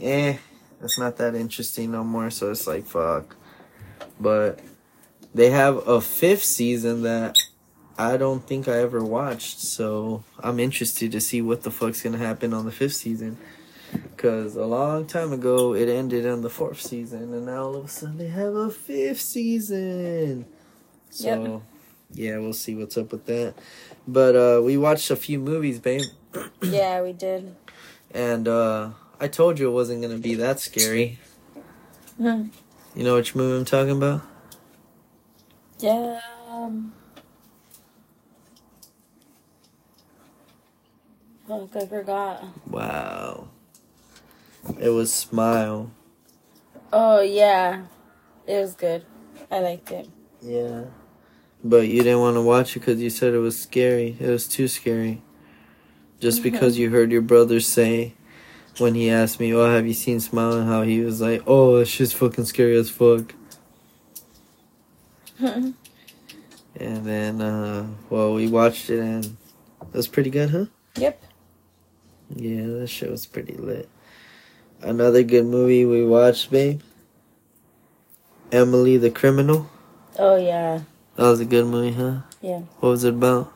eh, 0.00 0.36
it's 0.82 0.98
not 0.98 1.16
that 1.16 1.34
interesting 1.34 1.92
no 1.92 2.04
more, 2.04 2.30
so 2.30 2.50
it's 2.50 2.66
like 2.66 2.84
fuck. 2.84 3.36
But 4.20 4.60
they 5.34 5.50
have 5.50 5.76
a 5.88 6.00
fifth 6.00 6.44
season 6.44 7.02
that 7.02 7.36
I 7.98 8.16
don't 8.16 8.46
think 8.46 8.68
I 8.68 8.78
ever 8.78 9.04
watched, 9.04 9.60
so 9.60 10.24
I'm 10.40 10.58
interested 10.58 11.12
to 11.12 11.20
see 11.20 11.42
what 11.42 11.62
the 11.62 11.70
fuck's 11.70 12.02
gonna 12.02 12.18
happen 12.18 12.52
on 12.54 12.64
the 12.64 12.72
fifth 12.72 12.94
season. 12.96 13.36
Cause 14.16 14.56
a 14.56 14.64
long 14.64 15.06
time 15.06 15.32
ago 15.32 15.74
it 15.74 15.88
ended 15.88 16.26
on 16.26 16.40
the 16.40 16.48
fourth 16.48 16.80
season, 16.80 17.34
and 17.34 17.44
now 17.46 17.64
all 17.64 17.76
of 17.76 17.84
a 17.84 17.88
sudden 17.88 18.16
they 18.18 18.28
have 18.28 18.54
a 18.54 18.70
fifth 18.70 19.20
season. 19.20 20.46
So, 21.10 21.26
Yep. 21.26 21.62
yeah, 22.14 22.38
we'll 22.38 22.54
see 22.54 22.74
what's 22.74 22.96
up 22.96 23.12
with 23.12 23.26
that. 23.26 23.54
But 24.08 24.34
uh, 24.36 24.62
we 24.62 24.78
watched 24.78 25.10
a 25.10 25.16
few 25.16 25.38
movies, 25.38 25.78
babe, 25.78 26.02
Yeah, 26.62 27.02
we 27.02 27.12
did. 27.12 27.54
and 28.14 28.48
uh, 28.48 28.90
I 29.20 29.28
told 29.28 29.58
you 29.58 29.68
it 29.68 29.72
wasn't 29.72 30.00
gonna 30.00 30.16
be 30.18 30.34
that 30.36 30.58
scary. 30.60 31.18
Hmm. 32.16 32.44
You 32.94 33.04
know 33.04 33.16
which 33.16 33.34
movie 33.34 33.58
I'm 33.58 33.64
talking 33.66 33.96
about? 33.98 34.22
Yeah. 35.78 36.20
Um, 36.48 36.94
oh, 41.52 41.68
I 41.74 41.86
forgot. 41.86 42.44
Wow. 42.66 43.48
It 44.80 44.90
was 44.90 45.12
Smile. 45.12 45.90
Oh 46.92 47.20
yeah, 47.20 47.84
it 48.46 48.60
was 48.60 48.74
good. 48.74 49.04
I 49.50 49.60
liked 49.60 49.90
it. 49.90 50.08
Yeah. 50.40 50.84
But 51.64 51.88
you 51.88 52.02
didn't 52.02 52.20
want 52.20 52.36
to 52.36 52.42
watch 52.42 52.76
it 52.76 52.80
because 52.80 53.00
you 53.00 53.10
said 53.10 53.34
it 53.34 53.38
was 53.38 53.58
scary. 53.58 54.16
It 54.18 54.28
was 54.28 54.48
too 54.48 54.68
scary. 54.68 55.22
Just 56.20 56.42
because 56.42 56.78
you 56.78 56.90
heard 56.90 57.10
your 57.10 57.22
brother 57.22 57.60
say 57.60 58.14
when 58.78 58.94
he 58.94 59.10
asked 59.10 59.40
me, 59.40 59.52
"Oh, 59.54 59.70
have 59.70 59.86
you 59.86 59.94
seen 59.94 60.20
Smile?" 60.20 60.52
and 60.52 60.68
how 60.68 60.82
he 60.82 61.00
was 61.00 61.20
like, 61.20 61.42
"Oh, 61.46 61.76
it's 61.76 61.96
just 61.96 62.14
fucking 62.14 62.44
scary 62.44 62.76
as 62.76 62.90
fuck." 62.90 63.34
And 66.74 67.06
then, 67.06 67.40
uh, 67.40 67.86
well, 68.10 68.34
we 68.34 68.48
watched 68.48 68.88
it 68.90 68.98
and 68.98 69.24
it 69.24 69.92
was 69.92 70.08
pretty 70.08 70.30
good, 70.30 70.50
huh? 70.50 70.64
Yep. 70.96 71.22
Yeah, 72.34 72.66
that 72.66 72.88
shit 72.88 73.10
was 73.10 73.26
pretty 73.26 73.54
lit. 73.54 73.88
Another 74.80 75.22
good 75.22 75.46
movie 75.46 75.84
we 75.84 76.04
watched, 76.04 76.50
babe. 76.50 76.80
Emily 78.50 78.96
the 78.96 79.10
Criminal. 79.10 79.70
Oh 80.18 80.36
yeah, 80.36 80.82
That 81.16 81.22
was 81.28 81.40
a 81.40 81.44
good 81.44 81.66
movie, 81.66 81.92
huh? 81.92 82.20
Yeah. 82.40 82.62
What 82.80 82.90
was 82.90 83.04
it 83.04 83.14
about? 83.14 83.52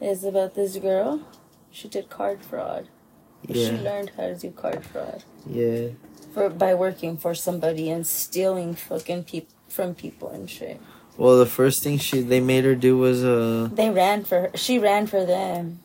it's 0.00 0.24
about 0.24 0.54
this 0.54 0.76
girl. 0.78 1.20
She 1.70 1.88
did 1.88 2.08
card 2.08 2.42
fraud. 2.42 2.88
Yeah. 3.46 3.66
She 3.66 3.76
learned 3.82 4.12
how 4.16 4.28
to 4.28 4.36
do 4.36 4.50
card 4.50 4.84
fraud 4.84 5.24
yeah. 5.46 5.88
for 6.32 6.48
by 6.48 6.74
working 6.74 7.16
for 7.16 7.34
somebody 7.34 7.90
and 7.90 8.06
stealing 8.06 8.74
fucking 8.74 9.24
peop 9.24 9.48
from 9.68 9.94
people 9.94 10.28
and 10.30 10.48
shit. 10.48 10.80
Well, 11.16 11.38
the 11.38 11.46
first 11.46 11.82
thing 11.82 11.98
she 11.98 12.20
they 12.20 12.40
made 12.40 12.64
her 12.64 12.74
do 12.74 12.96
was 12.96 13.22
uh, 13.24 13.68
They 13.72 13.90
ran 13.90 14.24
for 14.24 14.40
her. 14.42 14.50
She 14.54 14.78
ran 14.78 15.06
for 15.06 15.26
them. 15.26 15.81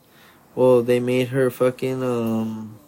Well, 0.57 0.81
they 0.81 0.99
made 0.99 1.27
her 1.27 1.51
fucking 1.51 2.01
um 2.01 2.79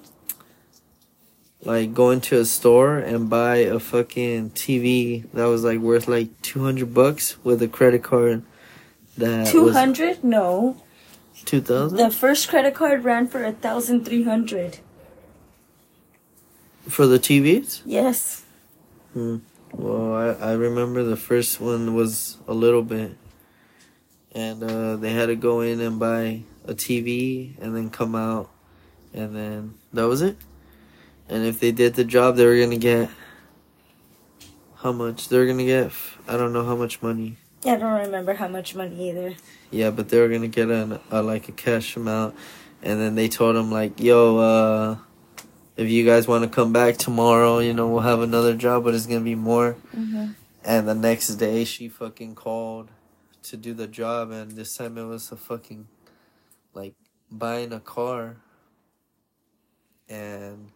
like 1.61 1.93
go 1.93 2.09
into 2.09 2.39
a 2.39 2.45
store 2.45 2.97
and 2.97 3.29
buy 3.29 3.57
a 3.57 3.77
fucking 3.77 4.51
TV 4.57 5.29
that 5.33 5.45
was 5.45 5.63
like 5.63 5.77
worth 5.77 6.07
like 6.07 6.29
200 6.41 6.91
bucks 6.95 7.37
with 7.43 7.61
a 7.61 7.67
credit 7.67 8.01
card 8.01 8.41
that 9.19 9.45
Two 9.47 9.65
was 9.65 9.75
hundred? 9.75 10.23
No. 10.23 10.81
2000 11.45 11.95
The 11.95 12.09
first 12.09 12.49
credit 12.49 12.73
card 12.73 13.03
ran 13.03 13.27
for 13.27 13.45
a 13.45 13.51
thousand 13.51 14.03
three 14.03 14.23
hundred. 14.23 14.79
for 16.87 17.05
the 17.05 17.19
TVs? 17.19 17.81
Yes. 17.85 18.45
Hmm. 19.13 19.37
Well, 19.73 20.15
I, 20.15 20.49
I 20.49 20.51
remember 20.53 21.03
the 21.03 21.15
first 21.17 21.61
one 21.61 21.93
was 21.93 22.37
a 22.47 22.53
little 22.55 22.81
bit. 22.81 23.15
And 24.33 24.63
uh, 24.63 24.95
they 24.95 25.13
had 25.13 25.27
to 25.27 25.35
go 25.35 25.61
in 25.61 25.79
and 25.81 25.99
buy 25.99 26.41
a 26.65 26.73
TV 26.73 27.57
and 27.61 27.75
then 27.75 27.89
come 27.89 28.15
out. 28.15 28.49
And 29.13 29.35
then 29.35 29.73
that 29.93 30.07
was 30.07 30.21
it. 30.21 30.37
And 31.27 31.45
if 31.45 31.59
they 31.59 31.71
did 31.71 31.95
the 31.95 32.03
job, 32.03 32.35
they 32.35 32.45
were 32.45 32.55
going 32.55 32.71
to 32.71 32.77
get. 32.77 33.09
How 34.77 34.91
much? 34.91 35.29
They 35.29 35.37
were 35.37 35.45
going 35.45 35.57
to 35.57 35.65
get. 35.65 35.91
I 36.27 36.37
don't 36.37 36.53
know 36.53 36.65
how 36.65 36.75
much 36.75 37.01
money. 37.01 37.37
Yeah, 37.63 37.73
I 37.73 37.77
don't 37.77 37.99
remember 38.05 38.33
how 38.33 38.47
much 38.47 38.75
money 38.75 39.09
either. 39.09 39.35
Yeah, 39.71 39.91
but 39.91 40.09
they 40.09 40.19
were 40.19 40.29
going 40.29 40.41
to 40.41 40.47
get 40.47 40.69
an, 40.69 40.99
a, 41.11 41.21
like 41.21 41.49
a 41.49 41.51
cash 41.51 41.95
amount. 41.95 42.35
And 42.81 42.99
then 42.99 43.15
they 43.15 43.27
told 43.27 43.57
him, 43.57 43.71
like, 43.71 43.99
yo, 43.99 44.37
uh, 44.37 44.97
if 45.75 45.89
you 45.89 46.05
guys 46.05 46.27
want 46.27 46.43
to 46.45 46.49
come 46.49 46.71
back 46.71 46.97
tomorrow, 46.97 47.59
you 47.59 47.73
know, 47.73 47.87
we'll 47.89 48.01
have 48.01 48.21
another 48.21 48.55
job, 48.55 48.85
but 48.85 48.95
it's 48.95 49.05
going 49.05 49.19
to 49.19 49.25
be 49.25 49.35
more. 49.35 49.75
Mm-hmm. 49.95 50.31
And 50.63 50.87
the 50.87 50.95
next 50.95 51.27
day, 51.35 51.65
she 51.65 51.89
fucking 51.89 52.35
called 52.35 52.89
to 53.43 53.57
do 53.57 53.73
the 53.73 53.87
job, 53.87 54.31
and 54.31 54.51
this 54.51 54.75
time 54.75 54.97
it 54.97 55.05
was 55.05 55.31
a 55.31 55.35
fucking 55.35 55.87
like 56.73 56.95
buying 57.31 57.73
a 57.73 57.79
car. 57.79 58.37
And 60.07 60.69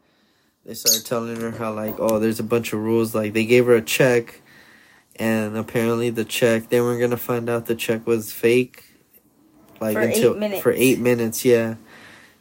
they 0.66 0.74
started 0.74 1.06
telling 1.06 1.40
her 1.40 1.52
how 1.52 1.74
like, 1.74 1.96
oh, 2.00 2.20
there's 2.20 2.40
a 2.40 2.44
bunch 2.44 2.74
of 2.74 2.80
rules. 2.80 3.16
Like 3.16 3.34
they 3.34 3.46
gave 3.46 3.66
her 3.66 3.76
a 3.76 3.82
check, 3.82 4.42
and 5.16 5.58
apparently 5.58 6.10
the 6.10 6.26
check 6.26 6.70
they 6.70 6.82
weren't 6.82 7.02
gonna 7.02 7.18
find 7.18 7.50
out 7.50 7.66
the 7.66 7.76
check 7.76 8.06
was 8.06 8.32
fake. 8.32 8.84
Like 9.82 9.94
For 9.96 10.02
eight 10.02 10.16
until 10.16 10.36
minutes. 10.36 10.62
for 10.62 10.72
eight 10.72 11.00
minutes, 11.00 11.44
yeah. 11.44 11.76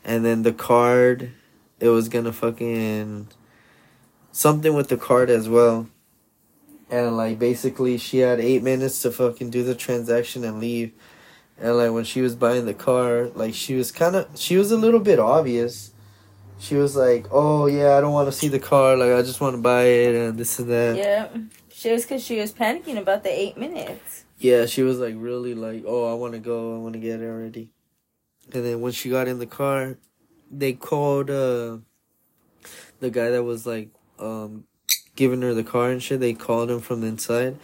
And 0.05 0.25
then 0.25 0.43
the 0.43 0.53
card, 0.53 1.33
it 1.81 1.89
was 1.89 2.09
gonna 2.09 2.33
fucking 2.33 3.29
something 4.31 4.75
with 4.75 4.89
the 4.89 4.97
card 4.97 5.31
as 5.31 5.49
well 5.49 5.89
and 6.93 7.17
like 7.17 7.39
basically 7.39 7.97
she 7.97 8.19
had 8.19 8.39
eight 8.39 8.63
minutes 8.63 9.01
to 9.03 9.11
fucking 9.11 9.51
do 9.51 9.65
the 9.65 9.75
transaction 9.75 10.45
and 10.45 10.61
leave 10.61 10.93
and 11.63 11.77
like 11.77 11.93
when 11.93 12.05
she 12.05 12.21
was 12.21 12.35
buying 12.35 12.67
the 12.67 12.75
car 12.75 13.29
like 13.35 13.55
she 13.55 13.75
was 13.75 13.91
kind 13.93 14.17
of 14.17 14.27
she 14.35 14.57
was 14.57 14.71
a 14.73 14.77
little 14.77 15.01
bit 15.01 15.19
obvious 15.19 15.93
she 16.59 16.75
was 16.75 16.95
like 16.97 17.27
oh 17.31 17.67
yeah 17.67 17.97
i 17.97 18.01
don't 18.01 18.13
want 18.13 18.27
to 18.29 18.33
see 18.33 18.49
the 18.49 18.59
car 18.59 18.97
like 18.97 19.13
i 19.13 19.23
just 19.23 19.41
want 19.41 19.55
to 19.57 19.63
buy 19.63 19.85
it 19.85 20.15
and 20.15 20.39
this 20.39 20.59
and 20.59 20.69
that 20.69 20.97
Yeah. 20.97 21.29
She 21.75 21.91
was 21.91 22.03
because 22.03 22.23
she 22.23 22.39
was 22.39 22.53
panicking 22.53 22.97
about 22.97 23.25
the 23.25 23.31
eight 23.31 23.57
minutes. 23.57 24.25
yeah 24.39 24.67
she 24.67 24.83
was 24.83 24.99
like 24.99 25.15
really 25.17 25.55
like 25.55 25.85
oh 25.87 26.11
i 26.11 26.15
want 26.15 26.33
to 26.35 26.39
go 26.39 26.75
i 26.77 26.79
want 26.79 26.93
to 26.95 27.01
get 27.01 27.21
it 27.21 27.27
already 27.27 27.71
and 28.53 28.65
then 28.65 28.81
when 28.81 28.93
she 28.93 29.09
got 29.09 29.29
in 29.29 29.39
the 29.39 29.47
car 29.47 29.99
they 30.51 30.73
called 30.73 31.31
uh 31.31 31.79
the 33.01 33.11
guy 33.11 33.31
that 33.31 33.43
was 33.45 33.67
like 33.67 33.89
um 34.19 34.65
giving 35.17 35.43
her 35.43 35.55
the 35.55 35.65
car 35.65 35.91
and 35.91 36.03
shit 36.03 36.21
they 36.21 36.33
called 36.35 36.71
him 36.71 36.81
from 36.81 37.01
the 37.01 37.07
inside 37.07 37.57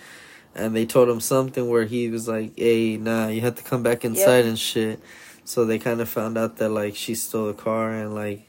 and 0.59 0.75
they 0.77 0.85
told 0.85 1.09
him 1.09 1.21
something 1.21 1.69
where 1.69 1.85
he 1.85 2.09
was 2.11 2.27
like 2.29 2.53
hey 2.57 2.97
nah 2.97 3.29
you 3.29 3.41
have 3.41 3.55
to 3.55 3.63
come 3.63 3.83
back 3.83 4.05
inside 4.05 4.45
and 4.45 4.59
shit 4.59 5.01
so 5.45 5.65
they 5.65 5.79
kind 5.79 6.01
of 6.01 6.09
found 6.09 6.37
out 6.37 6.57
that 6.59 6.69
like 6.69 6.95
she 6.97 7.15
stole 7.15 7.47
the 7.47 7.55
car 7.55 7.93
and 7.93 8.15
like 8.15 8.41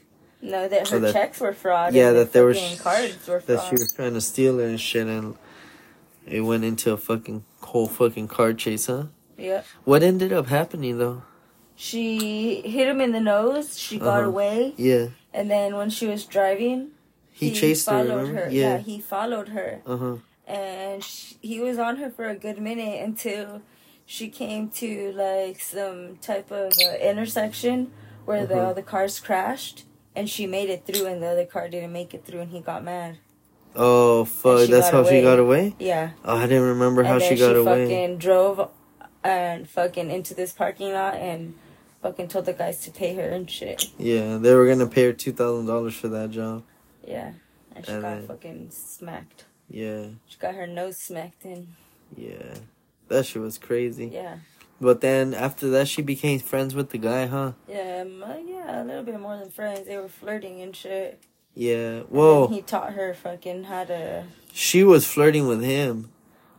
No, 0.42 0.68
that 0.68 0.88
her 0.90 1.00
that- 1.00 1.14
checks 1.14 1.40
were 1.40 1.54
fraud. 1.54 1.94
yeah 1.94 2.12
that 2.12 2.34
there 2.34 2.46
was 2.46 2.60
fucking 2.60 2.78
cards 2.80 3.28
were 3.28 3.40
that 3.40 3.58
fraud. 3.60 3.70
she 3.70 3.76
was 3.76 3.94
trying 3.96 4.14
to 4.16 4.22
steal 4.22 4.60
it 4.60 4.68
and 4.70 4.80
shit 4.82 5.08
and 5.08 5.36
it 6.26 6.42
went 6.42 6.64
into 6.64 6.92
a 6.92 6.98
fucking 6.98 7.44
whole 7.62 7.88
fucking 7.88 8.28
car 8.28 8.54
chase 8.54 8.88
huh 8.88 9.06
Yeah. 9.38 9.62
what 9.86 10.02
ended 10.04 10.34
up 10.34 10.48
happening 10.48 10.98
though 10.98 11.24
She 11.76 12.60
hit 12.76 12.88
him 12.92 13.00
in 13.00 13.12
the 13.14 13.22
nose. 13.22 13.80
She 13.80 13.96
got 14.00 14.20
Uh-huh. 14.20 14.28
away, 14.34 14.74
yeah 14.76 15.06
and 15.34 15.50
then 15.50 15.76
when 15.80 15.90
she 15.90 16.06
was 16.08 16.26
driving, 16.26 16.80
he, 17.32 17.52
chased 17.54 17.88
her 17.90 18.04
her. 18.04 18.50
Yeah. 18.52 18.62
yeah 18.62 18.78
he 18.80 19.00
followed 19.00 19.50
her, 19.58 19.70
uh-huh 19.86 20.16
and 20.50 21.04
sh 21.04 21.34
he 21.42 21.60
was 21.62 21.78
on 21.80 21.98
her 21.98 22.10
for 22.10 22.26
a 22.28 22.36
good 22.36 22.60
minute 22.60 23.02
until 23.02 23.62
she 24.06 24.28
came 24.28 24.70
to 24.70 25.12
like 25.14 25.60
some 25.62 26.18
type 26.18 26.52
of 26.52 26.74
uh, 26.86 26.98
intersection 26.98 27.92
where 28.26 28.46
the 28.46 28.56
Uh-huh. 28.56 28.72
other 28.72 28.82
cars 28.82 29.20
crashed, 29.20 29.86
and 30.16 30.30
she 30.30 30.46
made 30.48 30.70
it 30.70 30.86
through, 30.86 31.06
and 31.06 31.22
the 31.24 31.28
other 31.28 31.46
car 31.46 31.70
didn't 31.70 31.94
make 31.94 32.14
it 32.14 32.26
through, 32.26 32.42
and 32.42 32.52
he 32.52 32.60
got 32.60 32.84
mad. 32.84 33.18
oh 33.76 34.26
fuck 34.26 34.68
that's 34.68 34.90
how 34.90 35.04
she 35.06 35.22
got 35.22 35.38
away 35.40 35.76
Yeah. 35.80 36.10
oh 36.26 36.38
i 36.38 36.48
didn't 36.48 36.68
remember 36.76 37.04
how 37.04 37.14
and 37.14 37.22
then 37.22 37.30
she 37.30 37.36
got 37.46 37.56
away 37.56 37.86
fucking 37.86 38.18
drove 38.18 38.58
and 39.24 39.70
fucking 39.70 40.10
into 40.10 40.34
this 40.34 40.52
parking 40.52 40.92
lot 40.92 41.14
and 41.30 41.54
fucking 42.02 42.28
told 42.30 42.46
the 42.46 42.54
guys 42.54 42.80
to 42.86 42.90
pay 42.92 43.14
her 43.20 43.28
and 43.38 43.46
shit. 43.58 43.80
Yeah, 44.00 44.38
they 44.44 44.56
were 44.56 44.66
gonna 44.68 44.88
pay 44.88 45.04
her 45.06 45.14
two 45.14 45.34
thousand 45.34 45.66
dollars 45.68 45.94
for 46.02 46.08
that 46.08 46.32
job. 46.32 46.64
Yeah. 47.06 47.34
And 47.76 47.86
she 47.86 47.92
And 47.92 48.02
got 48.02 48.10
then- 48.16 48.28
fucking 48.28 48.60
smacked. 48.72 49.44
Yeah, 49.70 50.06
She 50.28 50.38
got 50.40 50.56
her 50.56 50.66
nose 50.68 50.98
smacked 50.98 51.46
in. 51.46 51.76
yeah, 52.18 52.56
that 53.08 53.26
shit 53.26 53.42
was 53.42 53.58
crazy. 53.58 54.08
Yeah. 54.08 54.38
But 54.82 55.02
then 55.02 55.34
after 55.34 55.70
that, 55.72 55.88
she 55.90 56.02
became 56.02 56.40
friends 56.40 56.74
with 56.74 56.90
the 56.92 56.98
guy, 56.98 57.28
huh? 57.28 57.52
Yeah, 57.68 58.04
um, 58.06 58.24
uh, 58.24 58.38
yeah, 58.38 58.82
a 58.82 58.84
little 58.84 59.04
bit 59.04 59.20
more 59.20 59.38
than 59.38 59.52
friends. 59.52 59.86
They 59.88 59.98
were 59.98 60.08
flirting 60.08 60.62
and 60.62 60.76
shit. 60.76 61.22
Yeah. 61.54 61.76
And 62.00 62.06
Whoa, 62.10 62.48
he 62.48 62.62
taught 62.62 62.94
her 62.94 63.14
fucking 63.14 63.66
how 63.66 63.84
to. 63.86 64.24
she 64.54 64.84
was 64.84 65.06
flirting 65.06 65.48
with 65.48 65.62
him, 65.62 66.12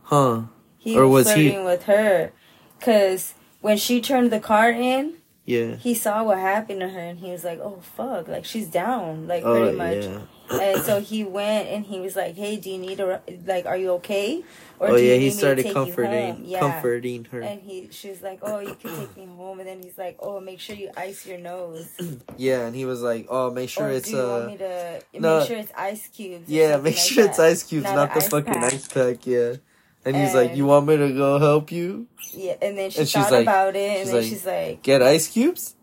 huh? 0.03 0.43
He 0.77 0.97
Or 0.97 1.07
was, 1.07 1.25
was 1.25 1.35
he- 1.35 1.49
flirting 1.49 1.65
with 1.65 1.83
her, 1.83 2.31
cause 2.79 3.33
when 3.61 3.77
she 3.77 3.99
turned 4.01 4.31
the 4.31 4.39
car 4.39 4.71
in, 4.71 5.15
Yeah. 5.45 5.75
he 5.75 5.93
saw 5.95 6.23
what 6.23 6.37
happened 6.37 6.79
to 6.81 6.89
her, 6.89 6.99
and 6.99 7.19
he 7.19 7.31
was 7.31 7.43
like, 7.43 7.59
"Oh 7.59 7.79
fuck!" 7.81 8.27
Like 8.27 8.45
she's 8.45 8.67
down, 8.67 9.27
like 9.27 9.43
Oh 9.43 9.59
pretty 9.59 9.77
much. 9.77 10.03
yeah. 10.05 10.19
And 10.59 10.81
so 10.83 10.99
he 11.01 11.23
went 11.23 11.67
and 11.69 11.85
he 11.85 11.99
was 11.99 12.15
like, 12.15 12.35
"Hey, 12.35 12.57
do 12.57 12.69
you 12.69 12.77
need 12.77 12.99
a 12.99 13.21
like? 13.45 13.65
Are 13.65 13.77
you 13.77 13.91
okay? 14.03 14.43
Or 14.79 14.89
oh 14.89 14.95
yeah, 14.95 15.15
he 15.15 15.29
started 15.29 15.63
take 15.63 15.73
you 15.73 15.77
home?" 15.77 15.85
comforting, 15.87 16.41
Yeah. 16.45 16.59
comforting 16.59 17.25
her. 17.31 17.41
And 17.41 17.61
he, 17.61 17.89
she's 17.91 18.21
like, 18.21 18.39
"Oh, 18.41 18.59
you 18.59 18.75
can 18.75 18.95
take 18.97 19.15
me 19.15 19.25
home." 19.27 19.59
And 19.59 19.67
then 19.69 19.81
he's 19.83 19.97
like, 19.97 20.17
"Oh, 20.19 20.39
make 20.39 20.59
sure 20.59 20.75
you 20.75 20.89
ice 20.97 21.25
your 21.25 21.37
nose." 21.37 21.87
Yeah, 22.37 22.65
and 22.65 22.75
he 22.75 22.85
was 22.85 23.01
like, 23.01 23.27
"Oh, 23.29 23.51
make 23.51 23.69
sure 23.69 23.85
or 23.87 23.91
it's 23.91 24.09
do 24.09 24.17
you 24.17 24.23
want 24.23 24.61
uh, 24.61 24.99
to 24.99 25.19
no. 25.19 25.39
make 25.39 25.47
sure 25.47 25.57
it's 25.57 25.71
ice 25.77 26.07
cubes? 26.07 26.49
yeah, 26.49 26.77
make 26.77 26.95
like 26.95 27.03
sure 27.03 27.25
it's 27.25 27.37
that. 27.37 27.45
ice 27.51 27.63
cubes, 27.63 27.85
Not 27.85 27.95
not, 27.95 28.09
the 28.09 28.17
ice 28.17 28.29
fucking 28.29 28.53
pack. 28.53 28.73
ice 28.73 28.87
pack." 28.87 29.27
Yeah. 29.27 29.55
And 30.03 30.15
he's 30.15 30.33
like, 30.33 30.55
"You 30.55 30.65
want 30.65 30.87
me 30.87 30.97
to 30.97 31.13
go 31.13 31.37
help 31.37 31.71
you 31.71 32.07
Yeah, 32.33 32.55
and 32.61 32.75
then 32.75 32.89
she 32.89 32.99
And 33.01 33.07
she's 33.07 33.21
thought 33.21 33.31
like- 33.33 33.43
about 33.43 33.75
it, 33.75 33.89
and 33.89 33.99
she's 33.99 34.11
then 34.11 34.21
like, 34.21 34.29
she's 34.29 34.45
like, 34.45 34.81
get 34.81 35.01
ice 35.03 35.27
cubes?" 35.27 35.75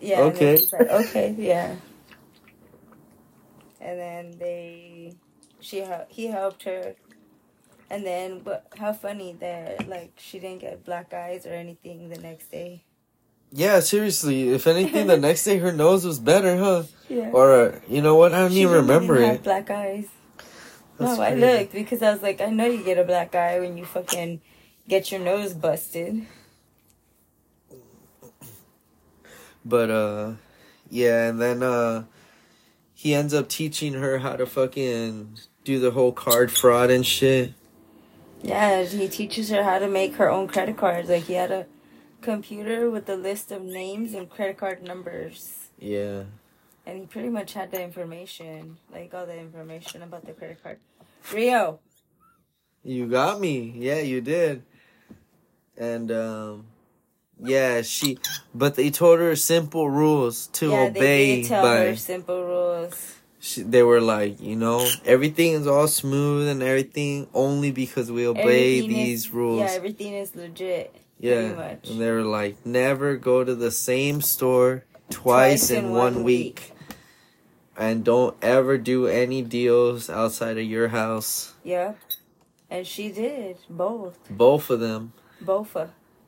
"Yeah." 0.00 0.24
and 0.24 0.34
then 0.36 0.56
okay. 0.56 0.56
like, 0.72 0.90
okay. 1.06 1.34
Yeah. 1.36 1.76
And 3.88 3.98
then 3.98 4.38
they, 4.38 5.14
she 5.60 5.82
he 6.08 6.26
helped 6.26 6.64
her, 6.64 6.94
and 7.88 8.04
then 8.04 8.40
but 8.40 8.66
how 8.78 8.92
funny 8.92 9.32
that 9.40 9.88
like 9.88 10.12
she 10.18 10.38
didn't 10.38 10.60
get 10.60 10.84
black 10.84 11.14
eyes 11.14 11.46
or 11.46 11.54
anything 11.54 12.10
the 12.10 12.18
next 12.20 12.50
day. 12.50 12.84
Yeah, 13.50 13.80
seriously. 13.80 14.50
If 14.50 14.66
anything, 14.66 15.06
the 15.06 15.16
next 15.16 15.44
day 15.44 15.56
her 15.56 15.72
nose 15.72 16.04
was 16.04 16.18
better, 16.18 16.58
huh? 16.58 16.82
Yeah. 17.08 17.30
Or 17.32 17.46
uh, 17.54 17.80
you 17.88 18.02
know 18.02 18.14
what? 18.16 18.34
I 18.34 18.40
don't 18.40 18.50
She 18.52 18.60
even 18.60 18.74
didn't 18.74 18.88
remember 18.88 19.20
have 19.22 19.36
it. 19.36 19.42
black 19.42 19.70
eyes. 19.70 20.08
That's 20.98 21.16
no, 21.16 21.24
I 21.24 21.34
looked 21.34 21.72
because 21.72 22.02
I 22.02 22.12
was 22.12 22.20
like, 22.22 22.42
I 22.42 22.50
know 22.50 22.66
you 22.66 22.84
get 22.84 22.98
a 22.98 23.04
black 23.04 23.34
eye 23.34 23.58
when 23.60 23.78
you 23.78 23.86
fucking 23.86 24.42
get 24.86 25.10
your 25.10 25.20
nose 25.20 25.54
busted. 25.54 26.26
But 29.64 29.90
uh, 29.90 30.32
yeah, 30.90 31.28
and 31.28 31.40
then 31.40 31.62
uh, 31.62 32.04
he 32.98 33.14
ends 33.14 33.32
up 33.32 33.48
teaching 33.48 33.92
her 33.92 34.18
how 34.18 34.34
to 34.34 34.44
fucking 34.44 35.38
do 35.62 35.78
the 35.78 35.92
whole 35.92 36.10
card 36.10 36.50
fraud 36.50 36.90
and 36.90 37.06
shit. 37.06 37.54
Yeah, 38.42 38.82
he 38.82 39.06
teaches 39.06 39.50
her 39.50 39.62
how 39.62 39.78
to 39.78 39.86
make 39.86 40.16
her 40.16 40.28
own 40.28 40.48
credit 40.48 40.76
cards. 40.76 41.08
Like 41.08 41.22
he 41.22 41.34
had 41.34 41.52
a 41.52 41.66
computer 42.22 42.90
with 42.90 43.08
a 43.08 43.14
list 43.14 43.52
of 43.52 43.62
names 43.62 44.14
and 44.14 44.28
credit 44.28 44.58
card 44.58 44.82
numbers. 44.82 45.68
Yeah. 45.78 46.24
And 46.86 46.98
he 46.98 47.06
pretty 47.06 47.28
much 47.28 47.52
had 47.52 47.70
the 47.70 47.80
information, 47.80 48.78
like 48.92 49.14
all 49.14 49.26
the 49.26 49.38
information 49.38 50.02
about 50.02 50.26
the 50.26 50.32
credit 50.32 50.60
card. 50.60 50.80
Rio. 51.32 51.78
You 52.82 53.06
got 53.06 53.40
me. 53.40 53.74
Yeah, 53.76 54.00
you 54.00 54.20
did. 54.20 54.64
And 55.76 56.10
um 56.10 56.66
yeah, 57.40 57.82
she 57.82 58.18
but 58.54 58.74
they 58.74 58.90
told 58.90 59.18
her 59.20 59.36
simple 59.36 59.88
rules 59.88 60.48
to 60.48 60.70
yeah, 60.70 60.80
obey 60.82 61.00
they 61.00 61.42
did 61.42 61.48
tell 61.48 61.66
her 61.66 61.96
simple 61.96 62.44
rules. 62.44 63.16
she, 63.38 63.62
they 63.62 63.82
were 63.82 64.00
like, 64.00 64.40
you 64.40 64.56
know, 64.56 64.86
everything 65.04 65.52
is 65.52 65.66
all 65.66 65.88
smooth 65.88 66.48
and 66.48 66.62
everything 66.62 67.28
only 67.34 67.70
because 67.70 68.10
we 68.10 68.26
obey 68.26 68.78
Everything 68.78 68.88
these 68.88 69.26
is, 69.26 69.30
rules. 69.30 69.60
Yeah, 69.60 69.70
everything 69.70 70.14
is 70.14 70.34
legit. 70.34 70.94
Yeah, 71.20 71.78
and 71.88 72.00
they 72.00 72.10
were 72.10 72.22
like, 72.22 72.64
never 72.64 73.16
go 73.16 73.42
to 73.42 73.54
the 73.54 73.72
same 73.72 74.20
store 74.20 74.84
twice, 75.10 75.70
in, 75.70 75.90
one, 75.90 76.22
week. 76.22 76.72
And 77.76 78.04
don't 78.04 78.36
ever 78.42 78.78
do 78.78 79.06
any 79.06 79.42
deals 79.42 80.08
outside 80.10 80.58
of 80.58 80.64
your 80.64 80.88
house. 80.88 81.54
Yeah. 81.64 81.94
And 82.70 82.86
she 82.86 83.10
did 83.10 83.58
both. 83.68 84.18
Both 84.30 84.70
of 84.70 84.80
them. 84.80 85.12
Both. 85.40 85.76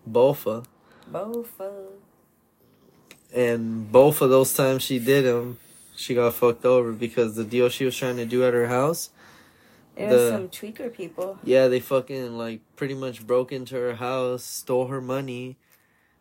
Bofa. 0.08 0.64
Bofa. 1.12 1.44
Bofa. 1.58 1.86
And 3.32 3.90
both 3.92 4.20
of 4.22 4.30
those 4.30 4.52
times 4.52 4.82
she 4.82 4.98
did 4.98 5.24
them, 5.24 5.58
she 5.96 6.14
got 6.14 6.34
fucked 6.34 6.64
over 6.64 6.92
because 6.92 7.36
the 7.36 7.44
deal 7.44 7.68
she 7.68 7.84
was 7.84 7.96
trying 7.96 8.16
to 8.16 8.26
do 8.26 8.44
at 8.44 8.54
her 8.54 8.66
house, 8.66 9.10
It 9.96 10.06
was 10.08 10.22
The- 10.22 10.30
some 10.30 10.48
tweaker 10.48 10.92
people. 10.92 11.38
yeah, 11.44 11.68
they 11.68 11.78
fucking 11.80 12.36
like 12.38 12.60
pretty 12.76 12.94
much 12.94 13.26
broke 13.26 13.52
into 13.52 13.74
her 13.76 13.94
house, 13.96 14.42
stole 14.44 14.86
her 14.86 15.00
money, 15.00 15.56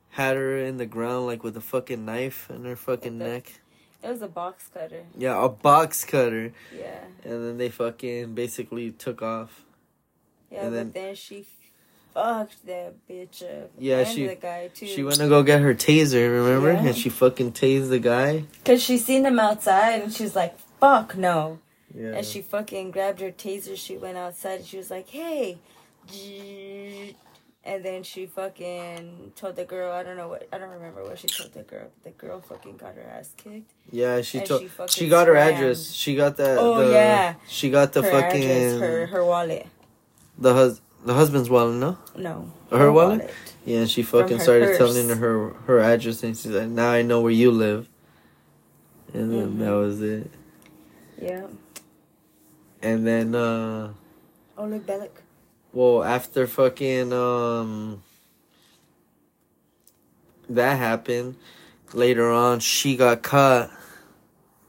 had 0.10 0.36
her 0.36 0.58
in 0.58 0.78
the 0.78 0.86
ground 0.86 1.26
like 1.28 1.44
with 1.44 1.56
a 1.56 1.62
fucking 1.62 2.04
knife 2.06 2.50
in 2.50 2.66
her 2.66 2.76
fucking 2.76 3.20
the- 3.20 3.26
neck. 3.26 3.62
It 4.04 4.10
was 4.10 4.22
a 4.22 4.28
box 4.28 4.70
cutter. 4.74 5.04
Yeah, 5.18 5.44
a 5.44 5.50
box 5.50 6.04
cutter. 6.06 6.54
Yeah. 6.76 7.04
And 7.24 7.46
then 7.46 7.58
they 7.58 7.70
fucking 7.70 8.34
basically 8.34 8.92
took 8.92 9.22
off. 9.22 9.66
Yeah, 10.52 10.62
And 10.62 10.70
but 10.72 10.76
then- 10.76 10.92
then 10.94 11.16
she 11.16 11.46
fucked 12.24 12.65
that 12.65 12.93
bitch 13.09 13.43
up. 13.43 13.72
Yeah, 13.78 13.99
and 13.99 14.07
she- 14.07 14.28
the 14.28 14.36
guy 14.36 14.67
too. 14.74 14.88
She 14.88 15.03
went 15.03 15.17
to 15.17 15.28
go 15.30 15.43
get 15.43 15.61
her 15.61 15.74
taser, 15.74 16.32
remember? 16.32 16.74
Yeah. 16.74 16.88
And 16.88 16.95
she 16.97 17.09
fucking 17.09 17.53
tased 17.53 17.89
the 17.89 17.99
guy. 17.99 18.45
Cause 18.65 18.82
she 18.82 18.97
seen 18.97 19.26
him 19.26 19.39
outside 19.39 20.01
and 20.01 20.13
she 20.13 20.24
was 20.24 20.36
like, 20.36 20.57
"Fuck 20.80 21.15
no!" 21.17 21.59
Yeah. 21.93 22.15
And 22.15 22.26
she 22.26 22.41
fucking 22.41 22.91
grabbed 22.91 23.20
her 23.22 23.32
taser. 23.32 23.76
She 23.78 23.97
went 23.97 24.17
outside 24.17 24.59
and 24.59 24.65
she 24.65 24.78
was 24.78 24.91
like, 24.91 25.07
"Hey," 25.09 25.57
and 27.63 27.84
then 27.84 28.03
she 28.03 28.26
fucking 28.26 29.34
told 29.36 29.55
the 29.55 29.65
girl. 29.65 29.91
I 29.91 30.03
don't 30.03 30.17
know 30.17 30.28
what. 30.30 30.47
I 30.51 30.57
don't 30.57 30.70
remember 30.70 31.03
what 31.03 31.20
she 31.20 31.28
told 31.28 31.53
the 31.53 31.63
girl. 31.63 31.88
The 32.03 32.11
girl 32.11 32.41
fucking 32.41 32.78
got 32.78 32.95
her 32.95 33.01
ass 33.03 33.34
kicked. 33.38 33.72
Yeah, 33.91 34.22
she 34.22 34.39
told 34.41 34.61
she 34.61 34.70
she, 35.05 35.09
got 35.09 35.28
her 35.28 35.34
swam. 35.36 35.53
address. 35.53 35.91
She 35.91 36.15
got 36.15 36.38
that. 36.38 36.57
Oh, 36.59 36.86
the, 36.88 36.93
yeah. 36.93 37.36
She 37.47 37.70
got 37.70 37.93
the 37.93 38.01
her 38.03 38.11
fucking 38.11 38.43
address, 38.43 38.80
her 38.80 39.05
her 39.07 39.26
wallet. 39.26 39.67
the 40.38 40.53
hus 40.53 40.82
the 41.06 41.14
husband's 41.14 41.50
wallet, 41.50 41.76
no? 41.78 41.97
No, 42.16 42.52
Her 42.72 42.91
wallet? 42.91 43.30
Yeah, 43.66 43.80
and 43.80 43.89
she 43.89 44.04
fucking 44.04 44.39
started 44.39 44.68
purse. 44.68 44.78
telling 44.78 45.10
her, 45.10 45.50
her 45.68 45.80
address, 45.80 46.24
and 46.24 46.36
she's 46.36 46.52
like, 46.52 46.70
"Now 46.70 46.91
I 46.91 47.02
know 47.02 47.22
where 47.22 47.32
you 47.32 47.52
live." 47.52 47.88
And 49.14 49.32
then 49.32 49.54
Mhm. 49.56 49.60
that 49.60 49.72
was 49.72 50.02
it. 50.02 50.32
Yeah. 51.22 51.47
And 52.82 53.06
then, 53.06 53.36
uh 53.36 53.93
Oleg 54.58 54.86
Bellic. 54.86 55.12
well, 55.74 56.04
after 56.04 56.47
fucking 56.47 57.12
um 57.14 58.02
that 60.50 60.78
happened, 60.78 61.36
later 61.93 62.32
on, 62.32 62.60
she 62.60 62.95
got 62.95 63.22
caught 63.22 63.70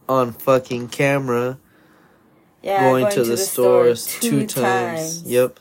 on 0.08 0.32
fucking 0.32 0.88
camera 0.88 1.58
Yeah, 2.62 2.80
going, 2.80 3.08
to, 3.10 3.24
the, 3.24 3.36
store 3.38 3.94
stores 3.94 4.06
two, 4.20 4.46
times. 4.46 5.22
Yep. 5.22 5.58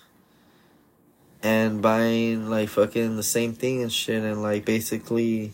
And 1.41 1.81
buying 1.81 2.49
like 2.49 2.67
fucking 2.69 3.15
the 3.15 3.23
same 3.23 3.53
thing 3.53 3.81
and 3.81 3.91
shit 3.91 4.21
and 4.23 4.41
like 4.41 4.65
basically 4.65 5.53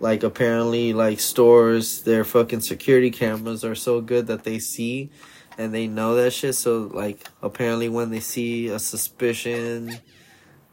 like 0.00 0.24
apparently 0.24 0.92
like 0.92 1.20
stores 1.20 2.02
their 2.02 2.24
fucking 2.24 2.60
security 2.60 3.10
cameras 3.12 3.64
are 3.64 3.76
so 3.76 4.00
good 4.00 4.26
that 4.26 4.42
they 4.42 4.58
see 4.58 5.10
and 5.56 5.72
they 5.72 5.86
know 5.86 6.16
that 6.16 6.32
shit 6.32 6.52
so 6.56 6.90
like 6.92 7.28
apparently 7.42 7.88
when 7.88 8.10
they 8.10 8.18
see 8.18 8.66
a 8.66 8.78
suspicion 8.80 9.96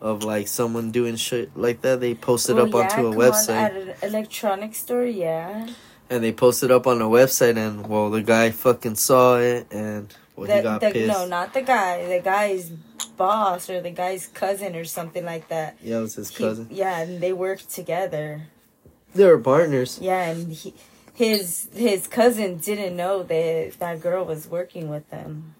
of 0.01 0.23
like 0.23 0.47
someone 0.47 0.89
doing 0.89 1.15
shit 1.15 1.55
like 1.55 1.81
that 1.81 1.99
they 1.99 2.15
post 2.15 2.49
it 2.49 2.55
Well, 2.55 2.65
up 2.65 2.73
yeah, 2.73 2.79
onto 2.79 3.07
a 3.07 3.11
come 3.11 3.21
on, 3.21 3.31
website 3.31 3.49
at 3.49 3.75
an 3.75 3.93
electronics 4.01 4.79
store, 4.79 5.05
yeah. 5.05 5.69
and 6.09 6.23
they 6.23 6.31
post 6.31 6.63
it 6.63 6.71
up 6.71 6.87
on 6.87 6.99
a 6.99 7.05
website 7.05 7.57
and 7.57 7.85
well 7.87 8.09
the 8.09 8.23
guy 8.23 8.49
fucking 8.49 8.95
saw 8.95 9.37
it 9.37 9.67
and 9.71 10.11
well 10.35 10.49
he 10.53 10.63
got 10.63 10.81
the- 10.81 10.89
pissed 10.89 11.07
no, 11.07 11.27
not 11.27 11.53
the 11.53 11.61
guy. 11.61 12.07
The 12.07 12.19
guy's 12.23 12.71
boss 13.05 13.69
or 13.69 13.81
the 13.81 13.91
guy's 13.91 14.27
cousin 14.27 14.75
or 14.75 14.85
something 14.85 15.25
like 15.25 15.47
that. 15.49 15.77
yeah 15.81 15.97
it 15.97 16.01
was 16.01 16.15
his 16.15 16.29
He- 16.29 16.43
cousin 16.43 16.67
yeah, 16.71 16.99
and 17.01 17.21
they 17.21 17.33
worked 17.33 17.69
together. 17.69 18.47
they 19.15 19.25
were 19.25 19.39
partners 19.39 19.99
Yeah, 20.01 20.31
and 20.31 20.51
he, 20.53 20.73
his 21.13 21.67
his 21.73 22.07
cousin 22.07 22.57
didn't 22.57 22.95
know 22.95 23.23
that 23.23 23.73
that 23.79 24.01
girl 24.01 24.23
was 24.25 24.47
working 24.47 24.89
with 24.89 25.09
them. 25.09 25.55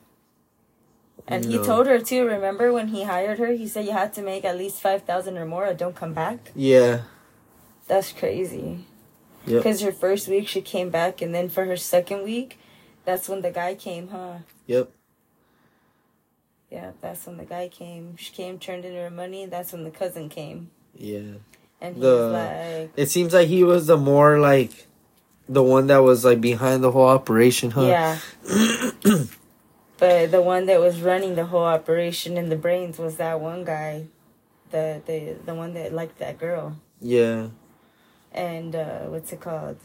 And 1.27 1.45
he 1.45 1.57
told 1.59 1.85
her 1.87 1.99
too. 1.99 2.25
Remember 2.25 2.73
when 2.73 2.87
he 2.89 3.03
hired 3.03 3.37
her? 3.39 3.51
He 3.53 3.67
said 3.67 3.85
you 3.85 3.91
had 3.91 4.11
to 4.15 4.21
make 4.21 4.43
at 4.43 4.57
least 4.57 4.81
five 4.81 5.03
thousand 5.03 5.37
or 5.37 5.45
more, 5.45 5.67
or 5.67 5.73
don't 5.73 5.95
come 5.95 6.13
back. 6.13 6.51
yeah 6.55 7.01
That's 7.87 8.11
crazy. 8.11 8.85
Yep. 9.45 9.59
Because 9.63 9.81
her 9.81 9.91
first 9.91 10.27
week 10.27 10.47
she 10.47 10.61
came 10.61 10.89
back, 10.89 11.21
and 11.21 11.33
then 11.33 11.47
for 11.49 11.65
her 11.65 11.77
second 11.77 12.23
week, 12.23 12.57
that's 13.05 13.29
when 13.29 13.41
the 13.41 13.51
guy 13.51 13.75
came, 13.75 14.09
huh? 14.09 14.39
Yep. 14.67 14.91
Yeah, 16.72 16.91
that's 17.01 17.26
when 17.28 17.36
the 17.38 17.43
guy 17.45 17.67
came. 17.67 18.15
She 18.15 18.32
came, 18.32 18.57
turned 18.57 18.86
in 18.86 18.95
her 18.95 19.09
money. 19.09 19.45
That's 19.45 19.74
when 19.74 19.84
the 19.84 19.91
cousin 19.91 20.30
came, 20.30 20.72
Yeah. 20.95 21.19
and 21.82 21.95
he 21.95 22.01
The- 22.01 22.07
was 22.07 22.32
like, 22.32 22.91
It 22.95 23.09
seems 23.09 23.34
like 23.34 23.49
he 23.49 23.63
was 23.65 23.88
the 23.88 23.97
more 23.97 24.39
like 24.39 24.88
the 25.49 25.61
one 25.61 25.88
that 25.88 25.97
was 25.97 26.24
like 26.24 26.39
behind 26.39 26.82
the 26.82 26.91
whole 26.91 27.07
operation, 27.09 27.72
huh? 27.72 27.82
yeah. 27.88 28.19
but 29.97 30.32
the 30.32 30.41
one 30.41 30.65
that 30.67 30.80
was 30.80 31.01
running 31.01 31.36
the 31.36 31.45
whole 31.45 31.65
operation 31.65 32.38
in 32.38 32.49
the 32.49 32.55
brains 32.55 32.97
was 32.97 33.17
that 33.17 33.41
one 33.41 33.63
guy, 33.65 34.05
the 34.72 35.01
the 35.05 35.36
the 35.45 35.53
one 35.53 35.74
that 35.74 35.93
liked 35.93 36.19
that 36.19 36.39
girl. 36.39 36.78
Yeah. 37.01 37.47
And 38.32 38.76
uh 38.76 38.99
what's 39.11 39.34
it 39.34 39.41
called? 39.41 39.78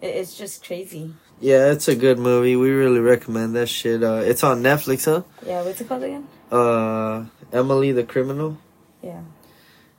It, 0.00 0.06
it's 0.14 0.38
just 0.38 0.64
crazy. 0.64 1.12
Yeah, 1.40 1.70
it's 1.72 1.88
a 1.88 1.94
good 1.94 2.18
movie. 2.18 2.56
We 2.56 2.70
really 2.70 3.00
recommend 3.00 3.54
that 3.56 3.68
shit. 3.68 4.02
Uh 4.02 4.22
it's 4.24 4.42
on 4.42 4.62
Netflix, 4.62 5.04
huh? 5.04 5.22
Yeah, 5.44 5.62
what's 5.62 5.80
it 5.80 5.88
called 5.88 6.02
again? 6.02 6.26
Uh 6.50 7.26
Emily 7.52 7.92
the 7.92 8.04
Criminal. 8.04 8.58
Yeah. 9.02 9.22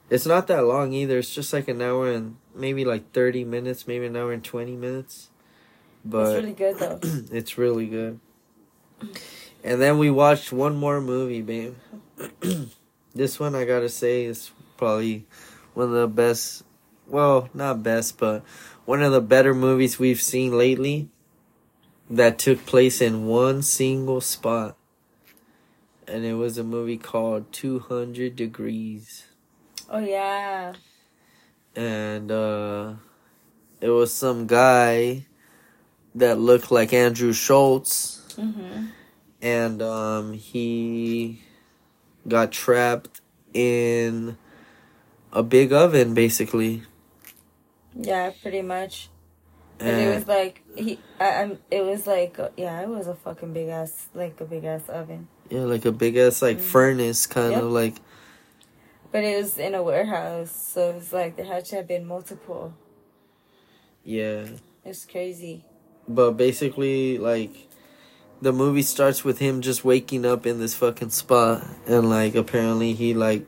It's 0.09 0.25
not 0.25 0.47
that 0.47 0.63
long 0.65 0.93
either. 0.93 1.19
It's 1.19 1.33
just 1.33 1.53
like 1.53 1.67
an 1.67 1.81
hour 1.81 2.11
and 2.11 2.37
maybe 2.55 2.85
like 2.85 3.11
30 3.11 3.43
minutes, 3.43 3.87
maybe 3.87 4.05
an 4.05 4.15
hour 4.15 4.31
and 4.31 4.43
20 4.43 4.75
minutes. 4.75 5.29
But 6.03 6.27
it's 6.27 6.43
really 6.43 6.53
good 6.53 6.79
though. 6.79 6.99
it's 7.31 7.57
really 7.57 7.87
good. 7.87 8.19
And 9.63 9.81
then 9.81 9.97
we 9.97 10.09
watched 10.09 10.51
one 10.51 10.75
more 10.75 11.01
movie, 11.01 11.41
babe. 11.41 11.75
this 13.13 13.39
one 13.39 13.53
I 13.53 13.65
gotta 13.65 13.89
say 13.89 14.25
is 14.25 14.51
probably 14.77 15.25
one 15.73 15.87
of 15.87 15.93
the 15.93 16.07
best. 16.07 16.63
Well, 17.05 17.49
not 17.53 17.83
best, 17.83 18.17
but 18.17 18.43
one 18.85 19.01
of 19.01 19.11
the 19.11 19.21
better 19.21 19.53
movies 19.53 19.99
we've 19.99 20.21
seen 20.21 20.57
lately. 20.57 21.09
That 22.09 22.39
took 22.39 22.65
place 22.65 23.01
in 23.01 23.25
one 23.27 23.61
single 23.61 24.21
spot, 24.21 24.77
and 26.07 26.23
it 26.23 26.35
was 26.35 26.57
a 26.57 26.63
movie 26.63 26.97
called 26.97 27.51
Two 27.51 27.79
Hundred 27.79 28.37
Degrees, 28.37 29.25
oh 29.89 29.99
yeah. 29.99 30.73
and 31.75 32.31
uh, 32.31 32.93
it 33.81 33.89
was 33.89 34.13
some 34.13 34.47
guy 34.47 35.25
that 36.15 36.39
looked 36.39 36.71
like 36.71 36.93
Andrew 36.93 37.33
Schulz 37.33 38.23
Mhm. 38.37 38.91
and 39.41 39.81
um, 39.81 40.31
he 40.33 41.41
got 42.27 42.53
trapped 42.53 43.19
in 43.53 44.37
a 45.33 45.43
big 45.43 45.73
oven, 45.73 46.13
basically. 46.13 46.83
Yeah, 47.93 48.31
pretty 48.41 48.61
much. 48.61 49.09
But 49.77 49.87
And 49.87 50.01
it 50.01 50.15
was 50.15 50.27
like 50.27 50.63
he, 50.75 50.99
I, 51.19 51.41
I'm. 51.41 51.59
It 51.69 51.85
was 51.85 52.07
like 52.07 52.39
uh, 52.39 52.49
yeah, 52.57 52.81
it 52.81 52.89
was 52.89 53.07
a 53.07 53.13
fucking 53.15 53.53
big 53.53 53.69
ass, 53.69 54.07
like 54.15 54.39
a 54.41 54.45
big 54.45 54.63
ass 54.65 54.89
oven. 54.89 55.27
yeah, 55.49 55.61
like 55.61 55.85
a 55.85 55.91
big 55.91 56.17
ass 56.17 56.41
like 56.41 56.59
furnace, 56.59 57.27
kind 57.27 57.51
Yep. 57.53 57.61
of 57.63 57.71
like 57.71 57.95
But 59.11 59.23
it 59.23 59.37
was 59.41 59.57
in 59.57 59.75
a 59.75 59.83
warehouse, 59.83 60.51
so 60.51 60.89
it 60.91 60.95
was 60.95 61.13
like 61.13 61.35
there 61.37 61.45
had 61.45 61.65
to 61.65 61.75
have 61.77 61.87
been 61.87 62.05
multiple. 62.07 62.73
yeah. 64.03 64.45
It's 64.85 65.05
crazy. 65.05 65.65
But 66.07 66.31
basically, 66.37 67.17
like 67.17 67.67
the 68.41 68.53
movie 68.53 68.81
starts 68.83 69.23
with 69.25 69.39
him 69.39 69.61
just 69.61 69.83
waking 69.83 70.25
up 70.25 70.45
in 70.47 70.59
this 70.59 70.73
fucking 70.75 71.09
spot, 71.09 71.65
and 71.85 72.09
like 72.09 72.33
apparently 72.35 72.93
he 72.93 73.13
like 73.13 73.45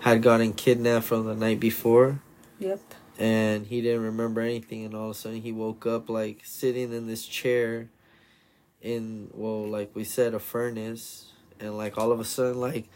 had 0.00 0.22
gotten 0.22 0.52
kidnapped 0.52 1.04
from 1.06 1.24
the 1.26 1.34
night 1.34 1.60
before. 1.60 2.20
Yep. 2.58 2.80
And 3.22 3.66
he 3.68 3.80
didn't 3.80 4.02
remember 4.02 4.40
anything 4.40 4.84
and 4.84 4.94
all 4.96 5.04
of 5.04 5.10
a 5.12 5.14
sudden 5.14 5.40
he 5.40 5.52
woke 5.52 5.86
up 5.86 6.10
like 6.10 6.40
sitting 6.42 6.92
in 6.92 7.06
this 7.06 7.24
chair 7.24 7.88
in 8.80 9.30
well 9.32 9.68
like 9.68 9.94
we 9.94 10.02
said 10.02 10.34
a 10.34 10.40
furnace 10.40 11.30
and 11.60 11.76
like 11.78 11.96
all 11.96 12.10
of 12.10 12.18
a 12.18 12.24
sudden 12.24 12.60
like 12.60 12.88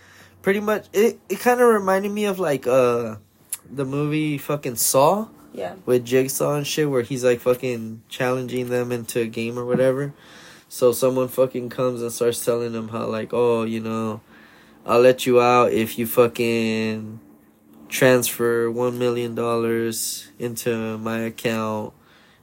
pretty 0.42 0.58
much 0.58 0.86
it, 0.92 1.20
it 1.28 1.38
kind 1.38 1.60
of 1.60 1.68
reminded 1.68 2.10
me 2.10 2.24
of 2.24 2.40
like 2.40 2.66
uh 2.66 3.14
the 3.70 3.84
movie 3.84 4.36
fucking 4.36 4.74
saw 4.74 5.28
Yeah. 5.52 5.74
with 5.86 6.04
jigsaw 6.04 6.56
and 6.56 6.66
shit 6.66 6.90
where 6.90 7.02
he's 7.02 7.22
like 7.22 7.38
fucking 7.38 8.02
challenging 8.08 8.68
them 8.68 8.90
into 8.90 9.20
a 9.20 9.26
game 9.26 9.56
or 9.56 9.64
whatever 9.64 10.12
so 10.68 10.90
someone 10.90 11.28
fucking 11.28 11.68
comes 11.68 12.02
and 12.02 12.10
starts 12.10 12.44
telling 12.44 12.72
them 12.72 12.88
how 12.88 13.06
like 13.06 13.30
oh 13.32 13.62
you 13.62 13.78
know 13.78 14.20
i'll 14.84 15.00
let 15.00 15.24
you 15.24 15.40
out 15.40 15.70
if 15.72 15.98
you 15.98 16.04
fucking 16.06 17.20
transfer 17.88 18.70
one 18.70 18.98
million 18.98 19.34
dollars 19.34 20.30
into 20.38 20.98
my 20.98 21.20
account 21.20 21.92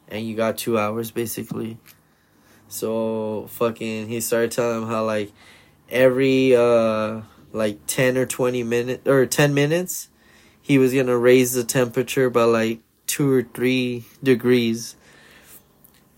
and 0.07 0.25
you 0.25 0.35
got 0.35 0.57
two 0.57 0.77
hours 0.77 1.11
basically. 1.11 1.77
So 2.67 3.47
fucking 3.49 4.07
he 4.07 4.21
started 4.21 4.51
telling 4.51 4.83
him 4.83 4.87
how 4.87 5.05
like 5.05 5.31
every 5.89 6.55
uh 6.55 7.21
like 7.51 7.85
10 7.87 8.17
or 8.17 8.25
20 8.25 8.63
minutes 8.63 9.07
or 9.07 9.25
10 9.25 9.53
minutes 9.53 10.09
he 10.61 10.77
was 10.77 10.93
gonna 10.93 11.17
raise 11.17 11.53
the 11.53 11.63
temperature 11.63 12.29
by 12.29 12.43
like 12.43 12.79
two 13.05 13.31
or 13.31 13.43
three 13.43 14.05
degrees. 14.23 14.95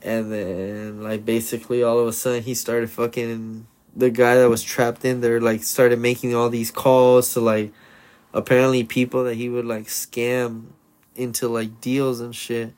And 0.02 0.32
then 0.32 1.02
like 1.02 1.26
basically 1.26 1.82
all 1.82 2.00
of 2.00 2.08
a 2.08 2.14
sudden 2.14 2.44
he 2.44 2.54
started 2.54 2.90
fucking 2.90 3.66
the 3.96 4.10
guy 4.10 4.36
that 4.36 4.50
was 4.50 4.62
trapped 4.62 5.04
in 5.06 5.22
there 5.22 5.40
like 5.40 5.64
started 5.64 6.00
making 6.00 6.36
all 6.36 6.50
these 6.50 6.70
calls 6.70 7.34
to 7.34 7.40
like 7.40 7.72
apparently 8.36 8.84
people 8.84 9.24
that 9.24 9.36
he 9.36 9.48
would 9.50 9.66
like 9.66 9.86
scam 9.86 10.66
into 11.16 11.48
like 11.48 11.82
deals 11.82 12.20
and 12.20 12.36
shit. 12.36 12.74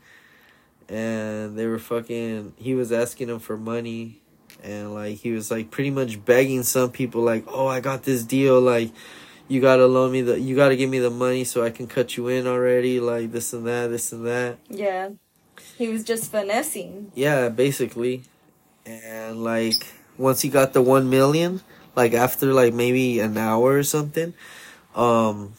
And 0.88 1.58
they 1.58 1.66
were 1.66 1.80
fucking 1.80 2.54
he 2.56 2.76
was 2.76 2.94
asking 2.94 3.28
them 3.28 3.40
for 3.40 3.58
money. 3.58 4.22
And 4.64 4.94
like 4.94 5.18
he 5.18 5.32
was 5.32 5.52
like 5.52 5.72
pretty 5.72 5.90
much 5.90 6.24
begging 6.24 6.64
some 6.64 6.92
people 6.92 7.22
like 7.22 7.44
oh 7.48 7.68
i 7.68 7.82
got 7.82 8.04
this 8.04 8.24
deal. 8.24 8.62
Like 8.62 8.92
you 9.50 9.60
gotta 9.60 9.88
loan 9.88 10.12
me 10.12 10.22
the 10.22 10.40
you 10.40 10.56
gotta 10.56 10.76
give 10.76 10.90
me 10.90 11.00
the 11.00 11.10
money 11.10 11.44
so 11.44 11.64
i 11.64 11.70
can 11.72 11.88
cut 11.88 12.16
you 12.16 12.28
in 12.30 12.48
already. 12.48 13.00
Like 13.00 13.32
this 13.32 13.52
and 13.52 13.68
that 13.68 13.88
this 13.88 14.14
and 14.14 14.26
that. 14.26 14.60
Yeah. 14.70 15.10
He 15.76 15.88
was 15.90 16.04
just 16.04 16.32
finessing. 16.32 17.12
yeah 17.16 17.50
basically. 17.50 18.24
And 18.86 19.44
like 19.44 19.96
once 20.18 20.42
he 20.42 20.50
got 20.50 20.74
the 20.74 20.82
one 20.82 21.10
million 21.10 21.62
like 21.96 22.14
after 22.14 22.54
like 22.54 22.74
maybe 22.74 23.20
an 23.20 23.38
hour 23.38 23.74
or 23.74 23.84
something 23.84 24.34
um 24.98 25.54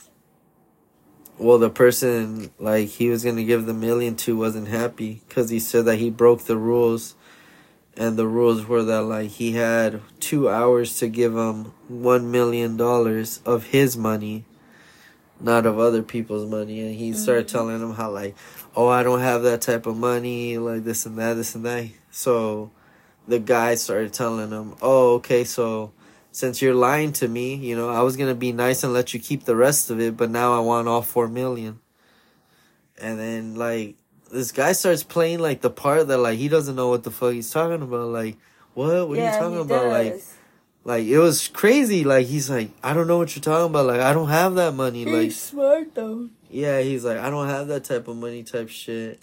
well 1.39 1.59
the 1.59 1.70
person 1.70 2.51
like 2.59 2.89
he 2.89 3.09
was 3.09 3.24
gonna 3.24 3.45
give 3.45 3.64
the 3.64 3.72
million 3.72 4.16
to 4.16 4.36
wasn't 4.36 4.68
happy 4.68 5.22
because 5.28 5.49
he 5.49 5.61
said 5.61 5.84
that 5.86 5.97
he 5.97 6.11
broke 6.11 6.43
the 6.43 6.57
rules. 6.57 7.14
And 7.97 8.16
the 8.16 8.28
rules 8.28 8.64
were 8.64 8.84
that 8.84 9.03
like 9.03 9.30
he 9.30 9.53
had 9.53 10.01
two 10.20 10.49
hours 10.49 10.99
to 11.01 11.09
give 11.09 11.34
him 11.34 11.72
one 11.89 12.30
million 12.30 12.76
dollars 12.76 13.41
of 13.45 13.64
his 13.66 13.97
money 13.97 14.45
not 15.41 15.66
of 15.66 15.78
other 15.78 16.03
people's 16.03 16.49
money. 16.49 16.80
And 16.80 16.95
he 16.95 17.12
started 17.12 17.49
telling 17.49 17.80
him 17.80 17.95
how 17.95 18.11
like 18.11 18.36
oh 18.76 18.89
i 18.89 19.03
don't 19.03 19.20
have 19.20 19.43
that 19.43 19.61
type 19.61 19.86
of 19.86 19.97
money 19.97 20.59
like 20.59 20.84
this 20.84 21.07
and 21.07 21.18
that 21.18 21.34
this 21.34 21.55
and 21.55 21.64
that. 21.64 21.89
So 22.11 22.70
the 23.26 23.39
guy 23.39 23.74
started 23.74 24.12
telling 24.12 24.51
him 24.51 24.74
oh 24.80 25.14
okay 25.14 25.45
so 25.45 25.93
since 26.33 26.61
you're 26.62 26.74
lying 26.74 27.12
to 27.12 27.26
me 27.29 27.55
you 27.55 27.74
know 27.76 27.89
i 27.89 28.01
was 28.03 28.16
gonna 28.16 28.35
be 28.35 28.53
nice 28.53 28.85
and 28.85 28.93
let 28.93 29.12
you 29.14 29.20
keep 29.20 29.45
the 29.45 29.57
rest 29.57 29.91
of 29.91 30.01
it 30.01 30.16
but 30.16 30.31
now 30.31 30.55
i 30.55 30.61
want 30.61 30.87
all 30.89 31.03
four 31.03 31.26
million 31.29 31.81
and 33.01 33.18
then 33.18 33.55
like 33.55 33.97
this 34.31 34.53
guy 34.53 34.72
starts 34.72 35.03
playing 35.03 35.39
like 35.39 35.61
the 35.62 35.70
part 35.70 36.09
that 36.09 36.18
like 36.18 36.39
he 36.39 36.49
doesn't 36.49 36.76
know 36.76 36.89
what 36.89 37.03
the 37.05 37.11
fuck 37.11 37.33
he's 37.33 37.51
talking 37.51 37.83
about 37.83 38.09
like 38.09 38.37
what 38.74 39.09
what 39.09 39.18
yeah, 39.18 39.31
are 39.31 39.35
you 39.35 39.41
talking 39.41 39.61
about 39.61 39.87
like 39.87 40.12
does. 40.12 40.35
like 40.85 41.05
it 41.07 41.18
was 41.18 41.49
crazy 41.49 42.05
like 42.05 42.26
he's 42.26 42.51
like 42.51 42.70
i 42.83 42.93
don't 42.93 43.07
know 43.07 43.18
what 43.18 43.35
you're 43.35 43.43
talking 43.43 43.66
about 43.70 43.87
like 43.87 44.01
i 44.01 44.12
don't 44.12 44.29
have 44.29 44.55
that 44.55 44.74
money 44.74 45.05
like 45.05 45.22
He's 45.24 45.41
smart 45.41 45.95
though. 45.95 46.29
yeah 46.51 46.81
he's 46.81 47.05
like 47.05 47.18
i 47.18 47.31
don't 47.31 47.49
have 47.49 47.68
that 47.68 47.85
type 47.85 48.07
of 48.09 48.16
money 48.16 48.43
type 48.43 48.68
shit 48.68 49.18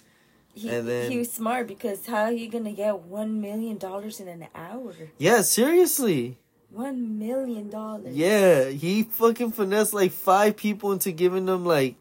He, 0.55 0.69
And 0.69 0.87
then- 0.87 1.11
he 1.11 1.17
was 1.19 1.31
smart 1.31 1.67
because 1.67 2.05
how 2.07 2.23
are 2.23 2.31
you 2.31 2.49
gonna 2.49 2.71
get 2.73 2.99
one 2.99 3.39
million 3.41 3.77
dollars 3.77 4.19
in 4.19 4.27
an 4.27 4.47
hour? 4.55 4.93
yeah 5.17 5.41
seriously 5.41 6.37
One 6.75 7.17
million 7.17 7.69
dollars. 7.69 8.13
Yeah, 8.13 8.65
he 8.65 9.03
fucking 9.03 9.53
finessed 9.53 9.93
like 9.93 10.11
five 10.11 10.57
people 10.57 10.91
into 10.91 11.13
giving 11.13 11.45
them 11.45 11.63
like 11.63 11.95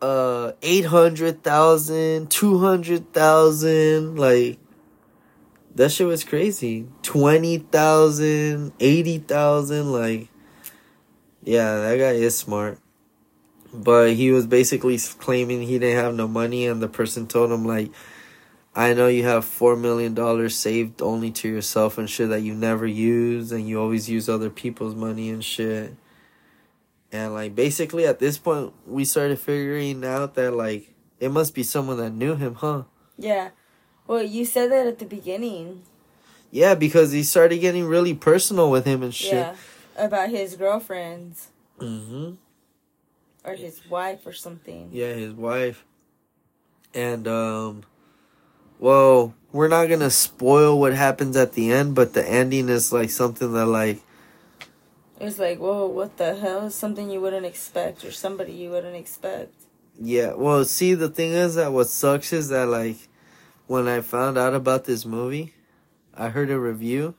uh 0.00 0.52
800,000, 0.62 2.30
200,000, 2.30 4.16
like 4.16 4.60
that 5.74 5.90
shit 5.90 6.06
was 6.06 6.22
crazy. 6.22 6.86
20,000, 7.02 8.72
80,000 8.78 9.92
like 9.92 10.28
yeah, 11.42 11.78
that 11.78 11.96
guy 11.98 12.12
is 12.12 12.38
smart. 12.38 12.78
But 13.72 14.12
he 14.12 14.30
was 14.30 14.46
basically 14.46 14.96
claiming 15.18 15.62
he 15.62 15.80
didn't 15.80 16.04
have 16.04 16.14
no 16.14 16.28
money 16.28 16.68
and 16.68 16.80
the 16.80 16.86
person 16.86 17.26
told 17.26 17.50
him 17.50 17.64
like 17.64 17.90
I 18.76 18.92
know 18.92 19.06
you 19.06 19.22
have 19.24 19.44
four 19.44 19.76
million 19.76 20.14
dollars 20.14 20.56
saved 20.56 21.00
only 21.00 21.30
to 21.32 21.48
yourself 21.48 21.96
and 21.96 22.10
shit 22.10 22.28
that 22.30 22.40
you 22.40 22.54
never 22.54 22.86
use, 22.86 23.52
and 23.52 23.68
you 23.68 23.80
always 23.80 24.10
use 24.10 24.28
other 24.28 24.50
people's 24.50 24.94
money 24.94 25.30
and 25.30 25.44
shit. 25.44 25.94
And 27.12 27.32
like 27.32 27.54
basically 27.54 28.06
at 28.06 28.18
this 28.18 28.38
point, 28.38 28.72
we 28.86 29.04
started 29.04 29.38
figuring 29.38 30.04
out 30.04 30.34
that 30.34 30.52
like 30.52 30.92
it 31.20 31.30
must 31.30 31.54
be 31.54 31.62
someone 31.62 31.98
that 31.98 32.10
knew 32.10 32.34
him, 32.34 32.56
huh? 32.56 32.82
Yeah. 33.16 33.50
Well, 34.06 34.22
you 34.22 34.44
said 34.44 34.72
that 34.72 34.86
at 34.86 34.98
the 34.98 35.06
beginning. 35.06 35.82
Yeah, 36.50 36.74
because 36.74 37.12
he 37.12 37.22
started 37.22 37.58
getting 37.58 37.86
really 37.86 38.14
personal 38.14 38.70
with 38.70 38.84
him 38.84 39.02
and 39.02 39.14
shit. 39.14 39.32
Yeah. 39.32 39.56
About 39.96 40.30
his 40.30 40.56
girlfriends 40.56 41.48
hmm 41.78 42.32
or 43.44 43.54
his 43.54 43.80
wife 43.88 44.26
or 44.26 44.32
something. 44.32 44.88
Yeah, 44.90 45.12
his 45.12 45.32
wife. 45.32 45.84
And 46.92 47.28
um 47.28 47.84
well, 48.84 49.32
we're 49.50 49.68
not 49.68 49.88
gonna 49.88 50.10
spoil 50.10 50.78
what 50.78 50.92
happens 50.92 51.38
at 51.38 51.54
the 51.54 51.72
end, 51.72 51.94
but 51.94 52.12
the 52.12 52.22
ending 52.22 52.68
is 52.68 52.92
like 52.92 53.08
something 53.08 53.54
that 53.54 53.64
like 53.64 54.02
it's 55.18 55.38
like, 55.38 55.58
whoa, 55.58 55.86
what 55.86 56.18
the 56.18 56.34
hell? 56.34 56.68
Something 56.68 57.08
you 57.08 57.18
wouldn't 57.18 57.46
expect 57.46 58.04
or 58.04 58.12
somebody 58.12 58.52
you 58.52 58.68
wouldn't 58.68 58.94
expect. 58.94 59.54
Yeah, 59.98 60.34
well, 60.34 60.66
see, 60.66 60.92
the 60.92 61.08
thing 61.08 61.32
is 61.32 61.54
that 61.54 61.72
what 61.72 61.88
sucks 61.88 62.30
is 62.34 62.50
that, 62.50 62.66
like, 62.66 62.96
when 63.68 63.88
I 63.88 64.02
found 64.02 64.36
out 64.36 64.52
about 64.52 64.84
this 64.84 65.06
movie, 65.06 65.54
I 66.12 66.28
heard 66.28 66.50
a 66.50 66.58
review. 66.58 67.14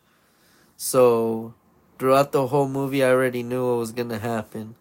So, 0.78 1.56
throughout 1.98 2.32
the 2.32 2.48
whole 2.48 2.68
movie, 2.68 3.04
I 3.04 3.10
already 3.10 3.42
knew 3.42 3.66
what 3.68 3.80
was 3.80 3.92
gonna 3.92 4.20
happen. 4.20 4.76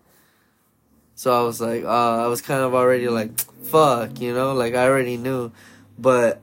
So, 1.14 1.32
I 1.32 1.46
was 1.46 1.62
like, 1.62 1.84
uh, 1.84 2.24
I 2.24 2.26
was 2.26 2.42
kind 2.42 2.60
of 2.60 2.74
already 2.74 3.08
like, 3.08 3.40
fuck, 3.62 4.20
you 4.20 4.34
know, 4.34 4.52
like, 4.52 4.74
I 4.74 4.84
already 4.86 5.16
knew. 5.16 5.50
But 5.96 6.42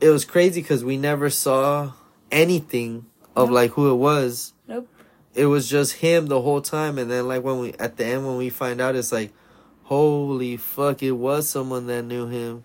it 0.00 0.08
was 0.10 0.24
crazy 0.24 0.62
because 0.62 0.84
we 0.84 0.96
never 0.96 1.30
saw 1.30 1.92
anything 2.30 3.06
of, 3.36 3.48
Nope. 3.48 3.54
like, 3.54 3.70
who 3.72 3.90
it 3.90 3.96
was. 3.96 4.52
Nope. 4.68 4.88
It 5.34 5.46
was 5.46 5.68
just 5.68 5.94
him 5.94 6.26
the 6.26 6.40
whole 6.40 6.60
time. 6.60 6.98
And 6.98 7.10
then, 7.10 7.28
like, 7.28 7.42
when 7.44 7.58
we, 7.60 7.72
at 7.74 7.96
the 7.96 8.04
end, 8.04 8.26
when 8.26 8.36
we 8.36 8.50
find 8.50 8.80
out, 8.80 8.96
it's 8.96 9.12
like, 9.12 9.32
holy 9.84 10.56
fuck, 10.56 11.02
it 11.02 11.12
was 11.12 11.48
someone 11.48 11.86
that 11.86 12.02
knew 12.04 12.26
him. 12.26 12.64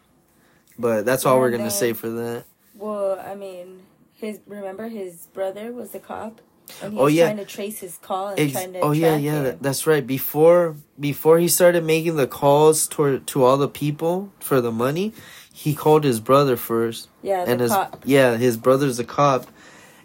But 0.78 1.06
that's 1.06 1.26
all 1.26 1.40
we're 1.40 1.52
gonna 1.52 1.64
man. 1.64 1.72
say 1.72 1.94
for 1.94 2.10
that. 2.10 2.44
Well, 2.76 3.20
I 3.26 3.36
mean, 3.36 3.84
his 4.14 4.40
remember 4.46 4.90
his 4.90 5.28
brother 5.28 5.72
was 5.72 5.92
the 5.92 6.00
cop, 6.00 6.42
and 6.84 6.94
he 6.94 7.00
Oh, 7.00 7.04
was 7.06 7.14
yeah. 7.14 7.26
trying 7.26 7.38
to 7.38 7.46
trace 7.46 7.80
his 7.80 7.98
call 7.98 8.30
and 8.30 8.40
Ex- 8.40 8.52
trying 8.52 8.74
to 8.74 8.80
oh 8.82 8.92
yeah, 8.92 9.16
yeah, 9.16 9.44
him. 9.44 9.58
that's 9.62 9.88
right. 9.88 10.06
Before 10.06 10.76
before 11.00 11.40
he 11.40 11.48
started 11.48 11.86
making 11.86 12.18
the 12.18 12.28
calls 12.28 12.88
toward 12.88 13.26
to 13.28 13.44
all 13.44 13.56
the 13.56 13.70
people 13.70 14.34
for 14.42 14.60
the 14.60 14.72
money, 14.72 15.14
he 15.58 15.74
called 15.74 16.04
his 16.04 16.20
brother 16.20 16.58
first, 16.58 17.08
yeah, 17.24 17.46
and 17.48 17.62
his 17.62 17.72
cop. 17.72 18.04
yeah, 18.06 18.36
his 18.36 18.58
brother's 18.58 19.00
a 19.00 19.06
cop, 19.06 19.48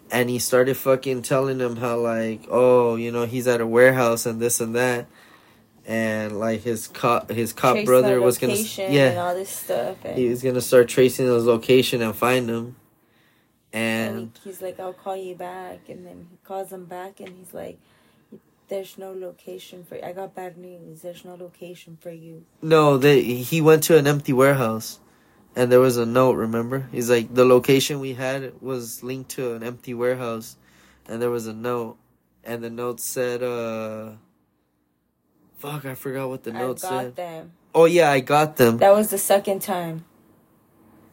and 0.09 0.29
he 0.29 0.39
started 0.39 0.77
fucking 0.77 1.23
telling 1.23 1.59
him 1.59 1.75
how 1.75 1.97
like 1.99 2.45
oh 2.49 2.95
you 2.95 3.11
know 3.11 3.25
he's 3.25 3.47
at 3.49 3.59
a 3.59 3.67
warehouse 3.67 4.25
and 4.25 4.39
this 4.39 4.61
and 4.61 4.73
that, 4.75 5.07
and 5.85 6.39
like 6.39 6.61
his 6.61 6.87
cop 6.87 7.29
his 7.29 7.51
cop 7.51 7.75
Trace 7.75 7.85
brother 7.85 8.21
was 8.21 8.37
gonna 8.37 8.53
location 8.53 8.85
and 8.85 8.93
yeah 8.93 9.15
all 9.21 9.35
this 9.35 9.49
stuff, 9.49 9.97
and, 10.05 10.17
he 10.17 10.29
was 10.29 10.41
gonna 10.41 10.61
start 10.61 10.87
tracing 10.87 11.25
his 11.27 11.45
location 11.45 12.01
and 12.01 12.15
find 12.15 12.49
him, 12.49 12.77
and 13.73 14.17
and 14.17 14.39
he- 14.41 14.49
he's 14.51 14.61
like, 14.61 14.79
"I'll 14.79 14.93
call 14.93 15.17
you 15.17 15.35
back," 15.35 15.89
and 15.89 16.05
then 16.07 16.27
he 16.31 16.37
calls 16.45 16.71
him 16.71 16.85
back, 16.85 17.19
and 17.19 17.29
he's 17.37 17.53
like. 17.53 17.77
There's 18.69 18.97
no 18.97 19.11
location 19.11 19.83
for 19.83 19.95
I 20.01 20.13
got 20.13 20.33
bad 20.33 20.57
news. 20.57 21.01
There's 21.01 21.25
no 21.25 21.35
location 21.35 21.97
for 21.99 22.09
you. 22.09 22.45
No, 22.61 22.97
they 22.97 23.21
he 23.21 23.59
went 23.59 23.83
to 23.83 23.97
an 23.97 24.07
empty 24.07 24.31
warehouse, 24.31 24.97
and 25.55 25.71
there 25.71 25.79
was 25.79 25.97
a 25.97 26.05
note. 26.05 26.33
Remember, 26.33 26.87
he's 26.91 27.09
like 27.09 27.33
the 27.33 27.45
location 27.45 27.99
we 27.99 28.13
had 28.13 28.61
was 28.61 29.03
linked 29.03 29.31
to 29.31 29.53
an 29.53 29.63
empty 29.63 29.93
warehouse, 29.93 30.57
and 31.07 31.21
there 31.21 31.29
was 31.29 31.47
a 31.47 31.53
note, 31.53 31.97
and 32.43 32.63
the 32.63 32.69
note 32.69 32.99
said, 32.99 33.43
"Uh, 33.43 34.11
fuck, 35.57 35.85
I 35.85 35.95
forgot 35.95 36.29
what 36.29 36.43
the 36.43 36.51
I 36.51 36.59
note 36.59 36.81
got 36.81 36.89
said." 36.89 37.15
them. 37.15 37.51
Oh 37.73 37.85
yeah, 37.85 38.11
I 38.11 38.19
got 38.19 38.57
them. 38.57 38.77
That 38.77 38.93
was 38.93 39.09
the 39.09 39.17
second 39.17 39.61
time. 39.61 40.05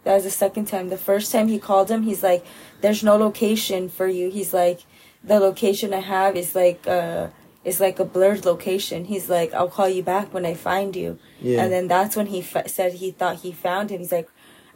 That 0.04 0.14
was 0.14 0.24
the 0.24 0.30
second 0.30 0.66
time. 0.66 0.88
The 0.88 0.96
first 0.98 1.32
time 1.32 1.48
he 1.48 1.58
called 1.58 1.90
him, 1.90 2.02
he's 2.02 2.22
like, 2.22 2.44
"There's 2.80 3.02
no 3.02 3.16
location 3.16 3.88
for 3.88 4.06
you." 4.06 4.30
He's 4.30 4.54
like, 4.54 4.80
"The 5.22 5.40
location 5.40 5.92
I 5.92 6.00
have 6.00 6.36
is 6.36 6.54
like 6.54 6.86
uh 6.86 7.28
is 7.68 7.78
like 7.86 7.98
a 8.00 8.04
blurred 8.14 8.44
location." 8.52 9.04
He's 9.12 9.28
like, 9.36 9.50
"I'll 9.58 9.68
call 9.78 9.88
you 9.96 10.02
back 10.14 10.26
when 10.34 10.44
I 10.52 10.54
find 10.54 10.90
you." 11.02 11.10
Yeah, 11.40 11.62
And 11.62 11.70
then 11.74 11.86
that's 11.94 12.14
when 12.18 12.26
he 12.34 12.40
f- 12.40 12.68
said 12.76 12.90
he 12.94 13.10
thought 13.18 13.36
he 13.46 13.52
found 13.52 13.90
him. 13.90 13.98
He's 14.00 14.12
like, 14.18 14.28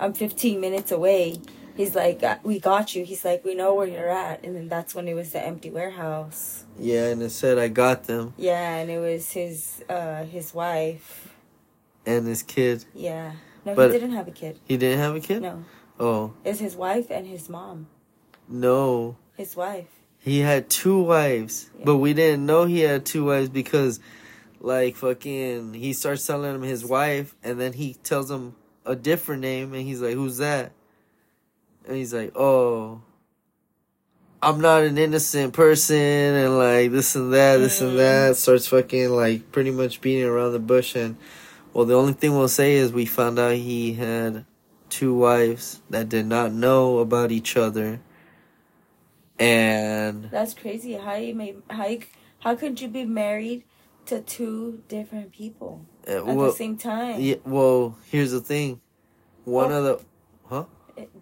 "I'm 0.03 0.13
15 0.13 0.61
minutes 0.67 0.91
away." 0.93 1.25
He's 1.81 1.95
like, 1.95 2.23
"Uh, 2.23 2.37
we 2.51 2.61
got 2.61 2.95
you. 2.95 3.03
He's 3.11 3.25
like, 3.25 3.41
we 3.49 3.55
know 3.55 3.73
where 3.75 3.89
you're 3.95 4.11
at. 4.29 4.45
And 4.45 4.53
then 4.55 4.69
that's 4.69 4.95
when 4.95 5.09
it 5.09 5.15
was 5.15 5.29
the 5.33 5.41
empty 5.51 5.71
warehouse. 5.71 6.65
Yeah, 6.79 7.07
and 7.13 7.23
it 7.23 7.31
said 7.31 7.57
I 7.59 7.69
got 7.69 7.99
them 8.05 8.35
Yeah, 8.37 8.77
and 8.81 8.91
it 8.91 8.99
was 8.99 9.33
his 9.33 9.83
uh 9.89 10.25
his 10.37 10.53
wife. 10.53 11.09
and 12.05 12.27
his 12.27 12.43
kid. 12.43 12.85
Yeah. 13.09 13.33
No, 13.65 13.75
But- 13.75 13.91
he 13.93 13.99
didn't 13.99 14.17
have 14.21 14.29
a 14.29 14.37
kid. 14.43 14.55
He 14.71 14.77
didn't 14.77 14.99
have 15.07 15.15
a 15.17 15.21
kid. 15.29 15.41
No. 15.43 15.65
Oh 15.99 16.33
It's 16.45 16.59
his 16.67 16.75
wife 16.77 17.09
and 17.17 17.25
his 17.27 17.49
mom. 17.49 17.87
no, 18.49 19.17
His 19.37 19.57
wife. 19.57 19.93
He 20.23 20.39
had 20.41 20.71
two 20.71 21.03
wives, 21.03 21.69
Yeah. 21.79 21.85
but 21.87 21.97
we 21.99 22.15
didn't 22.15 22.47
know 22.47 22.65
he 22.65 22.81
had 22.81 23.05
two 23.05 23.25
wives 23.27 23.49
because, 23.49 23.99
like, 24.61 24.95
fucking, 24.97 25.75
he 25.75 25.93
starts 25.93 26.25
telling 26.27 26.55
him 26.55 26.63
his 26.63 26.85
wife, 26.85 27.35
and 27.43 27.61
then 27.61 27.73
he 27.73 27.95
tells 28.05 28.31
him 28.31 28.55
a 28.87 28.95
different 28.95 29.43
name, 29.43 29.75
and 29.75 29.83
he's 29.83 30.01
like, 30.01 30.15
"Who's 30.15 30.39
that?" 30.39 30.73
And 31.87 31.97
he's 31.97 32.15
like, 32.15 32.33
"Oh." 32.37 33.01
I'm 34.45 34.61
not 34.61 34.83
an 34.83 34.99
innocent 34.99 35.53
person 35.53 35.97
and 35.97 36.59
like 36.59 36.91
this 36.91 37.15
and 37.15 37.33
that, 37.33 37.59
this 37.59 37.81
and 37.81 37.93
Mhm. 37.93 37.97
that. 37.99 38.37
Starts 38.37 38.67
fucking 38.67 39.11
like 39.11 39.53
pretty 39.53 39.71
much 39.71 40.01
beating 40.01 40.25
around 40.25 40.51
the 40.53 40.59
bush 40.59 40.97
and 40.97 41.15
well 41.73 41.85
the 41.85 41.95
only 41.95 42.13
thing 42.13 42.33
we'll 42.37 42.49
say 42.49 42.75
is 42.75 42.91
we 42.93 43.07
found 43.07 43.39
out 43.39 43.55
he 43.55 43.93
had 43.93 44.45
two 44.91 45.15
wives 45.15 45.81
that 45.91 46.09
did 46.09 46.27
not 46.27 46.53
know 46.53 46.99
about 46.99 47.31
each 47.31 47.57
other. 47.57 48.01
And 49.39 50.31
That's 50.31 50.55
crazy. 50.55 50.95
How 50.95 51.15
you 51.15 51.35
made 51.35 51.63
how 51.71 51.87
you, 51.87 52.01
how 52.41 52.55
could 52.55 52.81
you 52.81 52.89
be 52.89 53.05
married 53.05 53.65
to 54.07 54.21
two 54.21 54.83
different 54.89 55.33
people 55.33 55.87
uh, 56.09 56.13
at 56.19 56.27
well, 56.27 56.47
the 56.51 56.53
same 56.53 56.77
time? 56.77 57.21
yeah, 57.21 57.37
well, 57.45 57.97
here's 58.11 58.31
the 58.33 58.41
thing. 58.41 58.81
One 59.45 59.73
Oh. 59.73 59.77
of 59.79 59.85
the 59.85 59.95
It- 59.95 60.67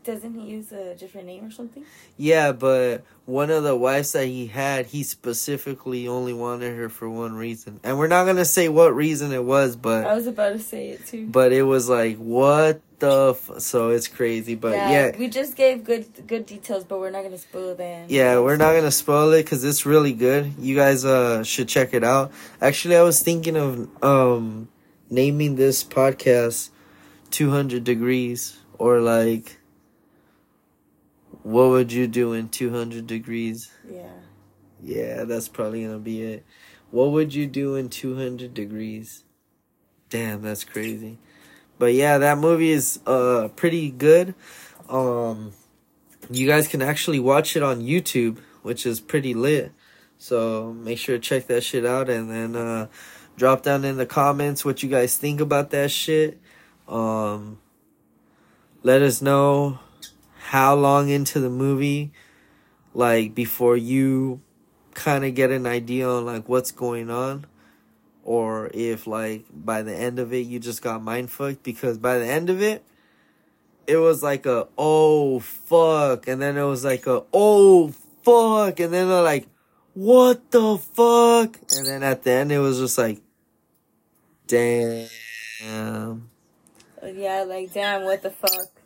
Doesn't 0.05 0.35
he 0.35 0.47
use 0.47 0.73
a 0.73 0.95
different 0.95 1.27
name 1.27 1.45
or 1.45 1.51
something? 1.51 1.85
yeah, 2.17 2.53
but 2.53 3.05
one 3.27 3.51
of 3.51 3.63
the 3.63 3.77
wives 3.77 4.13
that 4.13 4.27
he 4.27 4.47
had, 4.47 4.87
he 4.87 5.03
specifically 5.03 6.09
only 6.09 6.33
wanted 6.33 6.77
her 6.77 6.89
for 6.89 7.09
one 7.09 7.35
reason. 7.35 7.81
And 7.85 7.99
we're 7.99 8.09
not 8.09 8.25
gonna 8.27 8.45
say 8.45 8.69
what 8.69 8.95
reason 8.95 9.33
it 9.33 9.45
was, 9.45 9.77
but 9.77 10.07
I 10.07 10.15
was 10.15 10.27
about 10.27 10.53
to 10.53 10.59
say 10.59 10.91
it 10.91 11.07
too. 11.07 11.27
but 11.29 11.53
it 11.53 11.63
was 11.63 11.89
like 11.89 12.17
what 12.17 12.81
the 12.99 13.31
f- 13.31 13.61
so 13.61 13.89
it's 13.91 14.09
crazy. 14.09 14.55
But 14.55 14.77
yeah, 14.77 15.17
we 15.17 15.29
just 15.29 15.57
gave 15.57 15.85
good 15.85 16.27
good 16.27 16.45
details, 16.47 16.85
but 16.85 16.99
we're 17.01 17.11
not 17.11 17.23
gonna 17.23 17.39
spoil 17.39 17.75
them. 17.75 18.07
Yeah, 18.09 18.41
we're 18.41 18.57
not 18.57 18.75
gonna 18.75 18.91
spoil 18.91 19.33
it 19.33 19.45
because 19.45 19.65
it's 19.65 19.87
really 19.87 20.13
good. 20.13 20.53
You 20.59 20.75
guys 20.77 21.05
uh 21.05 21.43
should 21.45 21.69
check 21.69 21.95
it 21.95 22.05
out. 22.05 22.33
Actually, 22.61 22.97
I 22.97 23.03
was 23.03 23.23
thinking 23.23 23.57
of 23.57 23.89
um 24.05 24.69
naming 25.09 25.57
this 25.57 25.83
podcast 25.83 26.71
"200 27.31 27.85
Degrees" 27.85 28.59
or 28.79 29.01
like, 29.01 29.59
what 31.43 31.71
would 31.71 31.93
you 31.93 32.07
do 32.07 32.33
in 32.33 32.49
200 32.49 33.07
degrees? 33.07 33.71
Yeah. 33.89 34.09
Yeah, 34.83 35.25
that's 35.25 35.49
probably 35.49 35.85
gonna 35.85 35.99
be 35.99 36.23
it. 36.23 36.45
What 36.91 37.13
would 37.13 37.35
you 37.35 37.47
do 37.47 37.77
in 37.77 37.89
200 37.89 38.53
degrees? 38.55 39.25
Damn, 40.09 40.43
that's 40.43 40.65
crazy. 40.65 41.19
But 41.79 41.95
yeah, 41.95 42.19
that 42.19 42.39
movie 42.39 42.71
is 42.71 43.01
uh 43.07 43.49
pretty 43.57 43.91
good. 43.91 44.35
Um 44.89 45.53
you 46.31 46.47
guys 46.47 46.69
can 46.69 46.83
actually 46.83 47.21
watch 47.21 47.57
it 47.57 47.63
on 47.63 47.81
YouTube, 47.81 48.39
which 48.63 48.87
is 48.87 49.01
pretty 49.01 49.35
lit. 49.35 49.73
So 50.19 50.73
make 50.73 50.99
sure 50.99 51.17
to 51.17 51.21
check 51.21 51.47
that 51.47 51.63
shit 51.63 51.87
out 51.87 52.09
and 52.09 52.31
then 52.31 52.57
uh 52.57 52.89
drop 53.37 53.63
down 53.63 53.85
in 53.85 53.97
the 53.97 54.07
comments 54.07 54.65
what 54.65 54.83
you 54.83 54.89
guys 54.89 55.17
think 55.17 55.41
about 55.41 55.71
that 55.71 55.91
shit. 55.91 56.39
Um 56.89 57.59
let 58.83 59.03
us 59.03 59.23
know 59.23 59.79
how 60.51 60.75
long 60.75 61.09
into 61.09 61.39
the 61.39 61.49
movie 61.49 62.11
like 62.93 63.37
before 63.37 63.77
you 63.77 64.41
kind 64.95 65.25
of 65.25 65.33
get 65.37 65.53
an 65.53 65.65
idea 65.65 66.09
on 66.09 66.27
like 66.27 66.49
what's 66.49 66.73
going 66.73 67.09
on? 67.09 67.47
Or 68.25 68.69
if 68.75 69.07
like 69.07 69.45
by 69.53 69.83
the 69.83 69.95
end 69.95 70.19
of 70.19 70.33
it 70.33 70.49
you 70.49 70.59
just 70.59 70.83
got 70.83 71.05
mind 71.05 71.31
fucked 71.31 71.63
because 71.63 71.99
by 71.99 72.19
the 72.19 72.27
end 72.27 72.51
of 72.51 72.61
it 72.61 72.85
it 73.87 73.99
was 73.99 74.25
like 74.25 74.45
a 74.45 74.67
oh 74.77 75.39
fuck. 75.39 76.27
And 76.27 76.43
then 76.43 76.57
it 76.57 76.65
was 76.65 76.85
like 76.85 77.07
a 77.07 77.23
oh 77.33 77.95
fuck. 78.25 78.81
And 78.81 78.93
then 78.93 79.07
they're 79.07 79.23
like 79.23 79.47
what 79.95 80.51
the 80.51 80.79
fuck? 80.79 81.61
And 81.77 81.87
then 81.87 82.03
at 82.03 82.25
the 82.25 82.33
end 82.33 82.51
it 82.51 82.59
was 82.59 82.79
just 82.81 82.99
like 82.99 83.21
damn. 84.49 85.09
Yeah, 85.63 87.45
like 87.47 87.73
damn, 87.73 88.03
what 88.03 88.23
the 88.23 88.31
fuck? 88.31 88.80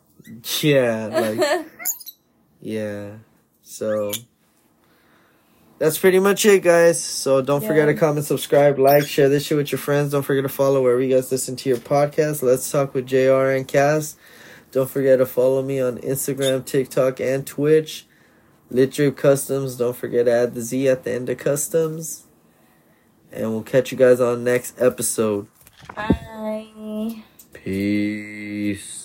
Yeah 0.61 1.07
like 1.07 1.67
yeah. 2.61 3.17
So 3.61 4.11
that's 5.77 5.97
pretty 5.97 6.19
much 6.19 6.45
it 6.45 6.63
guys. 6.63 7.03
So 7.03 7.41
don't 7.41 7.63
forget 7.63 7.87
to 7.87 7.93
comment 7.93 8.25
subscribe 8.25 8.79
like 8.79 9.05
share 9.05 9.29
this 9.29 9.45
shit 9.45 9.57
with 9.57 9.71
your 9.71 9.79
friends. 9.79 10.11
Don't 10.11 10.23
forget 10.23 10.43
to 10.43 10.49
follow 10.49 10.81
wherever 10.81 11.01
you 11.01 11.13
guys 11.15 11.31
listen 11.31 11.55
to 11.57 11.69
your 11.69 11.77
podcast. 11.77 12.41
Let's 12.41 12.69
talk 12.71 12.93
with 12.93 13.07
jr 13.07 13.51
and 13.51 13.67
cass. 13.67 14.17
Don't 14.71 14.89
forget 14.89 15.19
to 15.19 15.25
follow 15.25 15.61
me 15.61 15.79
on 15.79 15.97
instagram 15.99 16.65
tiktok 16.65 17.19
and 17.19 17.45
twitch. 17.45 18.07
Lit 18.69 18.91
drip 18.91 19.15
customs. 19.15 19.77
Don't 19.77 19.95
forget 19.95 20.25
to 20.25 20.31
add 20.31 20.55
the 20.55 20.61
z 20.61 20.87
at 20.87 21.03
the 21.03 21.11
end 21.11 21.29
of 21.29 21.37
customs. 21.37 22.25
And 23.31 23.51
we'll 23.51 23.63
catch 23.63 23.91
you 23.91 23.97
guys 23.97 24.19
on 24.21 24.43
next 24.43 24.81
episode. 24.81 25.47
Bye. 25.93 27.23
peace 27.53 29.04